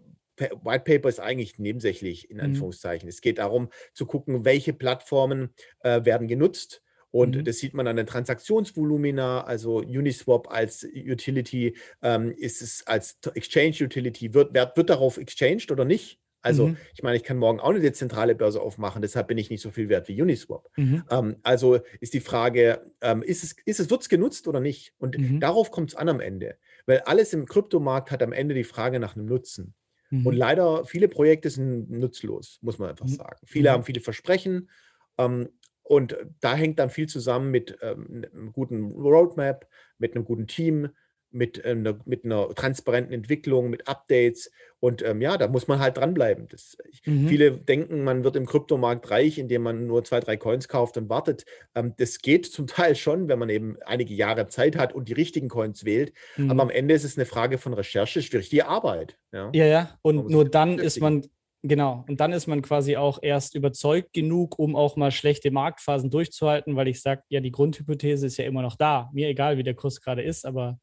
White 0.63 0.83
Paper 0.85 1.09
ist 1.09 1.19
eigentlich 1.19 1.59
nebensächlich, 1.59 2.29
in 2.29 2.37
mhm. 2.37 2.43
Anführungszeichen. 2.43 3.07
Mhm. 3.07 3.09
Es 3.09 3.21
geht 3.21 3.37
darum 3.37 3.69
zu 3.93 4.05
gucken, 4.05 4.45
welche 4.45 4.73
Plattformen 4.73 5.53
äh, 5.81 6.03
werden 6.05 6.27
genutzt. 6.27 6.81
Und 7.11 7.35
mhm. 7.35 7.43
das 7.43 7.57
sieht 7.57 7.73
man 7.73 7.87
an 7.87 7.97
den 7.97 8.07
Transaktionsvolumina, 8.07 9.43
also 9.43 9.77
Uniswap 9.77 10.49
als 10.49 10.83
Utility, 10.83 11.75
ähm, 12.01 12.31
ist 12.31 12.61
es 12.61 12.87
als 12.87 13.19
Exchange 13.35 13.75
Utility, 13.81 14.33
wird, 14.33 14.53
wird, 14.53 14.77
wird 14.77 14.89
darauf 14.89 15.17
exchanged 15.17 15.71
oder 15.71 15.83
nicht? 15.83 16.20
Also, 16.41 16.69
mhm. 16.69 16.77
ich 16.93 17.03
meine, 17.03 17.17
ich 17.17 17.23
kann 17.23 17.37
morgen 17.37 17.59
auch 17.59 17.69
eine 17.69 17.79
dezentrale 17.79 18.35
Börse 18.35 18.61
aufmachen, 18.61 19.01
deshalb 19.01 19.27
bin 19.27 19.37
ich 19.37 19.49
nicht 19.49 19.61
so 19.61 19.69
viel 19.69 19.89
wert 19.89 20.07
wie 20.07 20.21
Uniswap. 20.21 20.69
Mhm. 20.75 21.03
Ähm, 21.09 21.35
also 21.43 21.79
ist 21.99 22.13
die 22.13 22.19
Frage, 22.19 22.91
ähm, 23.01 23.21
ist 23.21 23.43
es, 23.43 23.55
ist 23.65 23.79
es, 23.79 23.89
wird 23.89 24.01
es 24.01 24.09
genutzt 24.09 24.47
oder 24.47 24.59
nicht? 24.59 24.93
Und 24.97 25.17
mhm. 25.17 25.39
darauf 25.39 25.71
kommt 25.71 25.91
es 25.91 25.95
an 25.95 26.09
am 26.09 26.19
Ende. 26.19 26.57
Weil 26.85 26.99
alles 27.01 27.33
im 27.33 27.45
Kryptomarkt 27.45 28.11
hat 28.11 28.23
am 28.23 28.33
Ende 28.33 28.55
die 28.55 28.63
Frage 28.63 28.99
nach 28.99 29.15
einem 29.15 29.27
Nutzen. 29.27 29.75
Und 30.11 30.25
mhm. 30.25 30.31
leider, 30.31 30.83
viele 30.85 31.07
Projekte 31.07 31.49
sind 31.49 31.89
nutzlos, 31.89 32.59
muss 32.61 32.77
man 32.79 32.89
einfach 32.89 33.05
mhm. 33.05 33.13
sagen. 33.13 33.39
Viele 33.45 33.69
mhm. 33.69 33.73
haben 33.73 33.83
viele 33.83 34.01
Versprechen. 34.01 34.69
Ähm, 35.17 35.47
und 35.83 36.17
da 36.41 36.53
hängt 36.53 36.79
dann 36.79 36.89
viel 36.89 37.07
zusammen 37.07 37.49
mit 37.49 37.77
ähm, 37.81 38.25
einem 38.33 38.51
guten 38.51 38.91
Roadmap, 38.91 39.67
mit 39.97 40.15
einem 40.15 40.25
guten 40.25 40.47
Team, 40.47 40.89
mit, 41.31 41.63
äh, 41.63 41.75
ne, 41.75 41.99
mit 42.05 42.25
einer 42.25 42.49
transparenten 42.49 43.13
Entwicklung, 43.13 43.69
mit 43.69 43.87
Updates. 43.87 44.51
Und 44.79 45.03
ähm, 45.05 45.21
ja, 45.21 45.37
da 45.37 45.47
muss 45.47 45.67
man 45.67 45.79
halt 45.79 45.97
dranbleiben. 45.97 46.47
Das, 46.49 46.77
mhm. 47.05 47.27
Viele 47.27 47.51
denken, 47.51 48.03
man 48.03 48.23
wird 48.23 48.35
im 48.35 48.45
Kryptomarkt 48.45 49.11
reich, 49.11 49.37
indem 49.37 49.63
man 49.63 49.87
nur 49.87 50.03
zwei, 50.03 50.19
drei 50.19 50.37
Coins 50.37 50.67
kauft 50.67 50.97
und 50.97 51.09
wartet. 51.09 51.45
Ähm, 51.75 51.93
das 51.97 52.19
geht 52.19 52.45
zum 52.45 52.67
Teil 52.67 52.95
schon, 52.95 53.27
wenn 53.27 53.39
man 53.39 53.49
eben 53.49 53.77
einige 53.85 54.13
Jahre 54.13 54.47
Zeit 54.47 54.75
hat 54.77 54.93
und 54.93 55.07
die 55.07 55.13
richtigen 55.13 55.49
Coins 55.49 55.85
wählt. 55.85 56.13
Mhm. 56.37 56.51
Aber 56.51 56.63
am 56.63 56.69
Ende 56.69 56.93
ist 56.93 57.03
es 57.03 57.17
eine 57.17 57.25
Frage 57.25 57.57
von 57.57 57.73
Recherche, 57.73 58.21
schwierig 58.21 58.49
die 58.49 58.63
Arbeit. 58.63 59.17
Ja, 59.31 59.49
ja. 59.53 59.65
ja. 59.65 59.99
Und 60.01 60.29
nur 60.29 60.49
dann 60.49 60.79
ist 60.79 60.99
man 60.99 61.23
Genau. 61.63 62.05
Und 62.07 62.19
dann 62.19 62.31
ist 62.33 62.47
man 62.47 62.63
quasi 62.63 62.97
auch 62.97 63.19
erst 63.21 63.53
überzeugt 63.53 64.13
genug, 64.13 64.57
um 64.57 64.75
auch 64.75 64.95
mal 64.95 65.11
schlechte 65.11 65.51
Marktphasen 65.51 66.09
durchzuhalten, 66.09 66.75
weil 66.75 66.87
ich 66.87 67.01
sage, 67.01 67.21
ja, 67.29 67.39
die 67.39 67.51
Grundhypothese 67.51 68.25
ist 68.25 68.37
ja 68.37 68.45
immer 68.45 68.63
noch 68.63 68.75
da. 68.75 69.11
Mir 69.13 69.27
egal, 69.27 69.57
wie 69.57 69.63
der 69.63 69.75
Kurs 69.75 70.01
gerade 70.01 70.23
ist, 70.23 70.45
aber 70.45 70.79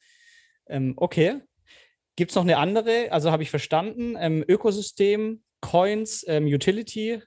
ähm, 0.69 0.95
okay. 0.97 1.41
Gibt 2.17 2.33
es 2.33 2.35
noch 2.35 2.43
eine 2.43 2.57
andere? 2.57 3.13
Also 3.13 3.31
habe 3.31 3.43
ich 3.43 3.51
verstanden, 3.51 4.17
ähm, 4.19 4.45
Ökosystem, 4.47 5.43
Coins, 5.61 6.25
ähm, 6.27 6.47
Utility, 6.47 7.23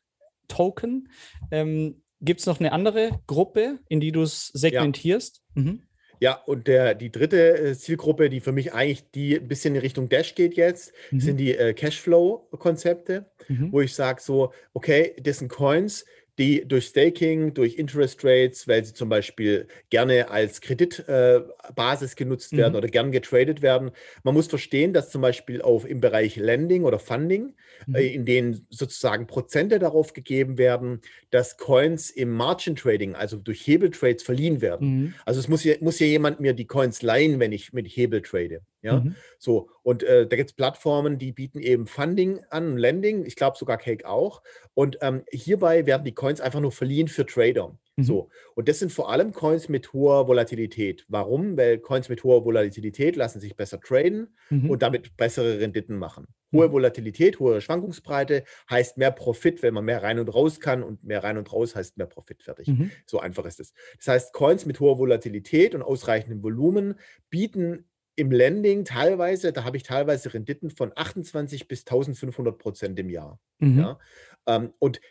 Token. 0.48 1.10
Ähm, 1.50 2.04
Gibt 2.20 2.42
es 2.42 2.46
noch 2.46 2.60
eine 2.60 2.72
andere 2.72 3.22
Gruppe, 3.26 3.80
in 3.90 4.00
die 4.00 4.12
du 4.12 4.22
es 4.22 4.48
segmentierst? 4.48 5.42
Ja. 5.56 5.62
Mhm. 5.62 5.84
Ja, 6.22 6.36
und 6.36 6.68
der, 6.68 6.94
die 6.94 7.12
dritte 7.12 7.58
äh, 7.58 7.76
Zielgruppe, 7.76 8.30
die 8.30 8.42
für 8.42 8.52
mich 8.52 8.74
eigentlich 8.74 9.10
die 9.10 9.38
ein 9.38 9.48
bisschen 9.48 9.74
in 9.74 9.82
Richtung 9.82 10.08
Dash 10.08 10.36
geht 10.36 10.54
jetzt, 10.54 10.94
mhm. 11.10 11.20
sind 11.20 11.38
die 11.38 11.56
äh, 11.58 11.74
Cashflow-Konzepte, 11.74 13.32
mhm. 13.48 13.72
wo 13.72 13.82
ich 13.82 13.96
sage 13.96 14.22
so, 14.22 14.54
okay, 14.74 15.16
das 15.20 15.40
sind 15.40 15.50
Coins, 15.50 16.06
die 16.38 16.68
durch 16.68 16.86
Staking, 16.86 17.54
durch 17.54 17.76
Interest 17.76 18.24
Rates, 18.24 18.68
weil 18.68 18.84
sie 18.86 18.94
zum 18.94 19.10
Beispiel 19.10 19.68
gerne 19.90 20.30
als 20.30 20.62
Kreditbasis 20.62 22.14
äh, 22.14 22.16
genutzt 22.16 22.56
werden 22.56 22.74
mhm. 22.74 22.78
oder 22.78 22.88
gern 22.88 23.12
getradet 23.12 23.62
werden. 23.62 23.92
Man 24.24 24.34
muss 24.34 24.48
verstehen, 24.48 24.94
dass 24.94 25.10
zum 25.10 25.22
Beispiel 25.22 25.62
auf, 25.62 25.86
im 25.86 26.00
Bereich 26.00 26.38
Lending 26.38 26.84
oder 26.84 27.00
Funding, 27.00 27.54
mhm. 27.86 27.96
äh, 27.96 28.08
in 28.08 28.26
denen 28.26 28.66
sozusagen 28.70 29.28
Prozente 29.28 29.78
darauf 29.78 30.14
gegeben 30.14 30.58
werden, 30.58 31.02
dass 31.30 31.58
Coins 31.58 32.10
im 32.10 32.32
Margin 32.32 32.76
Trading, 32.76 33.14
also 33.16 33.38
durch 33.38 33.66
Hebeltrades, 33.68 34.24
verliehen 34.24 34.62
werden. 34.62 34.88
Mhm. 34.88 35.14
Also 35.26 35.40
es 35.40 35.48
muss 35.48 35.64
ja, 35.64 35.76
muss 35.82 36.00
ja 36.00 36.08
jemand 36.08 36.40
mir 36.40 36.54
die 36.54 36.66
Coins 36.66 37.02
leihen, 37.02 37.40
wenn 37.40 37.52
ich 37.52 37.74
mit 37.74 37.88
Hebel 37.88 38.22
trade. 38.22 38.62
Ja, 38.82 39.00
mhm. 39.00 39.16
so. 39.38 39.70
Und 39.84 40.04
äh, 40.04 40.28
da 40.28 40.36
gibt 40.36 40.50
es 40.50 40.56
Plattformen, 40.56 41.18
die 41.18 41.32
bieten 41.32 41.60
eben 41.60 41.86
Funding 41.86 42.40
an, 42.50 42.78
Lending, 42.78 43.26
ich 43.26 43.36
glaube 43.36 43.58
sogar 43.58 43.78
Cake 43.78 44.08
auch. 44.08 44.42
Und 44.74 44.98
ähm, 45.02 45.24
hierbei 45.32 45.86
werden 45.86 46.04
die 46.04 46.14
Coins 46.14 46.42
einfach 46.42 46.60
nur 46.60 46.72
verliehen 46.72 47.08
für 47.08 47.26
Trader. 47.26 47.78
Mhm. 47.96 48.04
So. 48.04 48.30
Und 48.56 48.70
das 48.70 48.80
sind 48.80 48.92
vor 48.92 49.12
allem 49.12 49.34
Coins 49.34 49.70
mit 49.70 49.94
hoher 49.94 50.28
Volatilität. 50.28 51.06
Warum? 51.08 51.58
Weil 51.58 51.80
Coins 51.80 52.10
mit 52.10 52.24
hoher 52.24 52.46
Volatilität 52.46 53.16
lassen 53.16 53.40
sich 53.40 53.56
besser 53.56 53.80
traden 53.80 54.36
mhm. 54.50 54.70
und 54.70 54.82
damit 54.82 55.16
bessere 55.18 55.60
Renditen 55.60 55.98
machen. 55.98 56.28
Hohe 56.54 56.68
mhm. 56.68 56.74
Volatilität, 56.74 57.40
hohe 57.40 57.62
Schwankungsbreite 57.62 58.44
heißt 58.70 58.98
mehr 58.98 59.12
Profit, 59.12 59.62
wenn 59.62 59.74
man 59.74 59.86
mehr 59.86 60.04
rein 60.04 60.20
und 60.20 60.34
raus 60.34 60.60
kann 60.60 60.84
und 60.84 61.04
mehr 61.04 61.24
rein 61.24 61.38
und 61.38 61.52
raus 61.52 61.76
heißt 61.76 61.98
mehr 61.98 62.08
Profit. 62.08 62.44
Fertig. 62.44 62.68
Mhm. 62.68 62.92
So 63.06 63.20
einfach 63.20 63.46
ist 63.46 63.60
es. 63.60 63.74
Das 63.98 64.08
heißt, 64.08 64.34
Coins 64.34 64.66
mit 64.66 64.80
hoher 64.80 64.98
Volatilität 64.98 65.76
und 65.76 65.82
ausreichendem 65.82 66.44
Volumen 66.44 66.96
bieten 67.30 67.86
im 68.22 68.30
Lending 68.30 68.86
teilweise, 68.86 69.52
da 69.52 69.64
habe 69.64 69.78
ich 69.78 69.84
teilweise 69.84 70.32
Renditen 70.32 70.70
von 70.70 70.92
28 70.96 71.68
bis 71.68 71.80
1500 71.80 72.56
Prozent 72.56 73.00
im 73.00 73.10
Jahr. 73.10 73.40
Mhm. 73.58 73.80
Ja? 73.80 74.00
Ähm, 74.46 74.74
und 74.78 75.02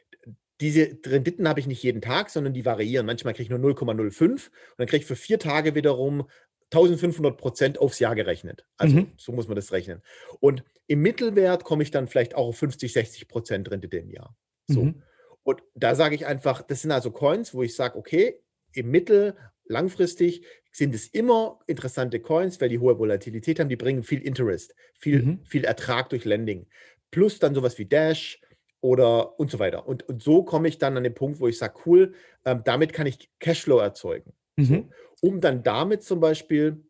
diese 0.61 0.97
Renditen 1.05 1.49
habe 1.49 1.59
ich 1.59 1.67
nicht 1.67 1.83
jeden 1.83 2.03
Tag, 2.03 2.31
sondern 2.31 2.55
die 2.55 2.65
variieren. 2.65 3.07
Manchmal 3.07 3.35
kriege 3.35 3.43
ich 3.43 3.51
nur 3.51 3.59
0,05 3.59 4.23
und 4.23 4.51
dann 4.77 4.87
kriege 4.87 5.03
ich 5.03 5.07
für 5.07 5.17
vier 5.17 5.41
Tage 5.41 5.75
wiederum 5.75 6.29
1500 6.73 7.37
Prozent 7.37 7.79
aufs 7.81 7.99
Jahr 7.99 8.15
gerechnet. 8.15 8.65
Also 8.77 8.99
mhm. 8.99 9.13
so 9.17 9.33
muss 9.33 9.49
man 9.49 9.57
das 9.57 9.73
rechnen. 9.73 10.03
Und 10.39 10.63
im 10.87 11.03
Mittelwert 11.03 11.65
komme 11.65 11.83
ich 11.83 11.91
dann 11.91 12.07
vielleicht 12.07 12.37
auch 12.37 12.47
auf 12.47 12.59
50, 12.59 12.93
60 12.93 13.27
Prozent 13.27 13.69
Rendite 13.73 13.97
im 13.97 14.11
Jahr. 14.11 14.37
So. 14.69 14.85
Mhm. 14.85 15.03
Und 15.43 15.65
da 15.75 15.97
sage 15.97 16.15
ich 16.15 16.27
einfach, 16.27 16.63
das 16.63 16.83
sind 16.83 16.93
also 16.93 17.11
Coins, 17.11 17.55
wo 17.55 17.65
ich 17.65 17.75
sage, 17.75 17.99
okay, 17.99 18.41
im 18.73 18.93
Mittel 18.93 19.35
langfristig 19.65 20.45
sind 20.73 20.95
es 20.95 21.09
immer 21.09 21.59
interessante 21.67 22.21
Coins, 22.21 22.61
weil 22.61 22.69
die 22.69 22.79
hohe 22.79 22.99
Volatilität 22.99 23.61
haben, 23.61 23.69
die 23.69 23.77
bringen 23.77 24.03
viel 24.03 24.21
Interest, 24.21 24.75
viel, 24.99 25.23
mhm. 25.23 25.45
viel 25.45 25.65
Ertrag 25.65 26.09
durch 26.11 26.25
Lending. 26.25 26.67
Plus 27.11 27.39
dann 27.39 27.55
sowas 27.55 27.79
wie 27.79 27.87
Dash 27.87 28.41
oder 28.81 29.39
und 29.39 29.51
so 29.51 29.59
weiter. 29.59 29.87
Und, 29.87 30.09
und 30.09 30.23
so 30.23 30.43
komme 30.43 30.69
ich 30.69 30.79
dann 30.79 30.97
an 30.97 31.05
den 31.05 31.15
Punkt, 31.15 31.41
wo 31.41 31.49
ich 31.49 31.59
sage, 31.59 31.75
cool, 31.87 32.15
ähm, 32.45 32.63
damit 32.65 32.93
kann 32.93 33.07
ich 33.07 33.31
Cashflow 33.41 33.79
erzeugen. 33.79 34.33
Mhm. 34.57 34.65
So, 34.65 35.29
um 35.29 35.41
dann 35.41 35.63
damit 35.63 36.03
zum 36.03 36.21
Beispiel 36.21 36.83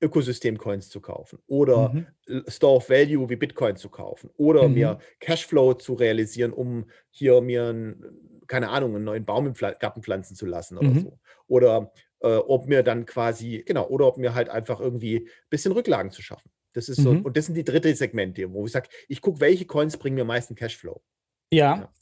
Ökosystem-Coins 0.00 0.88
zu 0.88 1.00
kaufen 1.00 1.40
oder 1.46 1.90
mhm. 1.90 2.44
Store 2.46 2.76
of 2.76 2.88
Value 2.88 3.28
wie 3.28 3.36
Bitcoin 3.36 3.76
zu 3.76 3.88
kaufen 3.88 4.30
oder 4.36 4.68
mhm. 4.68 4.74
mir 4.74 4.98
Cashflow 5.20 5.74
zu 5.74 5.94
realisieren, 5.94 6.52
um 6.52 6.86
hier 7.10 7.40
mir, 7.40 7.64
ein, 7.68 8.04
keine 8.46 8.68
Ahnung, 8.70 8.94
einen 8.94 9.04
neuen 9.04 9.24
Baum 9.24 9.46
im 9.46 9.54
Garten 9.54 10.02
pflanzen 10.02 10.36
zu 10.36 10.46
lassen 10.46 10.78
oder 10.78 10.88
mhm. 10.88 11.00
so. 11.00 11.18
Oder 11.48 11.92
äh, 12.20 12.36
ob 12.36 12.66
mir 12.66 12.82
dann 12.82 13.06
quasi, 13.06 13.62
genau, 13.66 13.86
oder 13.88 14.06
ob 14.06 14.18
mir 14.18 14.34
halt 14.34 14.48
einfach 14.48 14.80
irgendwie 14.80 15.18
ein 15.18 15.28
bisschen 15.50 15.72
Rücklagen 15.72 16.10
zu 16.10 16.22
schaffen. 16.22 16.50
Das 16.72 16.88
ist 16.88 17.00
so, 17.00 17.12
mhm. 17.12 17.22
und 17.22 17.36
das 17.36 17.46
sind 17.46 17.54
die 17.54 17.64
dritte 17.64 17.94
Segmente, 17.94 18.52
wo 18.52 18.66
ich 18.66 18.72
sage, 18.72 18.88
ich 19.08 19.20
gucke, 19.20 19.40
welche 19.40 19.64
Coins 19.64 19.96
bringen 19.96 20.16
mir 20.16 20.24
meisten 20.24 20.54
Cashflow. 20.54 21.00
Ja. 21.52 21.76
ja. 21.76 21.92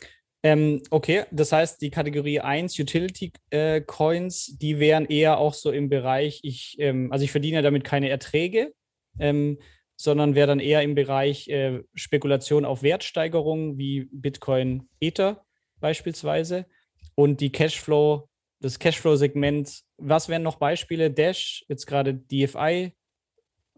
Ähm, 0.43 0.83
okay, 0.91 1.25
das 1.31 1.53
heißt, 1.53 1.81
die 1.81 1.91
Kategorie 1.91 2.41
1, 2.41 2.79
Utility 2.79 3.33
äh, 3.51 3.81
Coins, 3.81 4.57
die 4.59 4.79
wären 4.79 5.07
eher 5.07 5.39
auch 5.39 5.55
so 5.55 5.71
im 5.71 5.89
Bereich, 5.89 6.41
ich, 6.43 6.77
ähm, 6.79 7.11
also 7.11 7.25
ich 7.25 7.33
verdiene 7.33 7.63
damit 7.63 7.85
keine 7.85 8.09
Erträge, 8.11 8.73
ähm, 9.19 9.59
sondern 9.97 10.35
wäre 10.35 10.47
dann 10.47 10.61
eher 10.61 10.83
im 10.83 10.95
Bereich 10.95 11.49
äh, 11.49 11.83
Spekulation 11.95 12.65
auf 12.65 12.83
Wertsteigerung 12.83 13.79
wie 13.79 14.09
Bitcoin, 14.13 14.89
Ether 15.01 15.45
beispielsweise. 15.81 16.67
Und 17.15 17.41
die 17.41 17.51
Cashflow 17.51 18.29
das 18.61 18.79
Cashflow-Segment. 18.79 19.83
Was 19.99 20.29
wären 20.29 20.43
noch 20.43 20.57
Beispiele? 20.57 21.11
Dash, 21.11 21.65
jetzt 21.69 21.87
gerade 21.87 22.15
DFI 22.15 22.93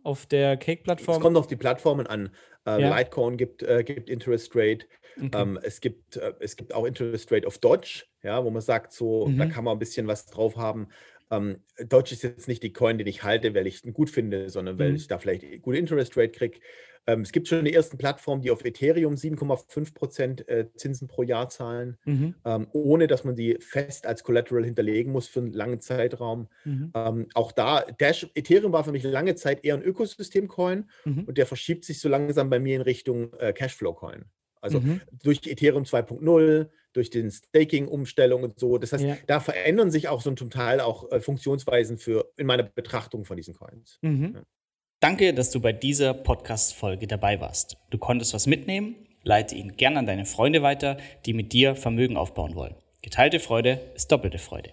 auf 0.03 0.27
der 0.27 0.57
Cake-Plattform? 0.57 1.17
Es 1.17 1.23
kommt 1.23 1.37
auf 1.37 1.47
die 1.47 1.57
Plattformen 1.57 2.07
an. 2.07 2.35
Äh, 2.67 2.83
ja. 2.83 2.99
Litecoin 2.99 3.37
gibt, 3.37 3.63
äh, 3.63 3.85
gibt 3.85 4.11
Interest 4.11 4.55
Rate. 4.55 4.87
Okay. 5.17 5.31
Ähm, 5.35 5.59
es, 5.63 5.81
gibt, 5.81 6.17
äh, 6.17 6.35
es 6.41 6.57
gibt 6.57 6.75
auch 6.75 6.85
Interest 6.85 7.31
Rate 7.33 7.47
auf 7.47 7.59
Dodge, 7.59 8.05
ja, 8.23 8.45
wo 8.45 8.51
man 8.51 8.63
sagt, 8.63 8.93
so, 8.93 9.27
mhm. 9.27 9.39
da 9.39 9.47
kann 9.47 9.65
man 9.65 9.77
ein 9.77 9.79
bisschen 9.79 10.07
was 10.07 10.27
drauf 10.27 10.57
haben. 10.57 10.89
Ähm, 11.31 11.63
Dodge 11.89 12.13
ist 12.13 12.23
jetzt 12.23 12.49
nicht 12.49 12.63
die 12.63 12.73
Coin, 12.73 12.99
den 12.99 13.07
ich 13.07 13.23
halte, 13.23 13.55
weil 13.55 13.67
ich 13.67 13.85
ihn 13.85 13.93
gut 13.93 14.11
finde, 14.11 14.49
sondern 14.51 14.79
weil 14.79 14.91
mhm. 14.91 14.97
ich 14.97 15.09
da 15.09 15.19
vielleicht 15.19 15.63
gute 15.63 15.79
Interest 15.79 16.17
Rate 16.17 16.31
kriege. 16.31 16.61
Ähm, 17.09 17.23
es 17.23 17.33
gibt 17.33 17.49
schon 17.49 17.64
die 17.64 17.73
ersten 17.73 17.97
Plattformen, 17.97 18.42
die 18.42 18.51
auf 18.51 18.64
Ethereum 18.64 19.14
7,5 19.14 19.94
Prozent 19.94 20.49
äh, 20.49 20.66
Zinsen 20.77 21.09
pro 21.09 21.23
Jahr 21.23 21.49
zahlen, 21.49 21.97
mhm. 22.05 22.35
ähm, 22.44 22.68
ohne 22.73 23.07
dass 23.07 23.25
man 23.25 23.35
die 23.35 23.57
fest 23.61 24.07
als 24.07 24.23
Collateral 24.23 24.64
hinterlegen 24.64 25.11
muss 25.11 25.27
für 25.27 25.40
einen 25.40 25.55
langen 25.55 25.81
Zeitraum. 25.81 26.49
Mhm. 26.64 26.92
Ähm, 26.94 27.27
auch 27.33 27.53
da, 27.53 27.81
Dash, 27.99 28.31
Ethereum 28.35 28.73
war 28.73 28.85
für 28.85 28.92
mich 28.92 29.05
lange 29.05 29.35
Zeit 29.37 29.64
eher 29.64 29.75
ein 29.75 29.83
Ökosystem-Coin 29.83 30.90
mhm. 31.07 31.25
und 31.25 31.38
der 31.38 31.47
verschiebt 31.47 31.87
sich 31.87 31.99
so 31.99 32.11
langsam 32.11 32.51
bei 32.51 32.61
mir 32.61 32.77
in 32.77 32.83
Richtung 32.83 33.33
äh, 33.38 33.55
Cashflow-Coin. 33.55 34.27
Also 34.61 34.81
mhm. 34.81 35.01
durch 35.23 35.40
Ethereum 35.47 35.85
2.0, 35.85 36.68
durch 36.92 37.11
den 37.11 37.31
Staking-Umstellung 37.31 38.42
und 38.42 38.59
so. 38.59 38.77
Das 38.77 38.92
heißt, 38.92 39.05
ja. 39.05 39.16
da 39.27 39.40
verändern 39.40 39.90
sich 39.90 40.09
auch 40.09 40.21
so 40.21 40.31
zum 40.33 40.51
Teil 40.51 40.81
auch 40.81 41.11
äh, 41.11 41.21
Funktionsweisen 41.21 41.97
für 41.97 42.31
in 42.37 42.47
meiner 42.47 42.64
Betrachtung 42.64 43.25
von 43.25 43.37
diesen 43.37 43.55
Coins. 43.55 43.99
Mhm. 44.03 44.35
Ja. 44.35 44.42
Danke, 45.09 45.33
dass 45.33 45.51
du 45.51 45.59
bei 45.59 45.73
dieser 45.73 46.12
Podcast-Folge 46.12 47.07
dabei 47.07 47.40
warst. 47.40 47.79
Du 47.88 47.97
konntest 47.97 48.35
was 48.35 48.47
mitnehmen, 48.47 48.94
leite 49.23 49.55
ihn 49.55 49.75
gerne 49.75 50.01
an 50.01 50.05
deine 50.05 50.27
Freunde 50.27 50.61
weiter, 50.61 50.99
die 51.25 51.33
mit 51.33 51.55
dir 51.55 51.77
Vermögen 51.77 52.18
aufbauen 52.18 52.55
wollen. 52.55 52.75
Geteilte 53.01 53.40
Freude 53.40 53.81
ist 53.94 54.12
doppelte 54.12 54.37
Freude. 54.37 54.73